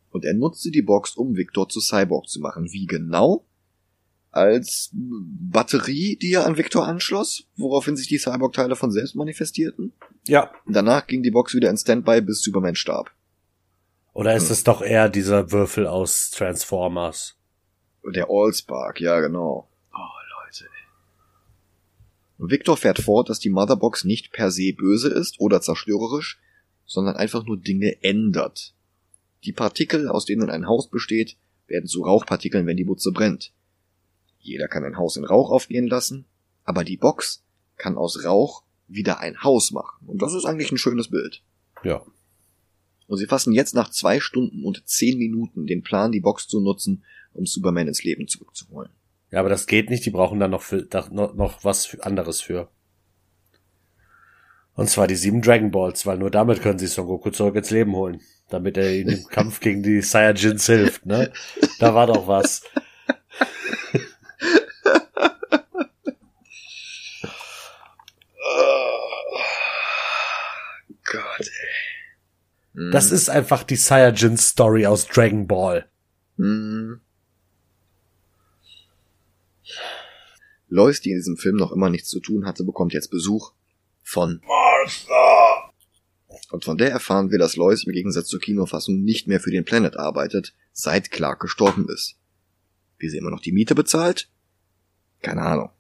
[0.09, 2.73] Und er nutzte die Box, um Victor zu Cyborg zu machen.
[2.73, 3.45] Wie genau?
[4.31, 9.93] Als Batterie, die er an Victor anschloss, woraufhin sich die Cyborg-Teile von selbst manifestierten?
[10.27, 10.51] Ja.
[10.67, 13.11] Danach ging die Box wieder in Standby, bis Superman starb.
[14.15, 14.53] Oder ist hm.
[14.53, 17.37] es doch eher dieser Würfel aus Transformers?
[18.15, 19.69] Der Allspark, ja genau.
[22.39, 26.41] Victor fährt fort, dass die Motherbox nicht per se böse ist oder zerstörerisch,
[26.85, 28.75] sondern einfach nur Dinge ändert.
[29.45, 31.37] Die Partikel, aus denen ein Haus besteht,
[31.67, 33.53] werden zu Rauchpartikeln, wenn die Butze brennt.
[34.39, 36.27] Jeder kann ein Haus in Rauch aufgehen lassen,
[36.65, 37.43] aber die Box
[37.77, 40.07] kann aus Rauch wieder ein Haus machen.
[40.07, 41.43] Und das ist eigentlich ein schönes Bild.
[41.83, 42.05] Ja.
[43.07, 46.61] Und sie fassen jetzt nach zwei Stunden und zehn Minuten den Plan, die Box zu
[46.61, 48.91] nutzen, um Superman ins Leben zurückzuholen.
[49.35, 52.69] Ja, aber das geht nicht, die brauchen dann noch, für, noch, noch was anderes für.
[54.75, 57.71] Und zwar die sieben Dragon Balls, weil nur damit können sie Son Goku zurück ins
[57.71, 58.21] Leben holen.
[58.49, 61.33] Damit er ihnen im Kampf gegen die Saiyajins hilft, ne?
[61.81, 62.63] Da war doch was.
[68.41, 69.41] oh,
[71.11, 72.91] Gott, ey.
[72.93, 75.89] Das ist einfach die Saiyajin Story aus Dragon Ball.
[80.69, 83.53] Lois, die in diesem Film noch immer nichts zu tun hatte, bekommt jetzt Besuch
[84.03, 85.73] von Martha.
[86.51, 89.65] Und von der erfahren wir, dass Lois im Gegensatz zur Kinofassung nicht mehr für den
[89.65, 92.17] Planet arbeitet, seit Clark gestorben ist.
[92.99, 94.29] Wie sie immer noch die Miete bezahlt?
[95.23, 95.71] Keine Ahnung.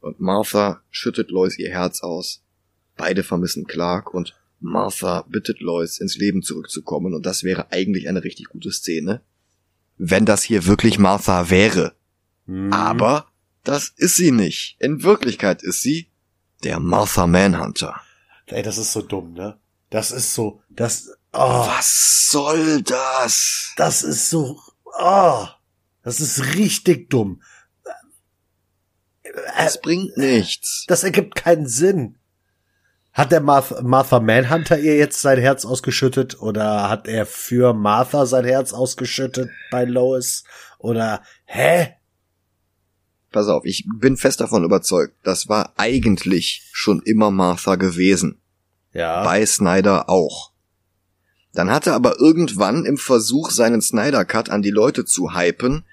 [0.00, 2.42] Und Martha schüttet Lois ihr Herz aus.
[2.96, 8.24] Beide vermissen Clark und Martha bittet Lois, ins Leben zurückzukommen und das wäre eigentlich eine
[8.24, 9.22] richtig gute Szene.
[9.98, 11.94] Wenn das hier wirklich Martha wäre.
[12.46, 12.72] Mhm.
[12.72, 13.26] Aber
[13.64, 14.76] das ist sie nicht.
[14.80, 16.10] In Wirklichkeit ist sie
[16.64, 18.00] Der Martha Manhunter.
[18.46, 19.58] Ey, das ist so dumm, ne?
[19.90, 21.38] Das ist so, das, oh.
[21.38, 23.72] Was soll das?
[23.76, 24.60] Das ist so,
[24.98, 25.46] oh.
[26.02, 27.42] Das ist richtig dumm.
[29.56, 30.84] Das bringt nichts.
[30.88, 32.18] Das ergibt keinen Sinn.
[33.12, 38.26] Hat der Martha, Martha Manhunter ihr jetzt sein Herz ausgeschüttet oder hat er für Martha
[38.26, 40.44] sein Herz ausgeschüttet bei Lois?
[40.78, 41.94] Oder, hä?
[43.32, 48.38] Pass auf, ich bin fest davon überzeugt, das war eigentlich schon immer Martha gewesen.
[48.92, 49.24] Ja.
[49.24, 50.52] Bei Snyder auch.
[51.54, 55.84] Dann hatte aber irgendwann im Versuch, seinen Snyder Cut an die Leute zu hypen,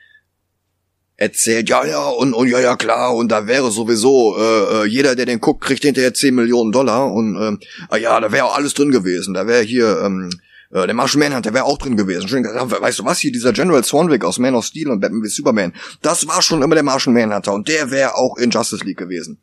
[1.15, 5.15] erzählt, ja, ja, und, und ja, ja, klar, und da wäre sowieso, äh, äh jeder,
[5.15, 7.59] der den guckt, kriegt hinterher 10 Millionen Dollar und
[7.89, 9.33] ah, ja, da wäre auch alles drin gewesen.
[9.33, 10.29] Da wäre hier, ähm,
[10.71, 12.27] äh, der Martian Manhunter wäre auch drin gewesen.
[12.27, 15.23] Schön gesagt, weißt du was, hier dieser General Swanwick aus Man of Steel und Batman
[15.23, 18.85] wie Superman, das war schon immer der Martian Manhunter und der wäre auch in Justice
[18.85, 19.39] League gewesen.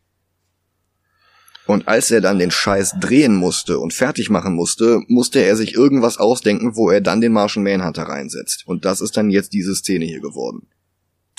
[1.67, 5.75] Und als er dann den Scheiß drehen musste und fertig machen musste, musste er sich
[5.75, 8.63] irgendwas ausdenken, wo er dann den Martian Manhunter reinsetzt.
[8.67, 10.69] Und das ist dann jetzt diese Szene hier geworden.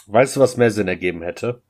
[0.07, 1.61] Weißt du, was mehr Sinn ergeben hätte?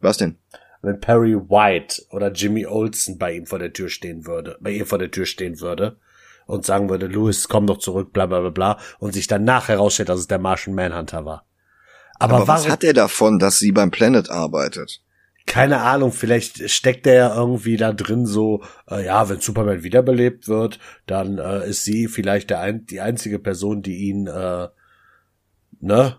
[0.00, 0.38] Was denn?
[0.82, 4.86] Wenn Perry White oder Jimmy Olsen bei ihm vor der Tür stehen würde, bei ihr
[4.86, 5.98] vor der Tür stehen würde
[6.50, 9.76] und sagen würde, Louis, komm doch zurück, bla bla bla bla, und sich dann nachher
[9.76, 11.46] herausstellt, dass es der Martian Manhunter war.
[12.18, 15.02] Aber, Aber was hat er davon, dass sie beim Planet arbeitet?
[15.50, 20.46] keine Ahnung, vielleicht steckt er ja irgendwie da drin so, äh, ja, wenn Superman wiederbelebt
[20.46, 24.68] wird, dann äh, ist sie vielleicht der ein, die einzige Person, die ihn, äh,
[25.80, 26.16] ne?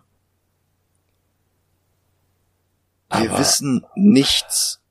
[3.10, 4.82] Wir wissen nichts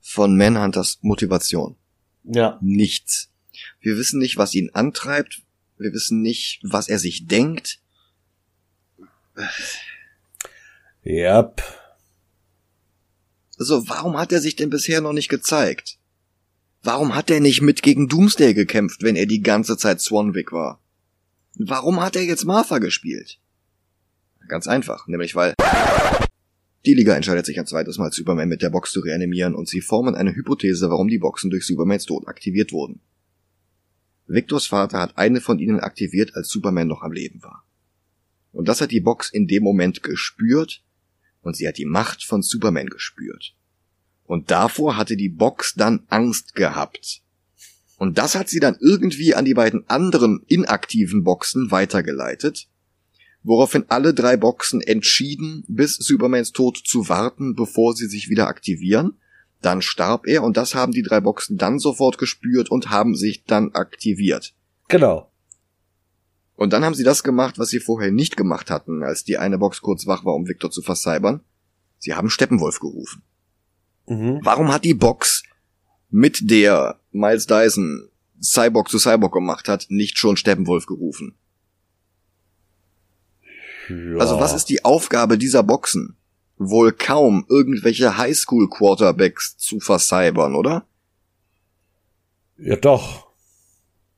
[0.00, 1.76] von Manhunters Motivation.
[2.22, 2.58] Ja.
[2.62, 3.30] Nichts.
[3.84, 5.42] Wir wissen nicht, was ihn antreibt.
[5.76, 7.80] Wir wissen nicht, was er sich denkt.
[11.04, 11.62] Yep.
[13.58, 15.98] Also warum hat er sich denn bisher noch nicht gezeigt?
[16.82, 20.80] Warum hat er nicht mit gegen Doomsday gekämpft, wenn er die ganze Zeit Swanwick war?
[21.58, 23.38] Warum hat er jetzt Martha gespielt?
[24.48, 25.54] Ganz einfach, nämlich weil
[26.86, 29.82] die Liga entscheidet sich ein zweites Mal, Superman mit der Box zu reanimieren und sie
[29.82, 33.02] formen eine Hypothese, warum die Boxen durch Supermans Tod aktiviert wurden.
[34.26, 37.64] Victors Vater hat eine von ihnen aktiviert, als Superman noch am Leben war.
[38.52, 40.82] Und das hat die Box in dem Moment gespürt
[41.42, 43.54] und sie hat die Macht von Superman gespürt.
[44.24, 47.20] Und davor hatte die Box dann Angst gehabt.
[47.98, 52.68] Und das hat sie dann irgendwie an die beiden anderen inaktiven Boxen weitergeleitet,
[53.42, 59.18] woraufhin alle drei Boxen entschieden, bis Supermans Tod zu warten, bevor sie sich wieder aktivieren.
[59.64, 63.44] Dann starb er und das haben die drei Boxen dann sofort gespürt und haben sich
[63.44, 64.52] dann aktiviert.
[64.88, 65.30] Genau.
[66.54, 69.56] Und dann haben sie das gemacht, was sie vorher nicht gemacht hatten, als die eine
[69.56, 71.40] Box kurz wach war, um Victor zu vercybern.
[71.98, 73.22] Sie haben Steppenwolf gerufen.
[74.06, 74.40] Mhm.
[74.42, 75.42] Warum hat die Box,
[76.10, 78.10] mit der Miles Dyson
[78.42, 81.36] Cyborg zu Cyborg gemacht hat, nicht schon Steppenwolf gerufen?
[83.88, 84.18] Ja.
[84.18, 86.18] Also was ist die Aufgabe dieser Boxen?
[86.56, 90.86] Wohl kaum irgendwelche Highschool Quarterbacks zu vercybern, oder?
[92.56, 93.26] Ja doch.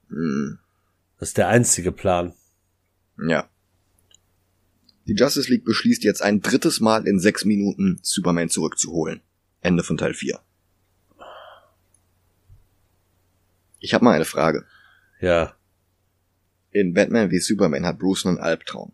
[0.09, 0.59] Hm.
[1.19, 2.35] Das ist der einzige Plan.
[3.19, 3.49] Ja.
[5.07, 9.23] Die Justice League beschließt jetzt ein drittes Mal in sechs Minuten Superman zurückzuholen.
[9.61, 10.41] Ende von Teil 4.
[13.79, 14.67] Ich habe mal eine Frage.
[15.21, 15.55] Ja.
[16.71, 18.93] In Batman wie Superman hat Bruce einen Albtraum.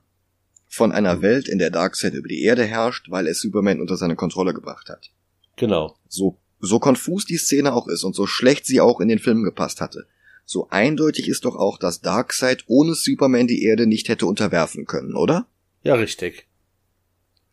[0.74, 1.20] Von einer.
[1.20, 4.89] Welt, in der Darkseid über die Erde herrscht, weil er Superman unter seine Kontrolle gebracht
[4.89, 5.11] hat.
[5.57, 5.97] Genau.
[6.09, 9.43] So, so konfus die Szene auch ist und so schlecht sie auch in den Film
[9.43, 10.07] gepasst hatte,
[10.44, 15.15] so eindeutig ist doch auch, dass Darkseid ohne Superman die Erde nicht hätte unterwerfen können,
[15.15, 15.47] oder?
[15.82, 16.47] Ja, richtig.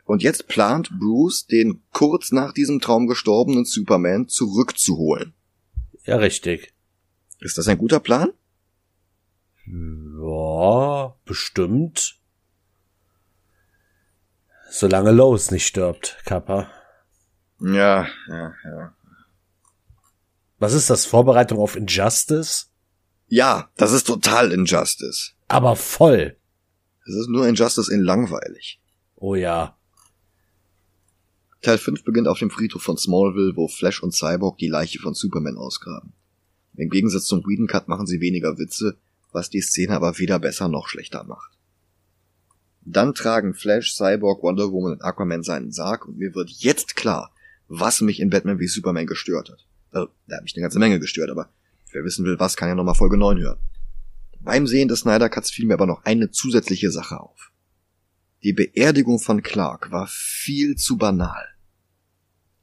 [0.05, 5.33] Und jetzt plant Bruce, den kurz nach diesem Traum gestorbenen Superman zurückzuholen.
[6.05, 6.73] Ja, richtig.
[7.39, 8.31] Ist das ein guter Plan?
[9.67, 12.18] Ja, bestimmt.
[14.69, 16.69] Solange Lois nicht stirbt, Kappa.
[17.59, 18.95] Ja, ja, ja.
[20.59, 21.05] Was ist das?
[21.05, 22.67] Vorbereitung auf Injustice?
[23.27, 25.33] Ja, das ist total Injustice.
[25.47, 26.37] Aber voll.
[27.05, 28.79] Es ist nur Injustice in langweilig.
[29.15, 29.75] Oh ja.
[31.61, 35.13] Teil 5 beginnt auf dem Friedhof von Smallville, wo Flash und Cyborg die Leiche von
[35.13, 36.13] Superman ausgraben.
[36.75, 38.97] Im Gegensatz zum Whedon Cut machen sie weniger Witze,
[39.31, 41.58] was die Szene aber weder besser noch schlechter macht.
[42.81, 47.31] Dann tragen Flash, Cyborg, Wonder Woman und Aquaman seinen Sarg und mir wird jetzt klar,
[47.67, 49.65] was mich in Batman wie Superman gestört hat.
[49.91, 51.49] Also, da hat mich eine ganze Menge gestört, aber
[51.91, 53.57] Wer wissen will, was, kann ja nochmal Folge 9 hören.
[54.39, 57.51] Beim Sehen des Snyder Cuts fiel mir aber noch eine zusätzliche Sache auf.
[58.43, 61.45] Die Beerdigung von Clark war viel zu banal.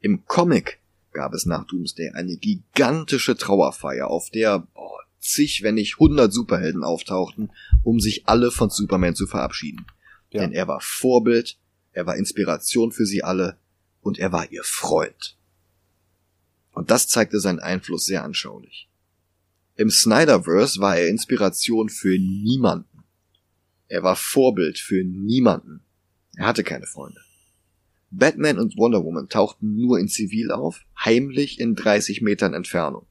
[0.00, 0.78] Im Comic
[1.12, 6.84] gab es nach Doomsday eine gigantische Trauerfeier, auf der oh, zig, wenn nicht hundert Superhelden
[6.84, 7.50] auftauchten,
[7.82, 9.86] um sich alle von Superman zu verabschieden.
[10.36, 10.42] Ja.
[10.42, 11.58] Denn er war Vorbild,
[11.92, 13.58] er war Inspiration für sie alle
[14.02, 15.36] und er war ihr Freund.
[16.72, 18.88] Und das zeigte seinen Einfluss sehr anschaulich.
[19.76, 23.04] Im Snyderverse war er Inspiration für niemanden.
[23.88, 25.80] Er war Vorbild für niemanden.
[26.36, 27.20] Er hatte keine Freunde.
[28.10, 33.06] Batman und Wonder Woman tauchten nur in Zivil auf, heimlich in 30 Metern Entfernung.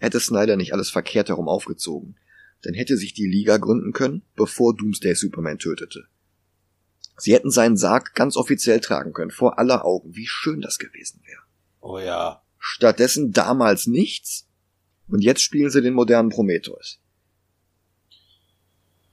[0.00, 2.16] Hätte Snyder nicht alles verkehrt herum aufgezogen,
[2.62, 6.08] dann hätte sich die Liga gründen können, bevor Doomsday Superman tötete.
[7.16, 10.14] Sie hätten seinen Sarg ganz offiziell tragen können, vor aller Augen.
[10.14, 11.42] Wie schön das gewesen wäre.
[11.80, 12.42] Oh ja.
[12.58, 14.48] Stattdessen damals nichts.
[15.08, 17.00] Und jetzt spielen sie den modernen Prometheus.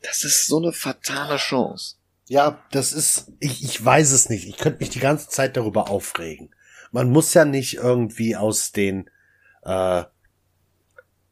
[0.02, 1.96] Das ist so eine fatale Chance.
[2.28, 4.48] Ja, das ist, ich, ich weiß es nicht.
[4.48, 6.54] Ich könnte mich die ganze Zeit darüber aufregen.
[6.92, 9.10] Man muss ja nicht irgendwie aus den,
[9.64, 10.04] äh,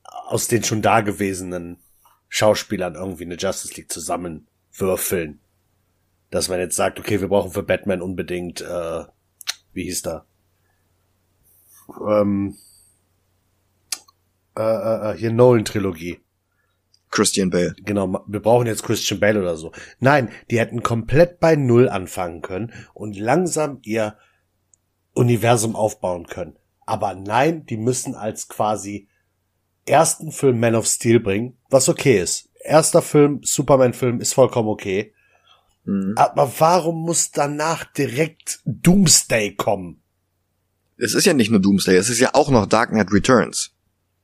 [0.04, 1.80] aus den schon dagewesenen
[2.30, 5.40] Schauspielern irgendwie eine Justice League zusammenwürfeln.
[6.30, 9.04] Dass man jetzt sagt, okay, wir brauchen für Batman unbedingt, äh,
[9.74, 10.26] wie hieß da?
[12.06, 12.58] Ähm,
[14.58, 16.20] äh, äh, äh hier Nolan-Trilogie.
[17.10, 17.74] Christian Bale.
[17.84, 19.72] Genau, wir brauchen jetzt Christian Bale oder so.
[20.00, 24.18] Nein, die hätten komplett bei Null anfangen können und langsam ihr
[25.14, 26.58] Universum aufbauen können.
[26.86, 29.08] Aber nein, die müssen als quasi
[29.86, 32.50] ersten Film Man of Steel bringen, was okay ist.
[32.64, 35.14] Erster Film, Superman-Film ist vollkommen okay.
[35.88, 36.14] Mhm.
[36.18, 40.02] Aber warum muss danach direkt Doomsday kommen?
[40.98, 43.72] Es ist ja nicht nur Doomsday, es ist ja auch noch Dark Knight Returns.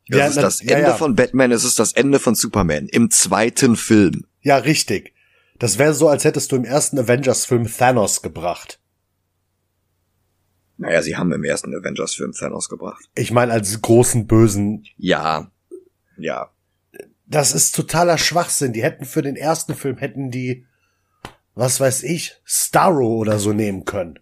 [0.10, 0.94] Das ja, ist das Ende ja, ja.
[0.96, 4.26] von Batman, es ist das Ende von Superman im zweiten Film.
[4.42, 5.14] Ja, richtig.
[5.58, 8.82] Das wäre so, als hättest du im ersten Avengers-Film Thanos gebracht.
[10.78, 13.06] Naja, sie haben im ersten Avengers-Film Thanos gebracht.
[13.16, 14.86] Ich meine, als großen Bösen.
[14.98, 15.52] Ja.
[16.18, 16.50] Ja.
[17.26, 18.74] Das ist totaler Schwachsinn.
[18.74, 20.66] Die hätten für den ersten Film hätten die,
[21.56, 24.20] was weiß ich, Starro oder so nehmen können.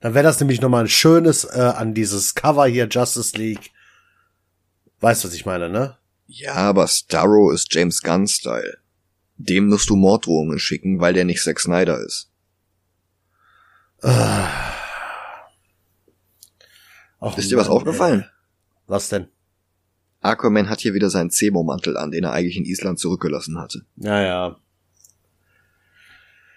[0.00, 3.70] Dann wäre das nämlich nochmal ein schönes äh, an dieses Cover hier Justice League
[5.00, 5.96] Weißt du, was ich meine, ne?
[6.26, 8.78] Ja, aber Starro ist James Gunn-Style.
[9.36, 12.30] Dem musst du Morddrohungen schicken, weil der nicht Zack Snyder ist.
[14.02, 14.72] Ach,
[17.36, 18.20] ist dir was Mann, aufgefallen?
[18.22, 18.30] Ey.
[18.86, 19.28] Was denn?
[20.20, 23.84] Aquaman hat hier wieder seinen Zemo-Mantel an, den er eigentlich in Island zurückgelassen hatte.
[23.96, 24.56] Naja.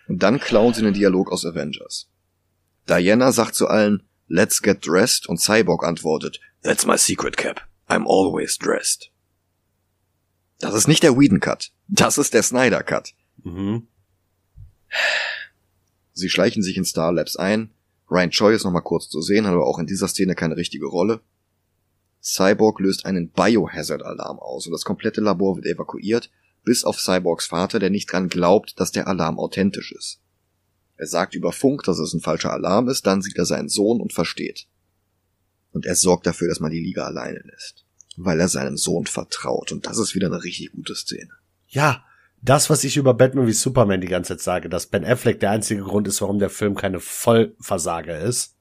[0.10, 2.10] Und dann klauen sie einen Dialog aus Avengers.
[2.90, 7.61] Diana sagt zu allen, Let's get dressed und Cyborg antwortet, That's my secret cap.
[7.88, 9.11] I'm always dressed.
[10.60, 11.72] Das ist nicht der Whedon Cut.
[11.88, 13.14] Das ist der Snyder Cut.
[13.44, 13.88] Mhm.
[16.14, 17.72] Sie schleichen sich in Star Labs ein.
[18.10, 20.88] Ryan Choi ist nochmal kurz zu sehen, hat aber auch in dieser Szene keine richtige
[20.88, 21.22] Rolle.
[22.22, 26.30] Cyborg löst einen Biohazard-Alarm aus und das komplette Labor wird evakuiert,
[26.64, 30.19] bis auf Cyborgs Vater, der nicht dran glaubt, dass der Alarm authentisch ist.
[30.98, 34.02] Er sagt über Funk, dass es ein falscher Alarm ist, dann sieht er seinen Sohn
[34.02, 34.68] und versteht.
[35.72, 37.86] Und er sorgt dafür, dass man die Liga alleine lässt.
[38.18, 39.72] Weil er seinem Sohn vertraut.
[39.72, 41.30] Und das ist wieder eine richtig gute Szene.
[41.68, 42.03] Ja,
[42.41, 45.52] das, was ich über Batman wie Superman die ganze Zeit sage, dass Ben Affleck der
[45.52, 48.56] einzige Grund ist, warum der Film keine Vollversage ist,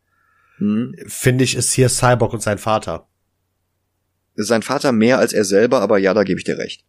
[0.58, 0.94] hm.
[1.06, 3.08] finde ich, ist hier Cyborg und sein Vater.
[4.34, 6.84] Sein Vater mehr als er selber, aber ja, da gebe ich dir recht.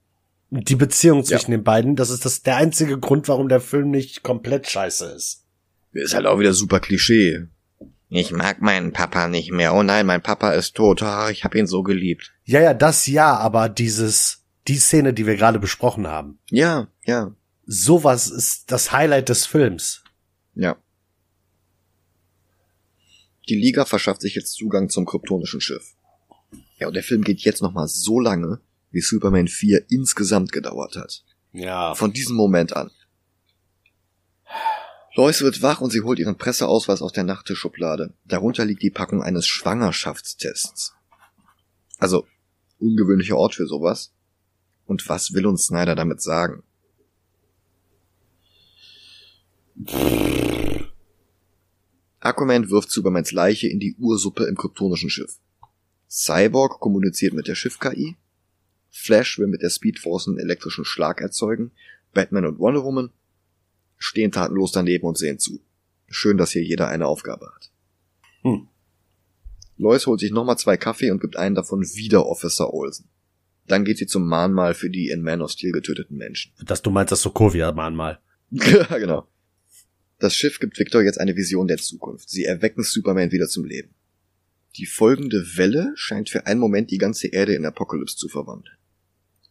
[0.52, 1.58] Die Beziehung zwischen ja.
[1.58, 5.46] den beiden, das ist das der einzige Grund, warum der Film nicht komplett scheiße ist.
[5.92, 7.48] Ist halt auch wieder super Klischee.
[8.10, 9.76] Ich mag meinen Papa nicht mehr.
[9.76, 11.04] Oh nein, mein Papa ist tot.
[11.04, 12.34] Oh, ich habe ihn so geliebt.
[12.44, 16.40] Ja, ja, das ja, aber dieses, die Szene, die wir gerade besprochen haben.
[16.50, 17.36] Ja, ja.
[17.66, 20.04] Sowas ist das Highlight des Films.
[20.56, 20.78] Ja.
[23.48, 25.96] Die Liga verschafft sich jetzt Zugang zum kryptonischen Schiff.
[26.80, 28.60] Ja, und der Film geht jetzt nochmal so lange,
[28.92, 31.24] wie Superman 4 insgesamt gedauert hat.
[31.52, 31.96] Ja.
[31.96, 32.92] Von diesem Moment an.
[35.16, 38.14] Lois wird wach und sie holt ihren Presseausweis aus der Nachttischschublade.
[38.26, 40.94] Darunter liegt die Packung eines Schwangerschaftstests.
[41.98, 42.26] Also,
[42.80, 44.14] ungewöhnlicher Ort für sowas.
[44.86, 46.64] Und was will uns Snyder damit sagen?
[52.20, 55.40] Aquaman wirft Supermans Leiche in die Ursuppe im kryptonischen Schiff.
[56.10, 58.18] Cyborg kommuniziert mit der Schiff-KI.
[58.90, 61.72] Flash will mit der Speedforce einen elektrischen Schlag erzeugen.
[62.14, 63.12] Batman und Wonder Woman
[63.98, 65.62] stehen tatenlos daneben und sehen zu.
[66.08, 67.72] Schön, dass hier jeder eine Aufgabe hat.
[68.42, 68.68] Hm.
[69.78, 73.08] Lois holt sich nochmal zwei Kaffee und gibt einen davon wieder Officer Olsen.
[73.68, 76.52] Dann geht sie zum Mahnmal für die in Man of Steel getöteten Menschen.
[76.66, 78.20] Dass du meinst das Sokovia-Mahnmal.
[78.52, 79.28] ja, genau.
[80.18, 82.30] Das Schiff gibt Victor jetzt eine Vision der Zukunft.
[82.30, 83.94] Sie erwecken Superman wieder zum Leben.
[84.76, 88.76] Die folgende Welle scheint für einen Moment die ganze Erde in Apocalypse zu verwandeln.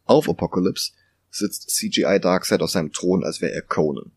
[0.08, 0.92] Auf Apocalypse
[1.30, 4.10] sitzt CGI Darkseid auf seinem Thron, als wäre er Conan.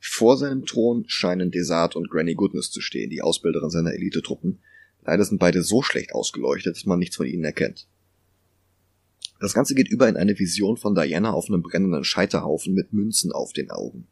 [0.00, 4.58] Vor seinem Thron scheinen Desart und Granny Goodness zu stehen, die Ausbilderin seiner Elitetruppen.
[5.04, 7.86] Leider sind beide so schlecht ausgeleuchtet, dass man nichts von ihnen erkennt.
[9.38, 13.30] Das Ganze geht über in eine Vision von Diana auf einem brennenden Scheiterhaufen mit Münzen
[13.30, 14.08] auf den Augen,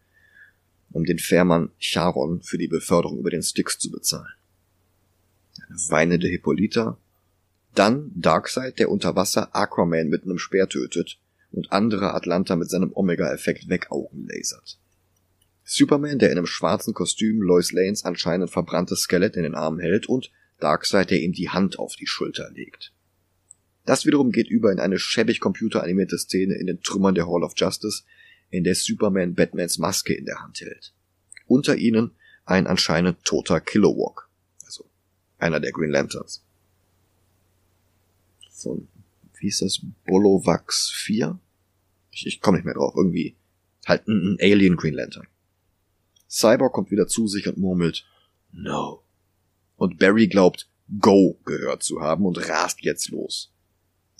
[0.92, 4.34] um den Fährmann Charon für die Beförderung über den Styx zu bezahlen.
[5.68, 6.96] Eine weinende Hippolyta,
[7.78, 11.18] dann Darkseid, der unter Wasser Aquaman mit einem Speer tötet
[11.50, 14.78] und andere Atlanta mit seinem Omega-Effekt wegaugen lasert.
[15.64, 20.08] Superman, der in einem schwarzen Kostüm Lois Lanes anscheinend verbranntes Skelett in den Armen hält
[20.08, 20.30] und
[20.60, 22.92] Darkseid, der ihm die Hand auf die Schulter legt.
[23.84, 27.54] Das wiederum geht über in eine schäbig computeranimierte Szene in den Trümmern der Hall of
[27.56, 28.04] Justice,
[28.50, 30.94] in der Superman Batmans Maske in der Hand hält.
[31.46, 32.12] Unter ihnen
[32.44, 34.28] ein anscheinend toter Kilowog,
[34.64, 34.88] also
[35.38, 36.45] einer der Green Lanterns.
[38.56, 38.88] Von,
[39.38, 41.38] wie ist das, Bolovax 4?
[42.10, 43.36] Ich, ich komme nicht mehr drauf, irgendwie
[43.86, 45.26] halt ein, ein Alien Green Lantern.
[46.28, 48.06] Cyborg kommt wieder zu sich und murmelt
[48.52, 49.02] No.
[49.76, 50.68] Und Barry glaubt
[51.00, 53.52] Go gehört zu haben und rast jetzt los.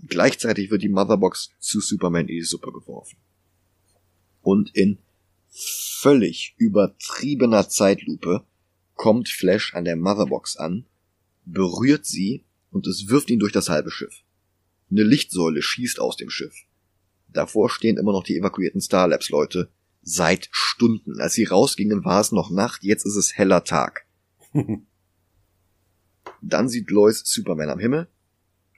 [0.06, 3.16] Gleichzeitig wird die Motherbox zu Superman in die Suppe geworfen.
[4.42, 4.98] Und in
[5.48, 8.44] völlig übertriebener Zeitlupe
[8.94, 10.84] kommt Flash an der Motherbox an,
[11.44, 14.22] berührt sie und es wirft ihn durch das halbe Schiff.
[14.90, 16.54] Eine Lichtsäule schießt aus dem Schiff.
[17.28, 19.70] Davor stehen immer noch die evakuierten Starlabs-Leute.
[20.02, 21.20] Seit Stunden.
[21.20, 24.06] Als sie rausgingen, war es noch Nacht, jetzt ist es heller Tag.
[26.42, 28.08] Dann sieht Lois Superman am Himmel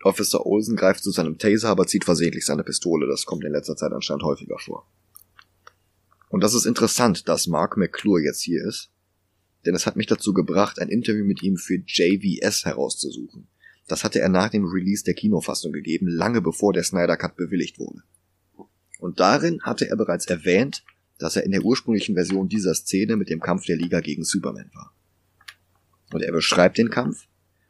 [0.02, 3.06] Officer Olsen greift zu seinem Taser, aber zieht versehentlich seine Pistole.
[3.06, 4.86] Das kommt in letzter Zeit anscheinend häufiger vor.
[6.28, 8.90] Und das ist interessant, dass Mark McClure jetzt hier ist,
[9.64, 13.48] denn es hat mich dazu gebracht, ein Interview mit ihm für JVS herauszusuchen.
[13.88, 17.78] Das hatte er nach dem Release der Kinofassung gegeben, lange bevor der Snyder Cut bewilligt
[17.78, 18.02] wurde.
[18.98, 20.84] Und darin hatte er bereits erwähnt,
[21.18, 24.70] dass er in der ursprünglichen Version dieser Szene mit dem Kampf der Liga gegen Superman
[24.74, 24.94] war.
[26.12, 27.26] Und er beschreibt den Kampf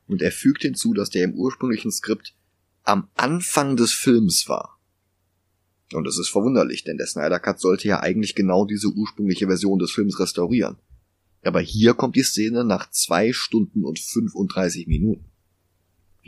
[0.07, 2.35] und er fügt hinzu, dass der im ursprünglichen Skript
[2.82, 4.78] am Anfang des Films war.
[5.93, 9.78] Und es ist verwunderlich, denn der Snyder Cut sollte ja eigentlich genau diese ursprüngliche Version
[9.78, 10.77] des Films restaurieren.
[11.43, 15.28] Aber hier kommt die Szene nach zwei Stunden und 35 Minuten.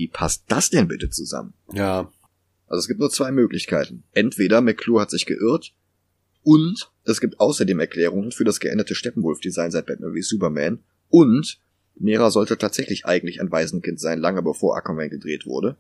[0.01, 1.53] Wie passt das denn bitte zusammen?
[1.75, 2.11] Ja.
[2.67, 4.05] Also es gibt nur zwei Möglichkeiten.
[4.13, 5.75] Entweder McClure hat sich geirrt
[6.43, 10.79] und es gibt außerdem Erklärungen für das geänderte Steppenwolf-Design seit Batman wie Superman
[11.11, 11.61] und
[11.97, 15.77] Mera sollte tatsächlich eigentlich ein Waisenkind sein, lange bevor Aquaman gedreht wurde.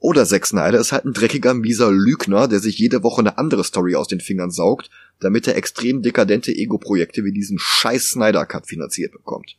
[0.00, 3.62] Oder Zack Snyder ist halt ein dreckiger, mieser Lügner, der sich jede Woche eine andere
[3.62, 4.90] Story aus den Fingern saugt,
[5.20, 9.56] damit er extrem dekadente Ego-Projekte wie diesen scheiß Snyder-Cut finanziert bekommt.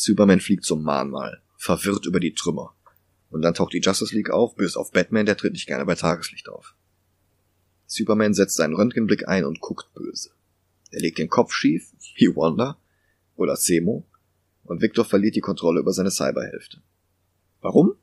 [0.00, 2.72] Superman fliegt zum Mahnmal, verwirrt über die Trümmer.
[3.30, 5.96] Und dann taucht die Justice League auf, bis auf Batman, der tritt nicht gerne bei
[5.96, 6.76] Tageslicht auf.
[7.86, 10.30] Superman setzt seinen Röntgenblick ein und guckt böse.
[10.92, 12.78] Er legt den Kopf schief, wie Wanda
[13.34, 14.06] oder Zemo,
[14.62, 16.80] und Victor verliert die Kontrolle über seine Cyberhälfte.
[17.60, 17.96] Warum?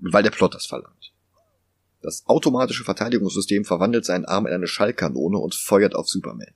[0.00, 1.14] Weil der Plot das verlangt.
[2.02, 6.52] Das automatische Verteidigungssystem verwandelt seinen Arm in eine Schallkanone und feuert auf Superman.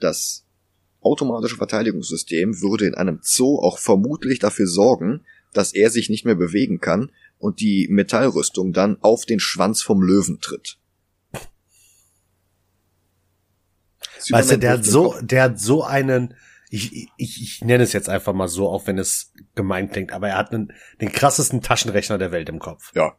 [0.00, 0.41] Das
[1.02, 6.34] automatische Verteidigungssystem würde in einem Zoo auch vermutlich dafür sorgen, dass er sich nicht mehr
[6.34, 10.78] bewegen kann und die Metallrüstung dann auf den Schwanz vom Löwen tritt.
[14.30, 16.34] Weißt du, der hat so, der hat so einen,
[16.70, 20.28] ich, ich, ich nenne es jetzt einfach mal so, auch wenn es gemein klingt, aber
[20.28, 22.92] er hat einen, den krassesten Taschenrechner der Welt im Kopf.
[22.94, 23.16] Ja.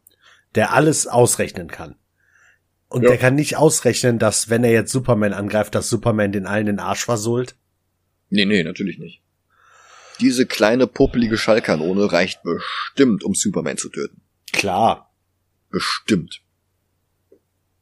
[0.55, 1.95] Der alles ausrechnen kann.
[2.87, 3.09] Und ja.
[3.09, 6.79] der kann nicht ausrechnen, dass wenn er jetzt Superman angreift, dass Superman den allen den
[6.79, 7.57] Arsch versohlt.
[8.33, 9.21] Nee, nee, natürlich nicht.
[10.19, 14.23] Diese kleine popelige Schallkanone reicht bestimmt, um Superman zu töten.
[14.51, 15.13] Klar.
[15.69, 16.41] Bestimmt.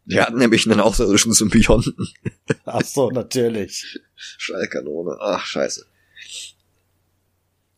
[0.03, 1.95] Wir hatten nämlich einen außerirdischen Symbionten.
[2.65, 3.97] Ach so, natürlich.
[4.15, 5.15] Schallkanone.
[5.21, 5.85] Ach, scheiße.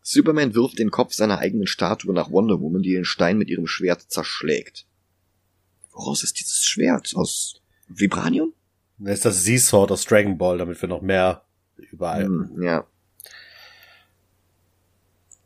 [0.02, 3.68] Superman wirft den Kopf seiner eigenen Statue nach Wonder Woman, die den Stein mit ihrem
[3.68, 4.88] Schwert zerschlägt.
[5.92, 7.14] Woraus ist dieses Schwert?
[7.14, 8.54] Aus Vibranium?
[8.98, 11.46] Das ist das Z-Sword aus Dragon Ball, damit wir noch mehr
[11.78, 12.26] überall.
[12.26, 12.88] Hm, ja.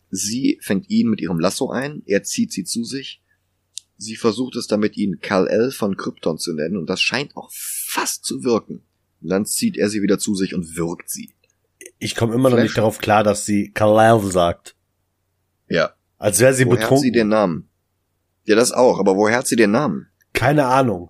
[0.09, 3.21] Sie fängt ihn mit ihrem Lasso ein, er zieht sie zu sich
[3.97, 8.25] Sie versucht es damit, ihn Kal-El von Krypton zu nennen, und das scheint auch fast
[8.25, 8.83] zu wirken.
[9.21, 11.33] Und dann zieht er sie wieder zu sich und wirkt sie.
[11.97, 12.57] Ich komme immer Flash.
[12.59, 14.75] noch nicht darauf klar, dass sie Kal-El sagt.
[15.67, 15.93] Ja.
[16.19, 16.89] Als wäre sie woher betrunken.
[16.89, 17.69] Woher hat sie den Namen?
[18.45, 20.07] Ja, das auch, aber woher hat sie den Namen?
[20.33, 21.09] Keine Ahnung.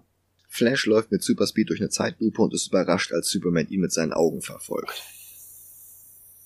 [0.57, 4.11] Flash läuft mit Superspeed durch eine Zeitlupe und ist überrascht, als Superman ihn mit seinen
[4.11, 5.03] Augen verfolgt.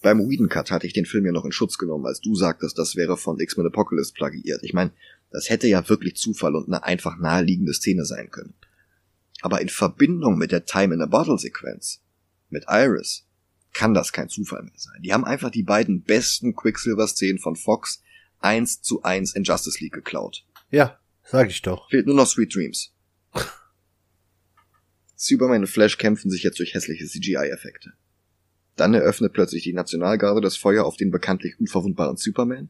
[0.02, 2.78] Beim Whedon Cut hatte ich den Film ja noch in Schutz genommen, als du sagtest,
[2.78, 4.64] das wäre von X-Men Apocalypse plagiiert.
[4.64, 4.92] Ich meine,
[5.32, 8.54] das hätte ja wirklich Zufall und eine einfach naheliegende Szene sein können.
[9.42, 12.02] Aber in Verbindung mit der Time in a Bottle Sequenz,
[12.50, 13.26] mit Iris,
[13.74, 15.02] kann das kein Zufall mehr sein.
[15.02, 18.02] Die haben einfach die beiden besten Quicksilver-Szenen von Fox
[18.40, 20.44] eins zu eins in Justice League geklaut.
[20.70, 21.90] Ja, sag ich doch.
[21.90, 22.94] Fehlt nur noch Sweet Dreams.
[25.23, 27.93] Superman und Flash kämpfen sich jetzt durch hässliche CGI-Effekte.
[28.76, 32.69] Dann eröffnet plötzlich die Nationalgarde das Feuer auf den bekanntlich unverwundbaren Superman.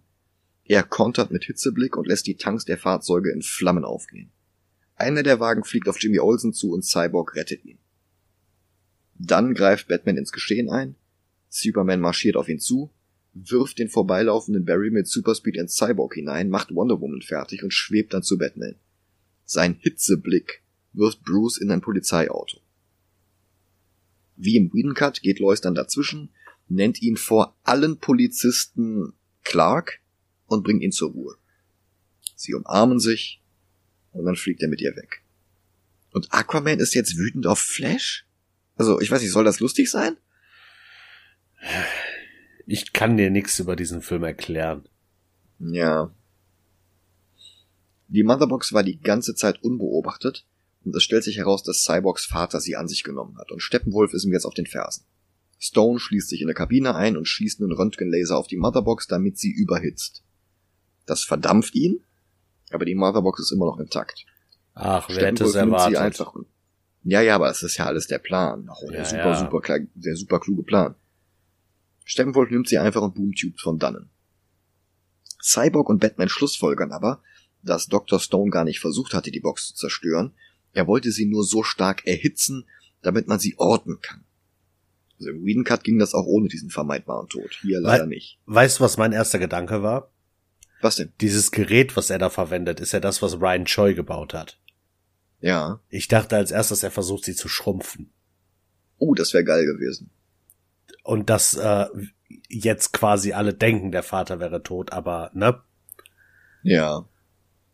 [0.65, 4.31] Er kontert mit Hitzeblick und lässt die Tanks der Fahrzeuge in Flammen aufgehen.
[4.95, 7.77] Einer der Wagen fliegt auf Jimmy Olsen zu und Cyborg rettet ihn.
[9.15, 10.95] Dann greift Batman ins Geschehen ein,
[11.47, 12.91] Superman marschiert auf ihn zu,
[13.33, 18.13] wirft den vorbeilaufenden Barry mit Superspeed ins Cyborg hinein, macht Wonder Woman fertig und schwebt
[18.13, 18.75] dann zu Batman.
[19.45, 20.61] Sein Hitzeblick
[20.93, 22.59] wirft Bruce in ein Polizeiauto.
[24.35, 26.30] Wie im Whedon Cut geht Lois dann dazwischen,
[26.68, 29.13] nennt ihn vor allen Polizisten
[29.43, 29.99] Clark
[30.47, 31.35] und bringt ihn zur Ruhe.
[32.35, 33.41] Sie umarmen sich
[34.11, 35.23] und dann fliegt er mit ihr weg.
[36.11, 38.26] Und Aquaman ist jetzt wütend auf Flash?
[38.76, 40.18] Also, ich weiß nicht, soll das lustig sein?
[42.65, 44.88] Ich kann dir nichts über diesen Film erklären.
[45.59, 46.13] Ja.
[48.07, 50.45] Die Motherbox war die ganze Zeit unbeobachtet
[50.83, 54.13] und es stellt sich heraus, dass Cyborgs Vater sie an sich genommen hat und Steppenwolf
[54.13, 55.05] ist ihm jetzt auf den Fersen.
[55.59, 59.37] Stone schließt sich in der Kabine ein und schießt einen Röntgenlaser auf die Motherbox, damit
[59.37, 60.23] sie überhitzt.
[61.05, 62.03] Das verdampft ihn,
[62.71, 64.25] aber die Motherbox ist immer noch intakt.
[64.73, 65.97] Ach, wer hätte es erwartet?
[65.97, 66.33] Einfach,
[67.03, 68.69] ja, ja, aber es ist ja alles der Plan.
[68.69, 69.39] Oh, der ja, super, ja.
[69.39, 70.95] super, der super kluge Plan.
[72.05, 74.09] Steppenwolf nimmt sie einfach und boomtubes von dannen.
[75.41, 77.21] Cyborg und Batman schlussfolgern aber,
[77.63, 78.19] dass Dr.
[78.19, 80.33] Stone gar nicht versucht hatte, die Box zu zerstören,
[80.73, 82.65] er wollte sie nur so stark erhitzen,
[83.02, 84.23] damit man sie orten kann.
[85.19, 87.52] Also im Whedon Cut ging das auch ohne diesen vermeidbaren Tod.
[87.61, 88.39] Hier leider We nicht.
[88.45, 90.11] Weißt du, was mein erster Gedanke war?
[90.81, 91.14] Was denn?
[91.22, 94.60] Dieses Gerät, was er da verwendet, ist ja das, was Ryan Choi gebaut hat.
[95.39, 95.80] Ja.
[95.89, 98.11] Ich dachte als erstes, er versucht sie zu schrumpfen.
[98.98, 100.11] Oh, das wäre geil gewesen.
[101.03, 101.88] Und dass äh,
[102.48, 105.61] jetzt quasi alle denken, der Vater wäre tot, aber ne?
[106.64, 107.07] Ja.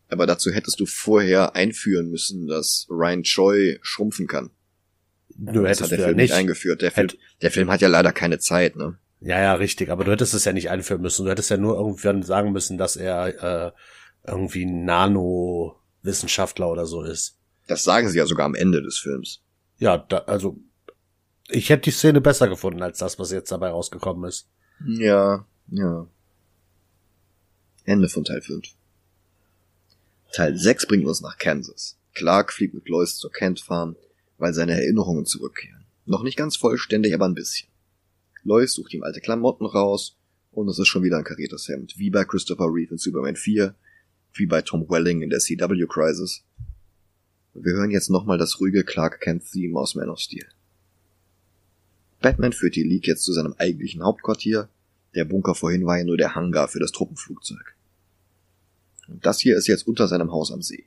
[0.08, 4.50] Aber dazu hättest du vorher einführen müssen, dass Ryan Choi schrumpfen kann.
[5.36, 6.82] Nö, das hat der Film nicht eingeführt.
[6.82, 7.08] Der Film,
[7.42, 8.98] der Film hat ja leider keine Zeit, ne?
[9.20, 9.90] Ja, ja, richtig.
[9.90, 11.24] Aber du hättest es ja nicht einführen müssen.
[11.24, 13.72] Du hättest ja nur irgendwann sagen müssen, dass er äh,
[14.26, 17.36] irgendwie Nano-Wissenschaftler oder so ist.
[17.66, 19.42] Das sagen sie ja sogar am Ende des Films.
[19.78, 20.58] Ja, da, also
[21.48, 24.48] ich hätte die Szene besser gefunden als das, was jetzt dabei rausgekommen ist.
[24.86, 26.06] Ja, ja.
[27.84, 28.66] Ende von Teil 5.
[30.32, 31.98] Teil 6 bringt uns nach Kansas.
[32.14, 33.96] Clark fliegt mit Lois zur Kent Farm,
[34.36, 35.86] weil seine Erinnerungen zurückkehren.
[36.04, 37.68] Noch nicht ganz vollständig, aber ein bisschen.
[38.42, 40.16] Lois sucht ihm alte Klamotten raus
[40.52, 43.74] und es ist schon wieder ein kariertes Hemd, wie bei Christopher Reeve in Superman 4,
[44.34, 46.44] wie bei Tom Welling in der CW Crisis.
[47.54, 50.46] Wir hören jetzt nochmal das ruhige Clark Kent Theme aus Man of Steel.
[52.20, 54.68] Batman führt die League jetzt zu seinem eigentlichen Hauptquartier.
[55.14, 57.77] Der Bunker vorhin war ja nur der Hangar für das Truppenflugzeug.
[59.08, 60.84] Das hier ist jetzt unter seinem Haus am See.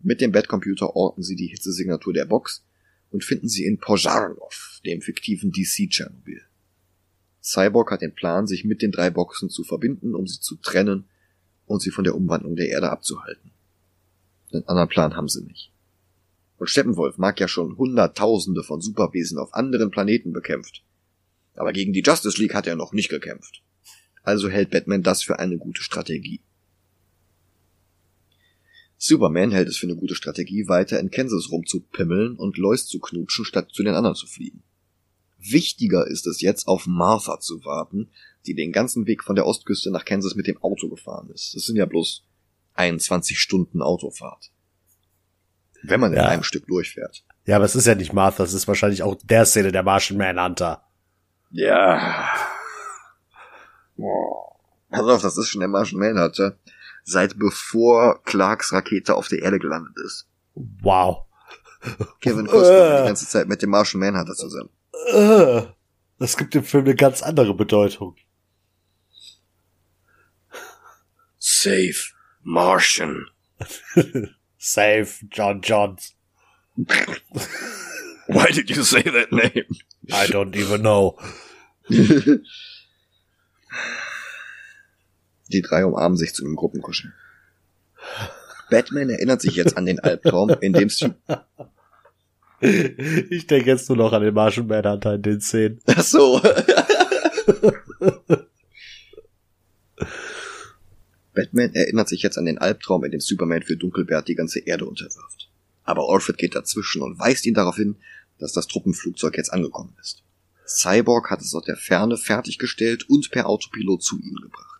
[0.00, 2.64] Mit dem Batcomputer orten sie die Hitzesignatur der Box
[3.10, 6.42] und finden sie in Požárnov, dem fiktiven DC-Tschernobyl.
[7.42, 11.08] Cyborg hat den Plan, sich mit den drei Boxen zu verbinden, um sie zu trennen
[11.66, 13.50] und sie von der Umwandlung der Erde abzuhalten.
[14.52, 15.72] Den anderen Plan haben sie nicht.
[16.58, 20.82] Und Steppenwolf mag ja schon Hunderttausende von Superwesen auf anderen Planeten bekämpft.
[21.54, 23.62] Aber gegen die Justice League hat er noch nicht gekämpft.
[24.22, 26.40] Also hält Batman das für eine gute Strategie.
[28.98, 33.44] Superman hält es für eine gute Strategie, weiter in Kansas rumzupimmeln und Lois zu knutschen,
[33.44, 34.64] statt zu den anderen zu fliegen.
[35.38, 38.10] Wichtiger ist es jetzt, auf Martha zu warten,
[38.46, 41.54] die den ganzen Weg von der Ostküste nach Kansas mit dem Auto gefahren ist.
[41.54, 42.24] Das sind ja bloß
[42.74, 44.50] 21 Stunden Autofahrt.
[45.82, 47.24] Wenn man in einem Stück durchfährt.
[47.46, 50.18] Ja, aber es ist ja nicht Martha, es ist wahrscheinlich auch der Szene der Martian
[50.18, 50.82] Manhunter.
[51.50, 52.34] Ja.
[54.90, 56.58] Pass auf, das ist schon der Martian Manhunter
[57.08, 60.28] seit bevor Clarks Rakete auf der Erde gelandet ist.
[60.54, 61.24] Wow.
[62.20, 63.02] Kevin Costner uh.
[63.02, 64.70] die ganze Zeit mit dem Martian Manhunter zusammen.
[65.14, 65.62] Uh.
[66.18, 68.16] Das gibt dem Film eine ganz andere Bedeutung.
[71.38, 72.12] Safe
[72.42, 73.26] Martian.
[74.58, 76.14] Safe John Johns.
[78.26, 79.64] Why did you say that name?
[80.12, 81.16] I don't even know.
[85.48, 87.14] Die drei umarmen sich zu einem Gruppenkuscheln.
[88.70, 91.10] Batman erinnert sich jetzt an den Albtraum, in dem Stu
[92.60, 95.80] Ich denke jetzt nur noch an den Martian Manhunter in den Szenen.
[95.86, 96.40] Ach so.
[101.32, 104.86] Batman erinnert sich jetzt an den Albtraum, in dem Superman für Dunkelbert die ganze Erde
[104.86, 105.50] unterwirft.
[105.84, 107.96] Aber Alfred geht dazwischen und weist ihn darauf hin,
[108.38, 110.24] dass das Truppenflugzeug jetzt angekommen ist.
[110.66, 114.77] Cyborg hat es aus der Ferne fertiggestellt und per Autopilot zu ihnen gebracht.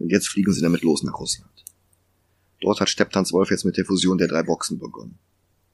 [0.00, 1.64] Und jetzt fliegen sie damit los nach Russland.
[2.60, 5.18] Dort hat Stepptanz Wolf jetzt mit der Fusion der drei Boxen begonnen.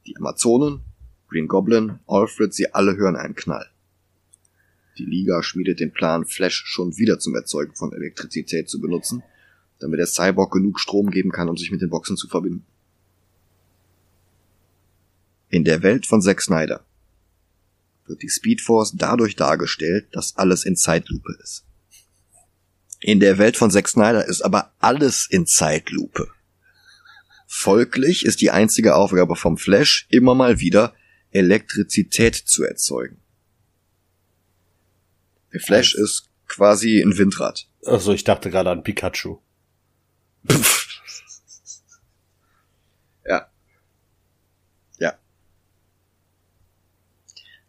[0.06, 0.82] Die Amazonen,
[1.28, 3.70] Green Goblin, Alfred, sie alle hören einen Knall.
[4.98, 9.22] Die Liga schmiedet den Plan, Flash schon wieder zum Erzeugen von Elektrizität zu benutzen,
[9.78, 12.64] damit der Cyborg genug Strom geben kann, um sich mit den Boxen zu verbinden.
[15.50, 16.84] In der Welt von Zack Snyder
[18.06, 21.65] wird die Speedforce dadurch dargestellt, dass alles in Zeitlupe ist.
[23.06, 26.26] In der Welt von Zack Snyder ist aber alles in Zeitlupe.
[27.46, 30.92] Folglich ist die einzige Aufgabe vom Flash immer mal wieder
[31.30, 33.20] Elektrizität zu erzeugen.
[35.52, 37.68] Der Flash ist quasi ein Windrad.
[37.84, 39.38] Also ich dachte gerade an Pikachu.
[43.24, 43.48] ja.
[44.98, 45.16] Ja.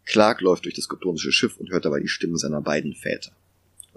[0.04, 3.36] Clark läuft durch das kryptonische Schiff und hört dabei die Stimmen seiner beiden Väter.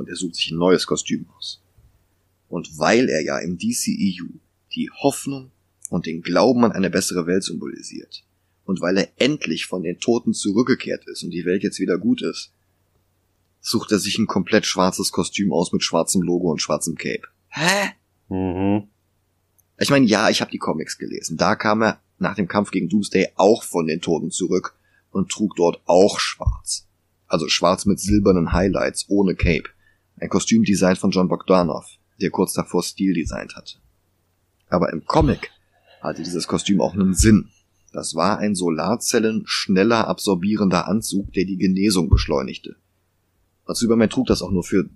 [0.01, 1.61] Und er sucht sich ein neues Kostüm aus.
[2.49, 4.25] Und weil er ja im DCEU
[4.73, 5.51] die Hoffnung
[5.91, 8.23] und den Glauben an eine bessere Welt symbolisiert,
[8.65, 12.23] und weil er endlich von den Toten zurückgekehrt ist und die Welt jetzt wieder gut
[12.23, 12.51] ist,
[13.59, 17.27] sucht er sich ein komplett schwarzes Kostüm aus mit schwarzem Logo und schwarzem Cape.
[17.49, 17.91] Hä?
[18.29, 18.87] Mhm.
[19.77, 21.37] Ich meine, ja, ich habe die Comics gelesen.
[21.37, 24.73] Da kam er nach dem Kampf gegen Doomsday auch von den Toten zurück
[25.11, 26.87] und trug dort auch schwarz.
[27.27, 29.69] Also schwarz mit silbernen Highlights, ohne Cape.
[30.22, 33.80] Ein Kostümdesign von John Bogdanov, der kurz davor Stil designt hatte.
[34.69, 35.49] Aber im Comic
[35.99, 37.49] hatte dieses Kostüm auch einen Sinn.
[37.91, 42.76] Das war ein Solarzellen schneller absorbierender Anzug, der die Genesung beschleunigte.
[43.65, 44.88] Und Superman trug das auch nur für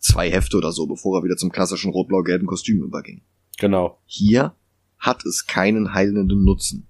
[0.00, 3.22] zwei Hefte oder so, bevor er wieder zum klassischen rot-blau-gelben Kostüm überging.
[3.58, 4.02] Genau.
[4.06, 4.56] Hier
[4.98, 6.88] hat es keinen heilenden Nutzen.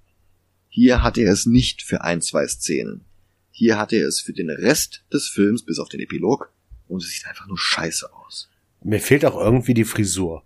[0.70, 3.04] Hier hat er es nicht für ein, zwei Szenen.
[3.50, 6.53] Hier hat er es für den Rest des Films, bis auf den Epilog,
[6.88, 8.48] und es sieht einfach nur scheiße aus.
[8.82, 10.42] Mir fehlt auch irgendwie die Frisur.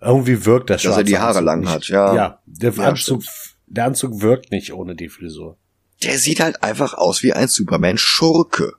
[0.00, 1.70] Irgendwie wirkt das Dass er die Haare Anzug lang nicht.
[1.70, 2.14] hat, ja.
[2.14, 3.22] Ja, der Ja, Anzug,
[3.66, 5.56] der Anzug wirkt nicht ohne die Frisur.
[6.02, 8.74] Der sieht halt einfach aus wie ein Superman-Schurke.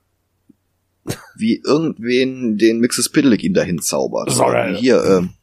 [1.35, 4.31] Wie irgendwen, den Mixes Piddlik ihm dahin zaubert.
[4.31, 4.75] Sorrel.
[4.77, 5.33] Hier, ähm,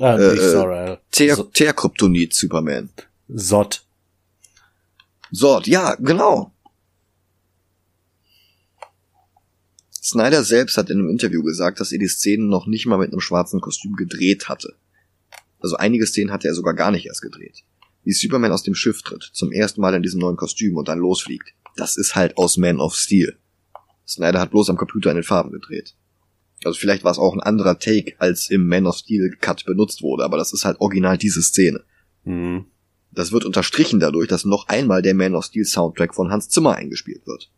[0.00, 0.98] Ah, Äh, nicht äh, Sorrel.
[1.10, 2.90] Ter So- Terkryptonit Superman.
[3.28, 3.84] Sott.
[5.32, 6.52] Sort, ja, genau.
[10.02, 13.12] Snyder selbst hat in einem Interview gesagt, dass er die Szenen noch nicht mal mit
[13.12, 14.74] einem schwarzen Kostüm gedreht hatte.
[15.60, 17.64] Also einige Szenen hatte er sogar gar nicht erst gedreht.
[18.04, 20.98] Wie Superman aus dem Schiff tritt, zum ersten Mal in diesem neuen Kostüm und dann
[20.98, 21.52] losfliegt.
[21.76, 23.36] Das ist halt aus Man of Steel.
[24.06, 25.94] Snyder hat bloß am Computer in den Farben gedreht.
[26.64, 30.02] Also vielleicht war es auch ein anderer Take, als im Man of Steel Cut benutzt
[30.02, 31.84] wurde, aber das ist halt original diese Szene.
[32.24, 32.66] Mhm.
[33.10, 36.74] Das wird unterstrichen dadurch, dass noch einmal der Man of Steel Soundtrack von Hans Zimmer
[36.74, 37.50] eingespielt wird.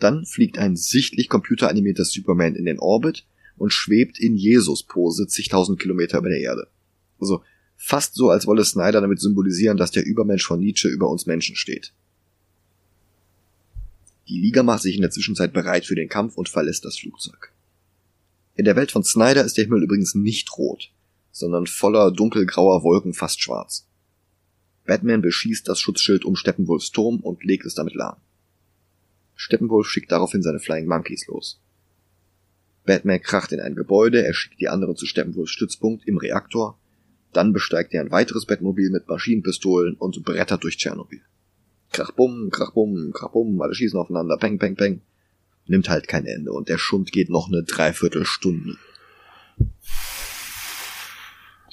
[0.00, 6.18] Dann fliegt ein sichtlich computeranimierter Superman in den Orbit und schwebt in Jesus-Pose zigtausend Kilometer
[6.18, 6.68] über der Erde.
[7.20, 7.42] Also
[7.76, 11.54] fast so, als wolle Snyder damit symbolisieren, dass der Übermensch von Nietzsche über uns Menschen
[11.54, 11.92] steht.
[14.28, 17.52] Die Liga macht sich in der Zwischenzeit bereit für den Kampf und verlässt das Flugzeug.
[18.54, 20.90] In der Welt von Snyder ist der Himmel übrigens nicht rot,
[21.30, 23.86] sondern voller dunkelgrauer Wolken fast schwarz.
[24.86, 28.16] Batman beschießt das Schutzschild um Steppenwolfs Turm und legt es damit lahm.
[29.40, 31.62] Steppenwolf schickt daraufhin seine Flying Monkeys los.
[32.84, 36.78] Batman kracht in ein Gebäude, er schickt die anderen zu Steppenwolfs Stützpunkt im Reaktor,
[37.32, 41.22] dann besteigt er ein weiteres Batmobil mit Maschinenpistolen und brettert durch Tschernobyl.
[41.90, 45.00] Krachbum, krachbum, krachbum, alle schießen aufeinander, peng, peng, peng.
[45.66, 48.76] Nimmt halt kein Ende und der Schund geht noch eine Dreiviertelstunde.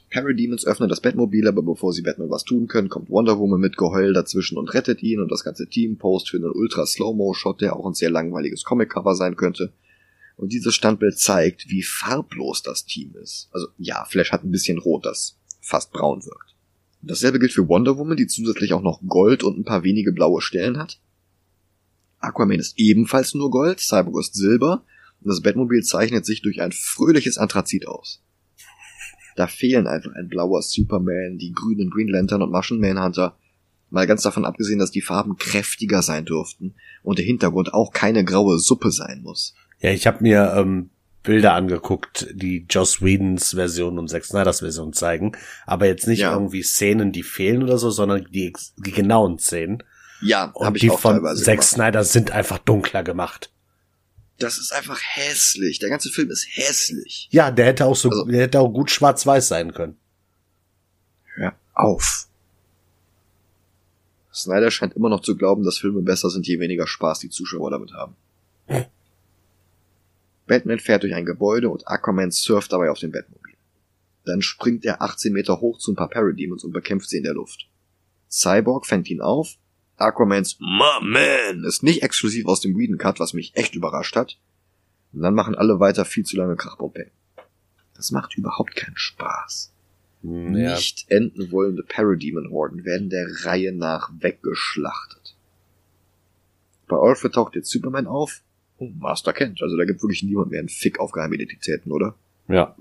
[0.10, 3.76] Parademons öffnen das Batmobil, aber bevor sie Batman was tun können, kommt Wonder Woman mit
[3.76, 7.76] Geheul dazwischen und rettet ihn und das ganze Team post für einen ultra Slow-Mo-Shot, der
[7.76, 9.74] auch ein sehr langweiliges Comic-Cover sein könnte.
[10.38, 13.50] Und dieses Standbild zeigt, wie farblos das Team ist.
[13.52, 16.56] Also ja, Flash hat ein bisschen rot, das fast braun wirkt.
[17.02, 20.42] Dasselbe gilt für Wonder Woman, die zusätzlich auch noch Gold und ein paar wenige blaue
[20.42, 21.00] Stellen hat.
[22.20, 24.84] Aquaman ist ebenfalls nur Gold, Cyborg ist Silber
[25.22, 28.22] und das Batmobil zeichnet sich durch ein fröhliches Anthrazit aus.
[29.38, 33.38] Da fehlen einfach ein blauer Superman, die grünen Green Lantern und Martian Manhunter.
[33.90, 36.74] Mal ganz davon abgesehen, dass die Farben kräftiger sein dürften
[37.04, 39.54] und der Hintergrund auch keine graue Suppe sein muss.
[39.80, 40.90] Ja, ich habe mir ähm,
[41.24, 45.34] Bilder angeguckt, die Joss Whedons Version und Zack Snyders Version zeigen,
[45.66, 46.34] aber jetzt nicht Ja.
[46.34, 49.84] irgendwie Szenen, die fehlen oder so, sondern die, die genauen Szenen.
[50.22, 51.70] Ja, Und habe ich die auch von teilweise Zack gemacht.
[51.70, 53.52] Snyder sind einfach dunkler gemacht.
[54.38, 55.80] Das ist einfach hässlich.
[55.80, 57.28] Der ganze Film ist hässlich.
[57.32, 59.98] Ja, der hätte auch so, also, der hätte auch gut schwarz-weiß sein können.
[61.36, 62.28] Hör auf.
[64.34, 67.72] Snyder scheint immer noch zu glauben, dass Filme besser sind, je weniger Spaß die Zuschauer
[67.72, 68.16] damit haben.
[68.68, 68.86] Hm.
[70.46, 73.56] Batman fährt durch ein Gebäude und Aquaman surft dabei auf dem Batmobil.
[74.26, 77.34] Dann springt er 18 Meter hoch zu ein paar Parademons und bekämpft sie in der
[77.34, 77.68] Luft.
[78.30, 79.58] Cyborg fängt ihn auf.
[79.98, 84.38] Aquamans My Man ist nicht exklusiv aus dem Whedon Cut, was mich echt überrascht hat.
[85.14, 87.12] Und dann machen alle weiter viel zu lange Krachbomben.
[87.96, 89.74] Das macht überhaupt keinen Spaß.
[90.22, 90.76] Hm, ja.
[90.76, 95.36] Nicht enden wollende Parademon-Horden werden der Reihe nach weggeschlachtet.
[96.88, 98.42] Bei Alfred taucht jetzt Superman auf.
[98.78, 99.62] Oh, Master kennt.
[99.64, 102.16] Also da gibt wirklich niemand mehr einen Fick auf Geheimidentitäten, oder?
[102.48, 102.76] Ja.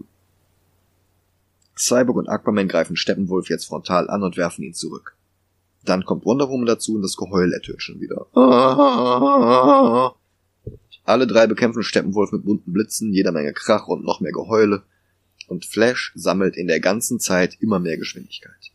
[1.78, 5.15] Cyborg und Aquaman greifen Steppenwolf jetzt frontal an und werfen ihn zurück.
[5.86, 8.26] Dann kommt Wonder Woman dazu und das Geheul ertönt schon wieder.
[11.04, 14.82] Alle drei bekämpfen Steppenwolf mit bunten Blitzen, jeder Menge Krach und noch mehr Geheule
[15.48, 18.72] und Flash sammelt in der ganzen Zeit immer mehr Geschwindigkeit.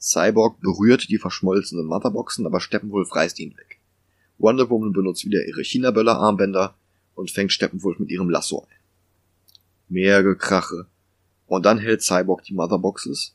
[0.00, 3.80] Cyborg berührt die verschmolzenen Motherboxen, aber Steppenwolf reißt ihn weg.
[4.38, 6.74] Wonder Woman benutzt wieder ihre China-Böller-Armbänder
[7.14, 8.76] und fängt Steppenwolf mit ihrem Lasso ein.
[9.88, 10.86] Mehr Gekrache.
[11.46, 13.34] Und dann hält Cyborg die Motherboxes.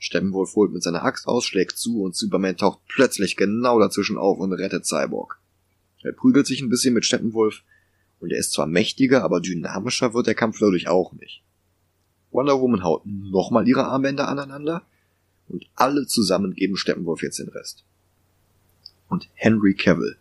[0.00, 4.38] Steppenwolf holt mit seiner Axt aus, schlägt zu und Superman taucht plötzlich genau dazwischen auf
[4.38, 5.38] und rettet Cyborg.
[6.02, 7.62] Er prügelt sich ein bisschen mit Steppenwolf
[8.18, 11.42] und er ist zwar mächtiger, aber dynamischer wird der Kampf dadurch auch nicht.
[12.30, 14.86] Wonder Woman haut nochmal ihre Armbänder aneinander
[15.48, 17.84] und alle zusammen geben Steppenwolf jetzt den Rest.
[19.08, 20.16] Und Henry Cavill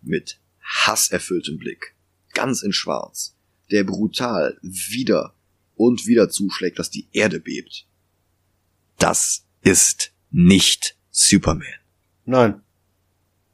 [0.00, 1.94] mit hasserfülltem Blick,
[2.34, 3.34] ganz in schwarz,
[3.72, 5.34] der brutal wieder
[5.74, 7.86] und wieder zuschlägt, dass die Erde bebt.
[9.04, 11.66] Das ist nicht Superman.
[12.24, 12.62] Nein.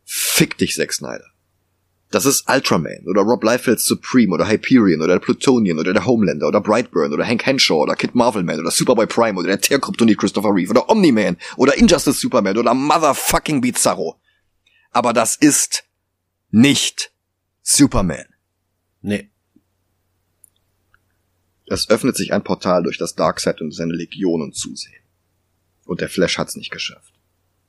[0.04, 1.26] Fick dich, Zack Snyder.
[2.12, 6.46] Das ist Ultraman oder Rob Liefeld's Supreme oder Hyperion oder der Plutonian oder der Homelander
[6.46, 10.54] oder Brightburn oder Hank Henshaw oder Kid Marvelman oder Superboy Prime oder der Teerkryptonit Christopher
[10.54, 14.20] Reeve oder Omni-Man oder Injustice Superman oder Motherfucking Bizarro.
[14.92, 15.82] Aber das ist
[16.52, 17.10] nicht
[17.62, 18.26] Superman.
[19.02, 19.30] Nee.
[21.66, 24.99] Es öffnet sich ein Portal, durch das Darkseid und seine Legionen zusehen.
[25.90, 27.12] Und der Flash hat's nicht geschafft.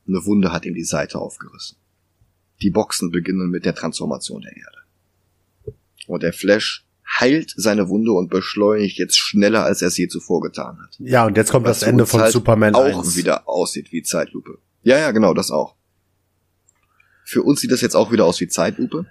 [0.08, 1.78] Eine Wunde hat ihm die Seite aufgerissen.
[2.62, 4.78] Die Boxen beginnen mit der Transformation der Erde.
[6.06, 6.86] Und der Flash
[7.20, 10.96] heilt seine Wunde und beschleunigt jetzt schneller, als er es je zuvor getan hat.
[11.00, 13.18] Ja, und jetzt kommt Was das Ende von halt Superman auch 1.
[13.18, 14.60] wieder aussieht wie Zeitlupe.
[14.84, 15.76] Ja, ja, genau, das auch.
[17.26, 19.08] Für uns sieht das jetzt auch wieder aus wie Zeitlupe,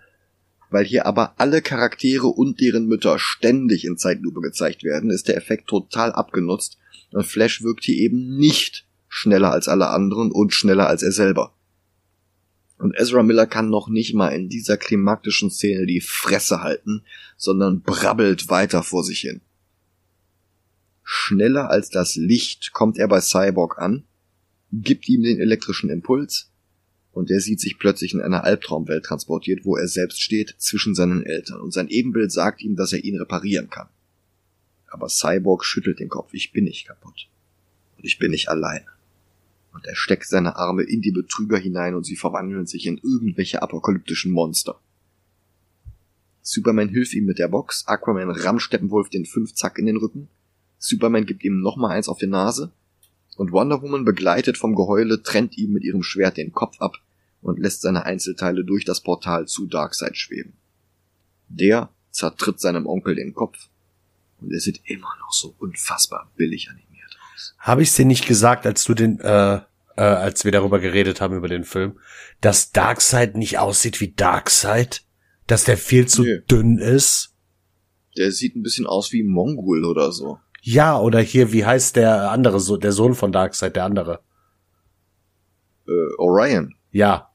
[0.71, 5.37] weil hier aber alle Charaktere und deren Mütter ständig in Zeitlupe gezeigt werden, ist der
[5.37, 6.79] Effekt total abgenutzt
[7.11, 11.53] und Flash wirkt hier eben nicht schneller als alle anderen und schneller als er selber.
[12.79, 17.03] Und Ezra Miller kann noch nicht mal in dieser klimaktischen Szene die Fresse halten,
[17.37, 19.43] sondern brabbelt weiter vor sich hin.
[21.03, 24.05] Schneller als das Licht kommt er bei Cyborg an,
[24.73, 26.47] gibt ihm den elektrischen Impuls,
[27.13, 31.27] und er sieht sich plötzlich in einer Albtraumwelt transportiert, wo er selbst steht zwischen seinen
[31.27, 33.89] Eltern, und sein Ebenbild sagt ihm, dass er ihn reparieren kann.
[34.87, 37.29] Aber Cyborg schüttelt den Kopf, ich bin nicht kaputt.
[37.99, 38.87] Und ich bin nicht alleine
[39.73, 43.63] und er steckt seine Arme in die Betrüger hinein und sie verwandeln sich in irgendwelche
[43.63, 44.81] apokalyptischen Monster.
[46.43, 50.29] Superman hilft ihm mit der Box, Aquaman rammt Steppenwolf den Fünfzack in den Rücken,
[50.79, 52.73] Superman gibt ihm nochmal eins auf die Nase
[53.37, 56.97] und Wonder Woman begleitet vom Geheule trennt ihm mit ihrem Schwert den Kopf ab
[57.43, 60.55] und lässt seine Einzelteile durch das Portal zu Darkseid schweben.
[61.49, 63.69] Der zertritt seinem Onkel den Kopf
[64.41, 66.90] und er sieht immer noch so unfassbar billig an ihm.
[67.59, 69.61] Habe ich dir nicht gesagt, als du den, äh,
[69.97, 71.99] äh, als wir darüber geredet haben über den Film,
[72.41, 75.03] dass Darkseid nicht aussieht wie Darkseid?
[75.47, 76.41] Dass der viel zu nee.
[76.51, 77.35] dünn ist?
[78.17, 80.39] Der sieht ein bisschen aus wie Mongol oder so.
[80.63, 84.21] Ja, oder hier, wie heißt der andere, so, der Sohn von Darkseid, der andere?
[85.89, 86.75] Äh, Orion.
[86.93, 87.31] Ja.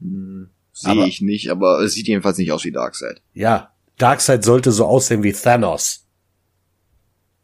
[0.00, 3.20] Hm, Sehe ich nicht, aber es sieht jedenfalls nicht aus wie Darkseid.
[3.32, 6.06] Ja, Darkseid sollte so aussehen wie Thanos.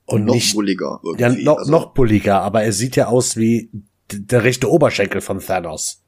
[0.06, 1.00] Und noch nicht, bulliger.
[1.02, 1.22] Irgendwie.
[1.22, 1.70] Ja, noch, also.
[1.70, 3.70] noch bulliger, aber er sieht ja aus wie
[4.12, 6.02] der rechte Oberschenkel von Thanos.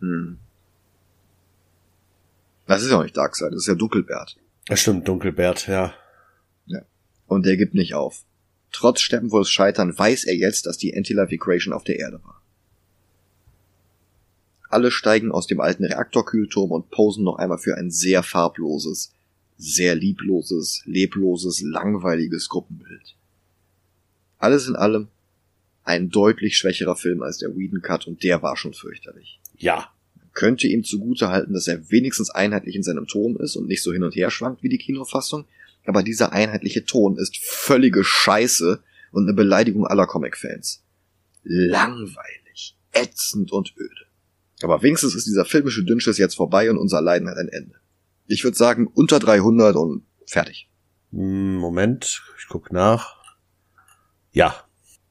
[0.00, 0.38] Hm.
[2.66, 4.36] Das ist ja auch nicht Darkseid, das ist ja Dunkelbert.
[4.66, 5.94] Das stimmt, Dunkelbert, ja.
[6.66, 6.80] Ja.
[7.26, 8.24] Und er gibt nicht auf.
[8.72, 12.42] Trotz Steppenwolfs Scheitern weiß er jetzt, dass die Anti-Life Equation auf der Erde war.
[14.68, 19.14] Alle steigen aus dem alten Reaktorkühlturm und posen noch einmal für ein sehr farbloses,
[19.58, 23.16] sehr liebloses, lebloses, langweiliges Gruppenbild.
[24.38, 25.08] Alles in allem
[25.82, 29.40] ein deutlich schwächerer Film als der Whedon Cut und der war schon fürchterlich.
[29.56, 29.90] Ja.
[30.16, 33.82] Man könnte ihm zugute halten, dass er wenigstens einheitlich in seinem Ton ist und nicht
[33.82, 35.44] so hin und her schwankt wie die Kinofassung.
[35.86, 38.80] Aber dieser einheitliche Ton ist völlige Scheiße
[39.10, 40.82] und eine Beleidigung aller Comic-Fans.
[41.44, 44.06] Langweilig, ätzend und öde.
[44.60, 47.74] Aber wenigstens ist dieser filmische Dünnschiss jetzt vorbei und unser Leiden hat ein Ende.
[48.28, 50.68] Ich würde sagen, unter 300 und fertig.
[51.12, 53.16] Hm, Moment, ich guck nach.
[54.32, 54.54] Ja.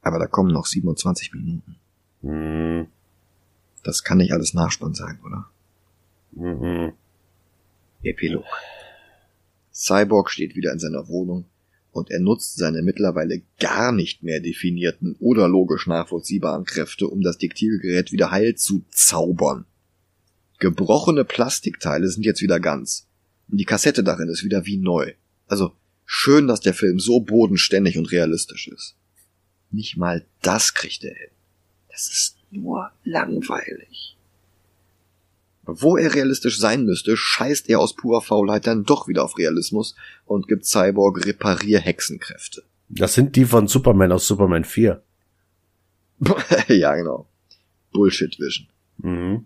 [0.01, 1.75] Aber da kommen noch 27 Minuten.
[2.21, 2.87] Hm.
[3.83, 5.49] Das kann nicht alles Nachspann sein, oder?
[6.31, 6.93] Mhm.
[8.03, 8.45] Epilog.
[9.73, 11.45] Cyborg steht wieder in seiner Wohnung
[11.91, 17.39] und er nutzt seine mittlerweile gar nicht mehr definierten oder logisch nachvollziehbaren Kräfte, um das
[17.39, 19.65] Diktiergerät wieder heil zu zaubern.
[20.59, 23.06] Gebrochene Plastikteile sind jetzt wieder ganz.
[23.49, 25.13] Und die Kassette darin ist wieder wie neu.
[25.47, 25.73] Also
[26.05, 28.95] schön, dass der Film so bodenständig und realistisch ist.
[29.71, 31.29] Nicht mal das kriegt er hin.
[31.89, 34.15] Das ist nur langweilig.
[35.63, 39.95] Wo er realistisch sein müsste, scheißt er aus purer Faulheit dann doch wieder auf Realismus
[40.25, 42.63] und gibt Cyborg Reparierhexenkräfte.
[42.87, 45.03] Das sind die von Superman aus Superman 4.
[46.69, 47.27] ja, genau.
[47.91, 48.67] Bullshit Vision.
[48.99, 49.45] Mhm.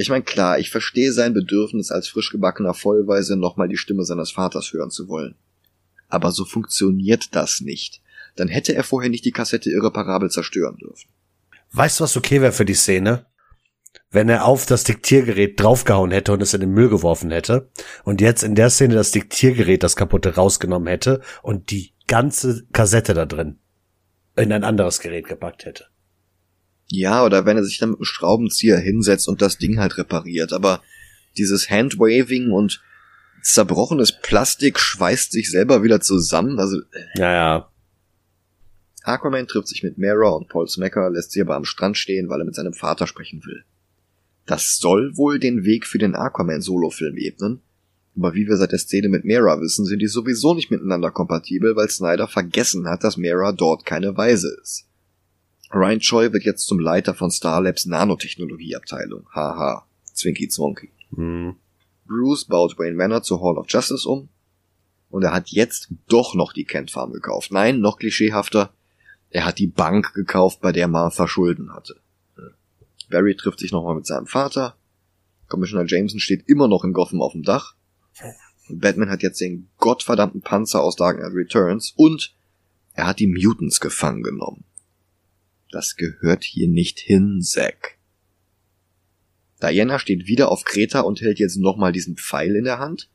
[0.00, 4.30] Ich meine, klar, ich verstehe sein Bedürfnis als frisch gebackener Vollweise nochmal die Stimme seines
[4.30, 5.34] Vaters hören zu wollen.
[6.08, 8.00] Aber so funktioniert das nicht.
[8.34, 11.10] Dann hätte er vorher nicht die Kassette irreparabel zerstören dürfen.
[11.72, 13.26] Weißt du, was okay wäre für die Szene?
[14.12, 17.70] wenn er auf das Diktiergerät draufgehauen hätte und es in den Müll geworfen hätte
[18.04, 23.14] und jetzt in der Szene das Diktiergerät das kaputte rausgenommen hätte und die ganze Kassette
[23.14, 23.58] da drin
[24.36, 25.86] in ein anderes Gerät gepackt hätte.
[26.92, 30.52] Ja, oder wenn er sich dann mit einem Schraubenzieher hinsetzt und das Ding halt repariert,
[30.52, 30.82] aber
[31.36, 32.82] dieses Handwaving und
[33.42, 36.80] zerbrochenes Plastik schweißt sich selber wieder zusammen, also
[37.14, 37.70] ja, ja.
[39.04, 42.40] Aquaman trifft sich mit Mara und Paul Smacker, lässt sie aber am Strand stehen, weil
[42.40, 43.64] er mit seinem Vater sprechen will.
[44.46, 47.60] Das soll wohl den Weg für den Aquaman-Solo-Film ebnen.
[48.16, 51.76] Aber wie wir seit der Szene mit Mera wissen, sind die sowieso nicht miteinander kompatibel,
[51.76, 54.89] weil Snyder vergessen hat, dass Mera dort keine Weise ist.
[55.72, 59.28] Ryan Choi wird jetzt zum Leiter von Starlabs Nanotechnologieabteilung.
[59.32, 59.86] Haha.
[60.12, 60.90] Zwinky Zwonky.
[61.14, 61.56] Hm.
[62.06, 64.28] Bruce baut Wayne Manor zur Hall of Justice um.
[65.10, 67.52] Und er hat jetzt doch noch die Kent Farm gekauft.
[67.52, 68.72] Nein, noch klischeehafter.
[69.30, 72.00] Er hat die Bank gekauft, bei der Martha Schulden hatte.
[73.08, 74.76] Barry trifft sich nochmal mit seinem Vater.
[75.48, 77.74] Commissioner Jameson steht immer noch in Gotham auf dem Dach.
[78.68, 82.34] Und Batman hat jetzt den gottverdammten Panzer aus Dark Knight Returns und
[82.94, 84.64] er hat die Mutants gefangen genommen.
[85.70, 87.98] Das gehört hier nicht hin, Zack.
[89.62, 93.10] Diana steht wieder auf Kreta und hält jetzt nochmal diesen Pfeil in der Hand.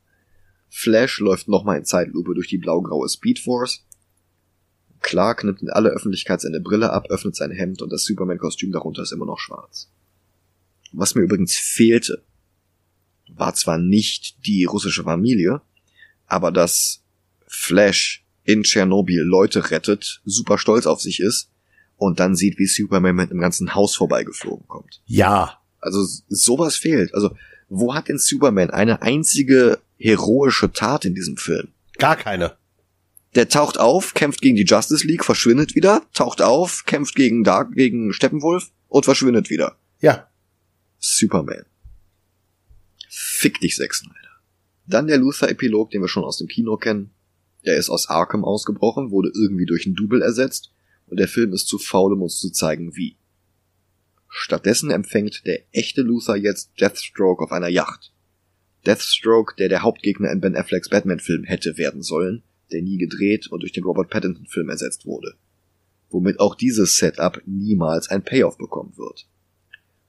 [0.70, 3.86] Flash läuft nochmal in Zeitlupe durch die blau-graue Speedforce.
[5.02, 9.04] Clark nimmt in aller Öffentlichkeit seine Brille ab, öffnet sein Hemd und das Superman-Kostüm darunter
[9.04, 9.92] ist immer noch schwarz.
[10.92, 12.24] Was mir übrigens fehlte,
[13.28, 15.62] war zwar nicht die russische Familie,
[16.26, 17.04] aber dass
[17.48, 21.50] Flash in Tschernobyl Leute rettet, super stolz auf sich ist
[21.98, 25.02] und dann sieht, wie Superman mit einem ganzen Haus vorbeigeflogen kommt.
[25.06, 25.60] Ja.
[25.80, 27.14] Also sowas fehlt.
[27.14, 27.36] Also
[27.70, 31.70] wo hat denn Superman eine einzige heroische Tat in diesem Film?
[31.98, 32.58] Gar keine.
[33.36, 37.74] Der taucht auf, kämpft gegen die Justice League, verschwindet wieder, taucht auf, kämpft gegen Dark,
[37.74, 39.78] gegen Steppenwolf und verschwindet wieder.
[40.00, 40.28] Ja.
[41.00, 41.66] Superman.
[43.10, 44.16] Fick dich, Zack Snyder.
[44.88, 47.12] Dann der Luther-Epilog, den wir schon aus dem Kino kennen.
[47.66, 50.72] Der ist aus Arkham ausgebrochen, wurde irgendwie durch ein Double ersetzt
[51.08, 53.18] und der Film ist zu faul, um uns zu zeigen, wie.
[54.28, 58.12] Stattdessen empfängt der echte Luther jetzt Deathstroke auf einer Yacht.
[58.86, 63.62] Deathstroke, der der Hauptgegner in Ben Afflecks Batman-Film hätte werden sollen, der nie gedreht und
[63.62, 65.36] durch den Robert Pattinson-Film ersetzt wurde.
[66.10, 69.28] Womit auch dieses Setup niemals ein Payoff bekommen wird.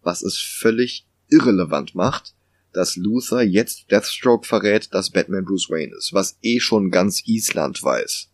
[0.03, 2.35] Was es völlig irrelevant macht,
[2.73, 7.83] dass Luther jetzt Deathstroke verrät, dass Batman Bruce Wayne ist, was eh schon ganz Island
[7.83, 8.31] weiß.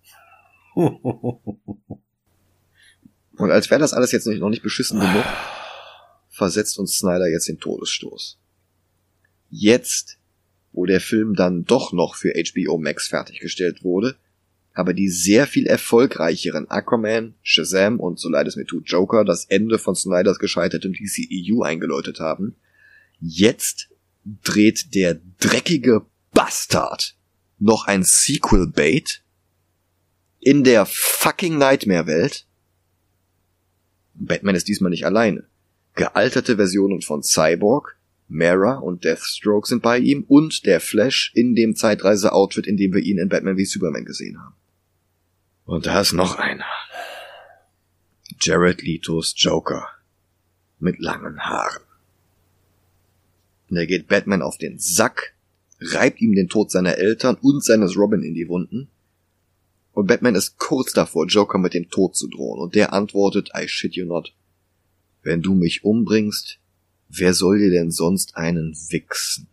[3.43, 5.25] Und als wäre das alles jetzt noch nicht beschissen genug,
[6.29, 8.39] versetzt uns Snyder jetzt den Todesstoß.
[9.51, 10.19] Jetzt
[10.73, 14.17] wo der Film dann doch noch für HBO Max fertiggestellt wurde,
[14.75, 19.45] aber die sehr viel erfolgreicheren Aquaman, Shazam und so leid es mir tut Joker das
[19.45, 22.57] Ende von Snyders gescheitertem DCEU eingeläutet haben,
[23.21, 23.89] jetzt
[24.25, 27.15] dreht der dreckige Bastard
[27.59, 29.23] noch ein Sequel-Bait
[30.41, 32.47] in der fucking Nightmare-Welt.
[34.15, 35.45] Batman ist diesmal nicht alleine.
[35.95, 37.97] Gealterte Versionen von Cyborg,
[38.29, 43.03] Mara und Deathstroke sind bei ihm und der Flash in dem Zeitreise-Outfit, in dem wir
[43.03, 44.55] ihn in Batman wie Superman gesehen haben.
[45.65, 46.65] Und da ist noch einer.
[48.41, 49.87] Jared Letos Joker.
[50.79, 51.83] Mit langen Haaren.
[53.71, 55.35] Und er geht Batman auf den Sack,
[55.81, 58.89] reibt ihm den Tod seiner Eltern und seines Robin in die Wunden.
[59.93, 62.61] Und Batman ist kurz davor, Joker mit dem Tod zu drohen.
[62.61, 64.33] Und der antwortet, I shit you not.
[65.23, 66.59] Wenn du mich umbringst,
[67.09, 69.47] wer soll dir denn sonst einen wichsen?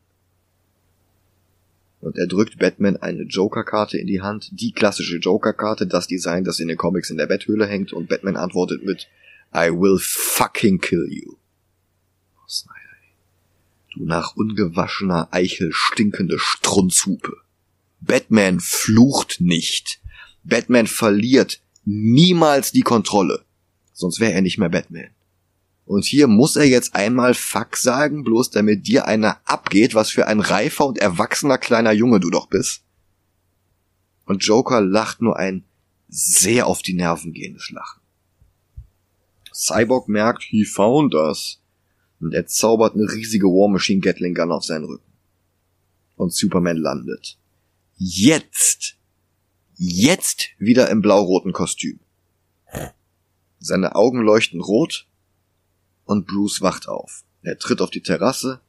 [2.02, 6.62] Und er drückt Batman eine Joker-Karte in die Hand, die klassische Joker-Karte, das Design, das
[6.62, 9.10] in den Comics in der Betthöhle hängt, und Batman antwortet mit
[9.54, 11.36] I will fucking kill you.
[13.96, 17.36] Du nach ungewaschener Eichel stinkende Strunzhupe.
[18.00, 20.00] Batman flucht nicht.
[20.44, 23.46] Batman verliert niemals die Kontrolle.
[23.94, 25.10] Sonst wäre er nicht mehr Batman.
[25.86, 30.28] Und hier muss er jetzt einmal Fuck sagen, bloß damit dir einer abgeht, was für
[30.28, 32.84] ein reifer und erwachsener kleiner Junge du doch bist.
[34.26, 35.64] Und Joker lacht nur ein
[36.08, 38.02] sehr auf die Nerven gehendes Lachen.
[39.52, 41.60] Cyborg merkt, he found us.
[42.20, 45.12] Und er zaubert eine riesige War Machine Gatling Gun auf seinen Rücken.
[46.16, 47.38] Und Superman landet.
[47.98, 48.99] Jetzt!
[49.82, 52.02] Jetzt wieder im blau-roten Kostüm.
[53.60, 55.08] Seine Augen leuchten rot
[56.04, 57.24] und Bruce wacht auf.
[57.44, 58.60] Er tritt auf die Terrasse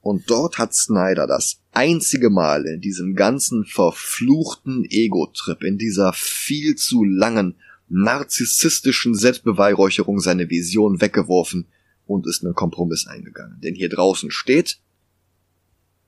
[0.00, 6.76] und dort hat Snyder das einzige Mal in diesem ganzen verfluchten Ego-Trip, in dieser viel
[6.76, 7.56] zu langen,
[7.90, 11.66] narzisstischen Selbstbeweihräucherung seine Vision weggeworfen
[12.06, 13.60] und ist einen Kompromiss eingegangen.
[13.60, 14.78] Denn hier draußen steht,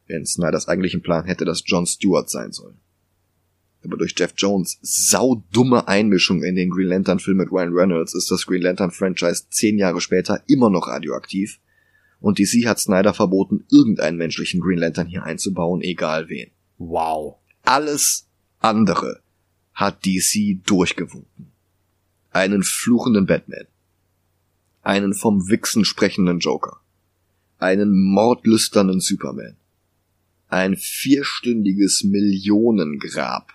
[0.06, 2.74] wenn Snyders eigentlichen Plan hätte, dass John Stewart sein soll
[3.84, 8.30] aber durch Jeff Jones saudumme Einmischung in den Green Lantern Film mit Ryan Reynolds ist
[8.30, 11.58] das Green Lantern Franchise zehn Jahre später immer noch radioaktiv
[12.24, 16.50] und DC hat Snyder verboten, irgendeinen menschlichen Green Lantern hier einzubauen, egal wen.
[16.78, 17.36] Wow.
[17.62, 18.26] Alles
[18.60, 19.20] andere
[19.74, 21.52] hat DC durchgewunken.
[22.30, 23.66] Einen fluchenden Batman.
[24.82, 26.80] Einen vom Wichsen sprechenden Joker.
[27.58, 29.56] Einen mordlüsternen Superman.
[30.48, 33.52] Ein vierstündiges Millionengrab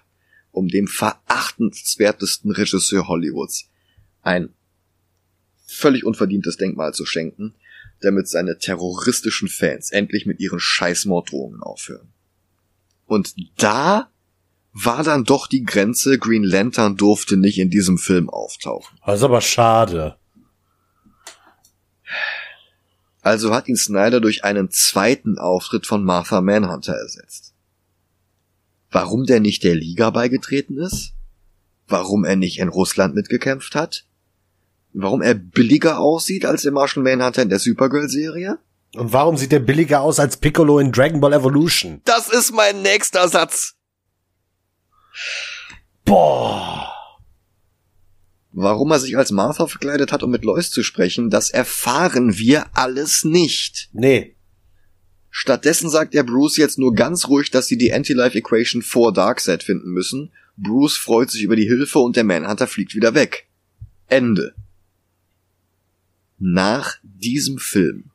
[0.60, 3.69] um dem verachtenswertesten Regisseur Hollywoods
[4.22, 4.53] ein
[5.65, 7.56] völlig unverdientes Denkmal zu schenken,
[8.02, 12.10] damit seine terroristischen Fans endlich mit ihren Scheißmorddrohungen aufhören.
[13.06, 14.10] Und da
[14.73, 18.99] war dann doch die Grenze, Green Lantern durfte nicht in diesem Film auftauchen.
[19.06, 20.18] Das ist aber schade.
[23.22, 27.49] Also hat ihn Snyder durch einen zweiten Auftritt von Martha Manhunter ersetzt
[28.91, 31.14] warum der nicht der Liga beigetreten ist,
[31.88, 34.06] warum er nicht in Russland mitgekämpft hat,
[34.94, 38.60] warum er billiger aussieht als der Martian Manhunter in der Supergirl-Serie.
[38.95, 42.02] Und warum sieht er billiger aus als Piccolo in Dragon Ball Evolution?
[42.06, 43.76] Das ist mein nächster Satz.
[46.06, 46.91] Boah.
[48.52, 52.66] Warum er sich als Martha verkleidet hat, um mit Lois zu sprechen, das erfahren wir
[52.74, 53.90] alles nicht.
[53.94, 54.36] Nee.
[55.31, 59.64] Stattdessen sagt er Bruce jetzt nur ganz ruhig, dass sie die Anti-Life Equation vor Darkseid
[59.64, 60.31] finden müssen.
[60.57, 63.47] Bruce freut sich über die Hilfe und der Manhunter fliegt wieder weg.
[64.07, 64.53] Ende.
[66.39, 68.11] Nach diesem Film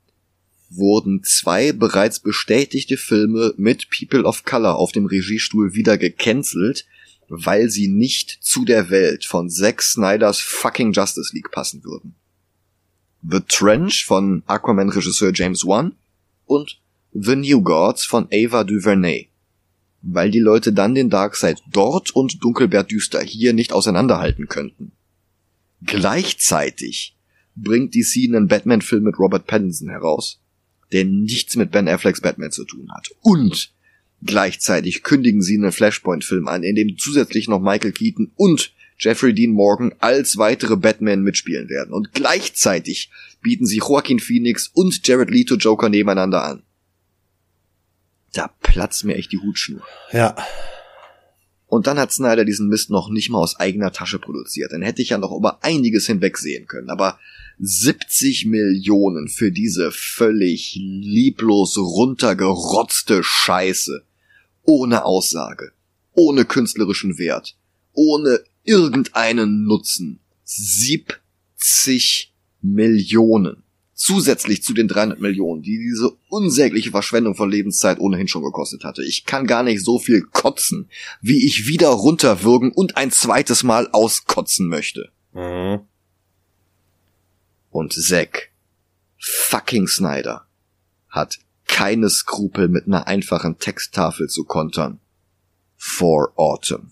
[0.71, 6.87] wurden zwei bereits bestätigte Filme mit People of Color auf dem Regiestuhl wieder gecancelt,
[7.29, 12.15] weil sie nicht zu der Welt von Zack Snyders fucking Justice League passen würden.
[13.23, 15.95] The Trench von Aquaman-Regisseur James Wan
[16.47, 16.81] und
[17.17, 19.29] The New Gods von Ava DuVernay.
[20.03, 24.91] Weil die Leute dann den Darkseid dort und Dunkelbert Düster hier nicht auseinanderhalten könnten.
[25.87, 27.17] Gleichzeitig
[27.55, 30.41] bringt DC einen Batman-Film mit Robert Pattinson heraus,
[30.91, 33.11] der nichts mit Ben Afflecks Batman zu tun hat.
[33.21, 33.73] Und
[34.25, 39.53] gleichzeitig kündigen sie einen Flashpoint-Film an, in dem zusätzlich noch Michael Keaton und Jeffrey Dean
[39.53, 41.95] Morgan als weitere Batman mitspielen werden.
[41.95, 46.65] Und gleichzeitig bieten sie Joaquin Phoenix und Jared Leto Joker nebeneinander an
[48.35, 49.83] da platzt mir echt die Hutschnur.
[50.13, 50.37] Ja.
[51.67, 54.71] Und dann hat Snyder diesen Mist noch nicht mal aus eigener Tasche produziert.
[54.71, 56.89] Dann hätte ich ja noch über einiges hinwegsehen können.
[56.89, 57.19] Aber
[57.59, 64.05] 70 Millionen für diese völlig lieblos runtergerotzte Scheiße.
[64.63, 65.73] Ohne Aussage.
[66.13, 67.57] Ohne künstlerischen Wert.
[67.93, 70.21] Ohne irgendeinen Nutzen.
[70.45, 72.33] 70
[72.63, 73.64] Millionen
[73.95, 79.05] zusätzlich zu den 300 Millionen, die diese unsägliche Verschwendung von Lebenszeit ohnehin schon gekostet hatte.
[79.05, 80.91] Ich kann gar nicht so viel kotzen,
[81.23, 85.11] wie ich wieder runterwürgen und ein zweites Mal auskotzen möchte.
[85.33, 85.81] Mhm.
[87.71, 88.51] Und Zack,
[89.19, 90.47] fucking Snyder,
[91.09, 95.01] hat keine Skrupel mit einer einfachen Texttafel zu kontern.
[95.77, 96.91] For Autumn.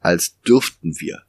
[0.00, 1.22] Als dürften wir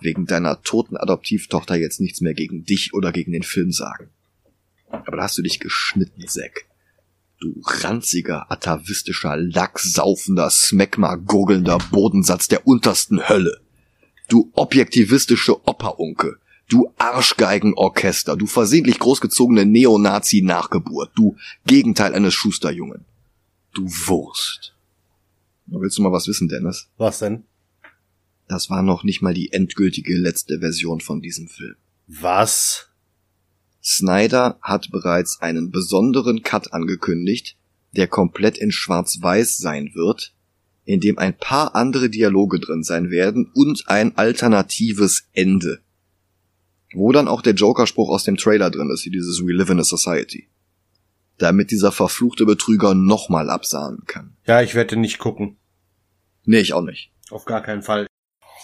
[0.00, 4.10] wegen deiner toten Adoptivtochter jetzt nichts mehr gegen dich oder gegen den Film sagen.
[4.90, 6.66] Aber da hast du dich geschnitten, Zack.
[7.40, 13.60] Du ranziger, atavistischer, lacksaufender, smegma-gurgelnder Bodensatz der untersten Hölle.
[14.28, 16.38] Du objektivistische Operunke.
[16.68, 18.36] Du Arschgeigenorchester.
[18.36, 21.12] Du versehentlich großgezogene Neonazi-Nachgeburt.
[21.14, 23.04] Du Gegenteil eines Schusterjungen.
[23.72, 24.74] Du Wurst.
[25.66, 26.88] Willst du mal was wissen, Dennis?
[26.96, 27.44] Was denn?
[28.48, 31.76] Das war noch nicht mal die endgültige letzte Version von diesem Film.
[32.06, 32.88] Was?
[33.84, 37.56] Snyder hat bereits einen besonderen Cut angekündigt,
[37.92, 40.34] der komplett in Schwarz-Weiß sein wird,
[40.84, 45.80] in dem ein paar andere Dialoge drin sein werden und ein alternatives Ende.
[46.94, 49.80] Wo dann auch der Joker-Spruch aus dem Trailer drin ist, wie dieses We live in
[49.80, 50.48] a society.
[51.36, 54.36] Damit dieser verfluchte Betrüger nochmal absahnen kann.
[54.46, 55.58] Ja, ich werde nicht gucken.
[56.44, 57.12] Nee, ich auch nicht.
[57.30, 58.07] Auf gar keinen Fall.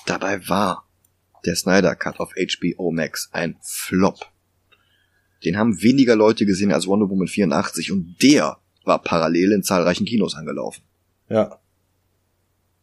[0.07, 0.87] Dabei war
[1.45, 4.19] der Snyder Cut auf HBO Max ein Flop.
[5.45, 10.07] Den haben weniger Leute gesehen als Wonder Woman 84 und der war parallel in zahlreichen
[10.07, 10.83] Kinos angelaufen.
[11.29, 11.59] Ja.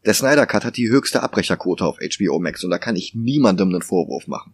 [0.05, 3.69] Der Snyder Cut hat die höchste Abbrecherquote auf HBO Max und da kann ich niemandem
[3.69, 4.53] einen Vorwurf machen.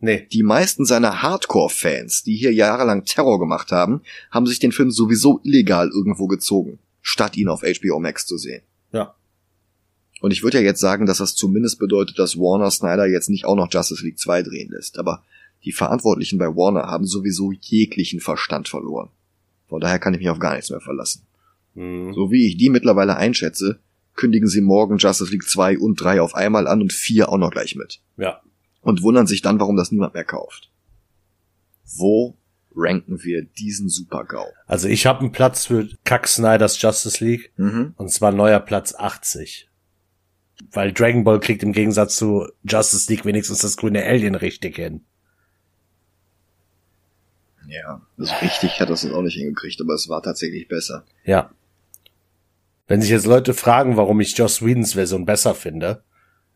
[0.00, 0.26] Nee.
[0.32, 4.02] Die meisten seiner Hardcore-Fans, die hier jahrelang Terror gemacht haben,
[4.32, 8.62] haben sich den Film sowieso illegal irgendwo gezogen, statt ihn auf HBO Max zu sehen.
[10.22, 13.44] Und ich würde ja jetzt sagen, dass das zumindest bedeutet, dass Warner Snyder jetzt nicht
[13.44, 14.96] auch noch Justice League 2 drehen lässt.
[14.98, 15.24] Aber
[15.64, 19.10] die Verantwortlichen bei Warner haben sowieso jeglichen Verstand verloren.
[19.68, 21.26] Von daher kann ich mich auf gar nichts mehr verlassen.
[21.74, 22.14] Mhm.
[22.14, 23.80] So wie ich die mittlerweile einschätze,
[24.14, 27.50] kündigen sie morgen Justice League 2 und 3 auf einmal an und 4 auch noch
[27.50, 28.00] gleich mit.
[28.16, 28.40] Ja.
[28.80, 30.70] Und wundern sich dann, warum das niemand mehr kauft.
[31.96, 32.36] Wo
[32.76, 34.46] ranken wir diesen Super-GAU?
[34.66, 37.94] Also ich habe einen Platz für Kack Snyders Justice League Mhm.
[37.96, 39.68] und zwar neuer Platz 80.
[40.70, 45.04] Weil Dragon Ball kriegt im Gegensatz zu Justice League wenigstens das grüne Alien richtig hin.
[47.66, 51.04] Ja, also richtig hat das auch nicht hingekriegt, aber es war tatsächlich besser.
[51.24, 51.50] Ja.
[52.86, 56.02] Wenn sich jetzt Leute fragen, warum ich Joss Whedons Version besser finde,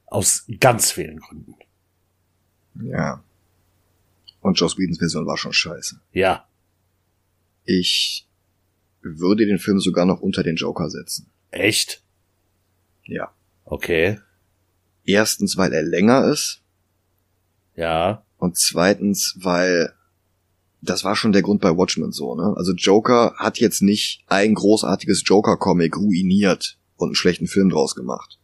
[0.07, 1.55] aus ganz vielen Gründen.
[2.83, 3.23] Ja.
[4.41, 6.01] Und Joss Whedons Version war schon scheiße.
[6.13, 6.47] Ja,
[7.65, 8.27] Ich
[9.03, 11.31] würde den Film sogar noch unter den Joker setzen.
[11.51, 12.03] echt?
[13.05, 13.33] Ja.
[13.67, 14.19] Okay.
[15.05, 16.63] Erstens, weil er länger ist
[17.75, 18.25] Ja.
[18.39, 19.93] und zweitens, weil
[20.81, 22.55] das war schon der Grund bei Watchmen so, ne?
[22.57, 28.39] Also Joker hat jetzt nicht ein großartiges Joker-Comic ruiniert und einen schlechten Film draus gemacht.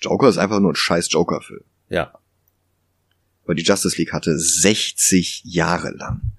[0.00, 1.64] Joker ist einfach nur ein scheiß Joker-Film.
[1.88, 2.12] Ja.
[3.46, 6.32] Weil die Justice League hatte 60 Jahre lang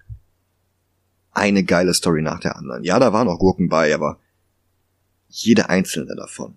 [1.32, 2.84] eine geile Story nach der anderen.
[2.84, 4.20] Ja, da waren auch Gurken bei, aber
[5.30, 6.56] jede einzelne davon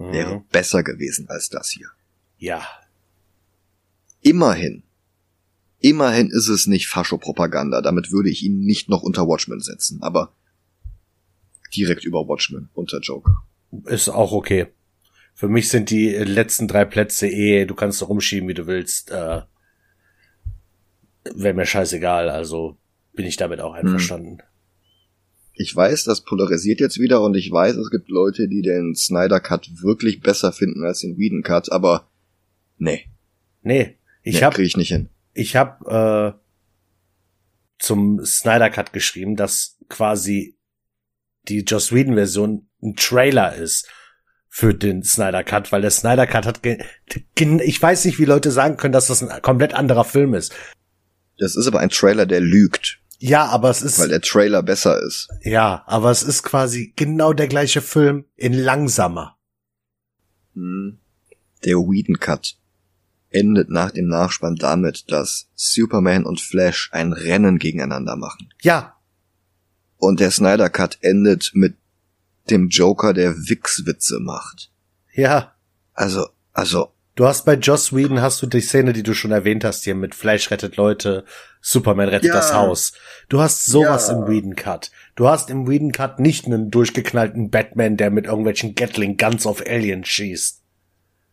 [0.00, 0.12] Mhm.
[0.12, 1.88] wäre besser gewesen als das hier.
[2.38, 2.66] Ja.
[4.22, 4.82] Immerhin.
[5.78, 7.82] Immerhin ist es nicht Faschopropaganda.
[7.82, 10.34] Damit würde ich ihn nicht noch unter Watchmen setzen, aber
[11.74, 13.44] direkt über Watchmen unter Joker.
[13.84, 14.68] Ist auch okay.
[15.34, 19.10] Für mich sind die letzten drei Plätze eh, du kannst rumschieben, wie du willst.
[19.10, 19.42] Äh,
[21.34, 22.78] Wäre mir scheißegal, also
[23.12, 24.38] bin ich damit auch einverstanden.
[25.52, 29.40] Ich weiß, das polarisiert jetzt wieder und ich weiß, es gibt Leute, die den Snyder
[29.40, 32.08] Cut wirklich besser finden als den Whedon Cut, aber
[32.78, 33.06] nee,
[33.62, 35.10] Nee, ich nee hab krieg ich nicht hin.
[35.34, 36.32] ich hab äh,
[37.78, 40.56] zum Snyder Cut geschrieben, dass quasi
[41.48, 43.88] die Joss Whedon Version ein Trailer ist
[44.48, 48.76] für den Snyder Cut, weil der Snyder Cut hat ich weiß nicht, wie Leute sagen
[48.76, 50.54] können, dass das ein komplett anderer Film ist.
[51.38, 55.00] Das ist aber ein Trailer, der lügt, Ja, aber es ist weil der Trailer besser
[55.02, 55.28] ist.
[55.42, 59.36] ja, aber es ist quasi genau der gleiche Film in langsamer.
[60.54, 60.98] Hm.
[61.64, 62.56] Der Whedon Cut
[63.28, 68.48] endet nach dem Nachspann damit, dass Superman und Flash ein Rennen gegeneinander machen.
[68.62, 68.96] Ja,
[69.98, 71.76] Und der Snyder Cut endet mit
[72.48, 74.72] dem Joker, der Wix-Witze macht.
[75.12, 75.54] ja.
[75.92, 79.62] Also, also, Du hast bei Joss Whedon hast du die Szene, die du schon erwähnt
[79.62, 81.26] hast, hier mit Flash rettet Leute,
[81.60, 82.34] Superman rettet Ja.
[82.36, 82.94] das Haus.
[83.28, 84.14] Du hast sowas Ja.
[84.14, 84.90] im Whedon Cut.
[85.16, 89.60] Du hast im Whedon Cut nicht einen durchgeknallten Batman, der mit irgendwelchen Gatling Guns auf
[89.66, 90.62] Aliens schießt.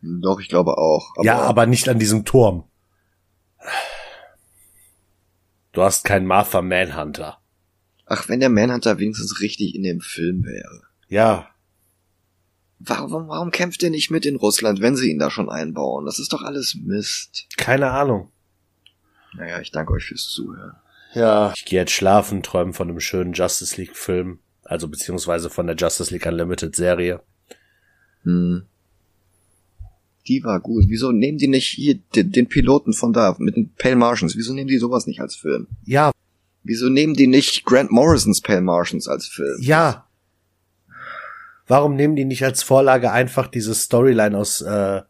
[0.01, 1.14] doch, ich glaube auch.
[1.15, 2.65] Aber ja, aber nicht an diesem Turm.
[5.72, 7.38] Du hast keinen Martha Manhunter.
[8.05, 10.81] Ach, wenn der Manhunter wenigstens richtig in dem Film wäre.
[11.07, 11.47] Ja,
[12.79, 16.05] Warum, warum kämpft er nicht mit in Russland, wenn sie ihn da schon einbauen?
[16.05, 17.47] Das ist doch alles Mist.
[17.57, 18.31] keine Ahnung.
[19.35, 20.75] Naja, ich danke euch fürs Zuhören.
[21.13, 21.53] Ja.
[21.55, 24.39] Ich gehe jetzt schlafen, träumen von einem schönen Justice League Film.
[24.63, 27.21] Also beziehungsweise von der Justice League Unlimited Serie.
[28.23, 28.63] Hm.
[30.27, 30.85] Die war gut.
[30.87, 34.35] Wieso nehmen die nicht hier den, den Piloten von da mit den Pale Martians?
[34.35, 35.67] Wieso nehmen die sowas nicht als Film?
[35.85, 36.11] Ja,
[36.63, 39.57] Wieso nehmen die nicht Grant Morrisons Pale Martians als Film?
[39.61, 40.06] ja.
[41.68, 45.02] Warum nehmen die nicht als Vorlage einfach diese Storyline aus äh,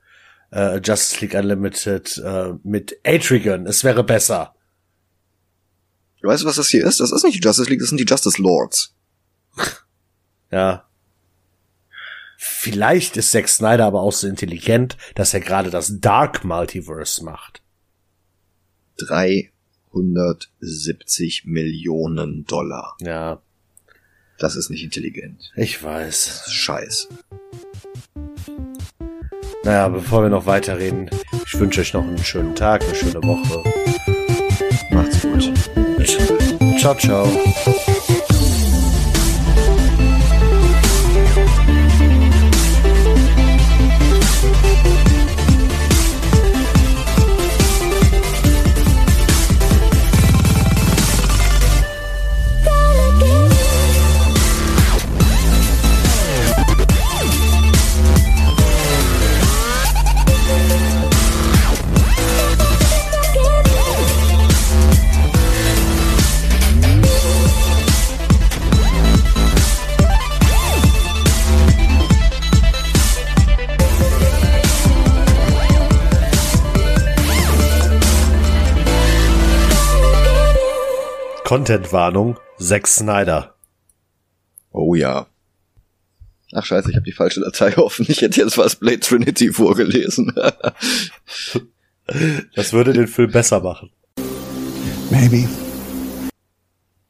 [0.51, 3.67] äh, Justice League Unlimited äh, mit Atrigan?
[3.67, 4.55] Es wäre besser.
[6.21, 6.99] Weißt du, was das hier ist?
[6.99, 8.95] Das ist nicht die Justice League, das sind die Justice Lords.
[10.51, 10.83] ja.
[12.37, 17.61] Vielleicht ist Zack Snyder aber auch so intelligent, dass er gerade das Dark Multiverse macht.
[18.97, 22.97] 370 Millionen Dollar.
[22.99, 23.41] Ja.
[24.37, 25.51] Das ist nicht intelligent.
[25.55, 26.45] Ich weiß.
[26.47, 27.07] Scheiß.
[29.63, 31.09] Naja, bevor wir noch weiterreden,
[31.45, 33.63] ich wünsche euch noch einen schönen Tag, eine schöne Woche.
[34.91, 35.51] Macht's gut.
[36.79, 37.27] Ciao, ciao.
[81.47, 83.55] Contentwarnung, Zack Snyder.
[84.73, 85.27] Oh ja.
[86.51, 88.05] Ach scheiße, ich habe die falsche Datei offen.
[88.09, 90.35] Ich hätte jetzt was Blade Trinity vorgelesen.
[92.53, 93.91] das würde den Film besser machen.
[95.09, 95.47] Maybe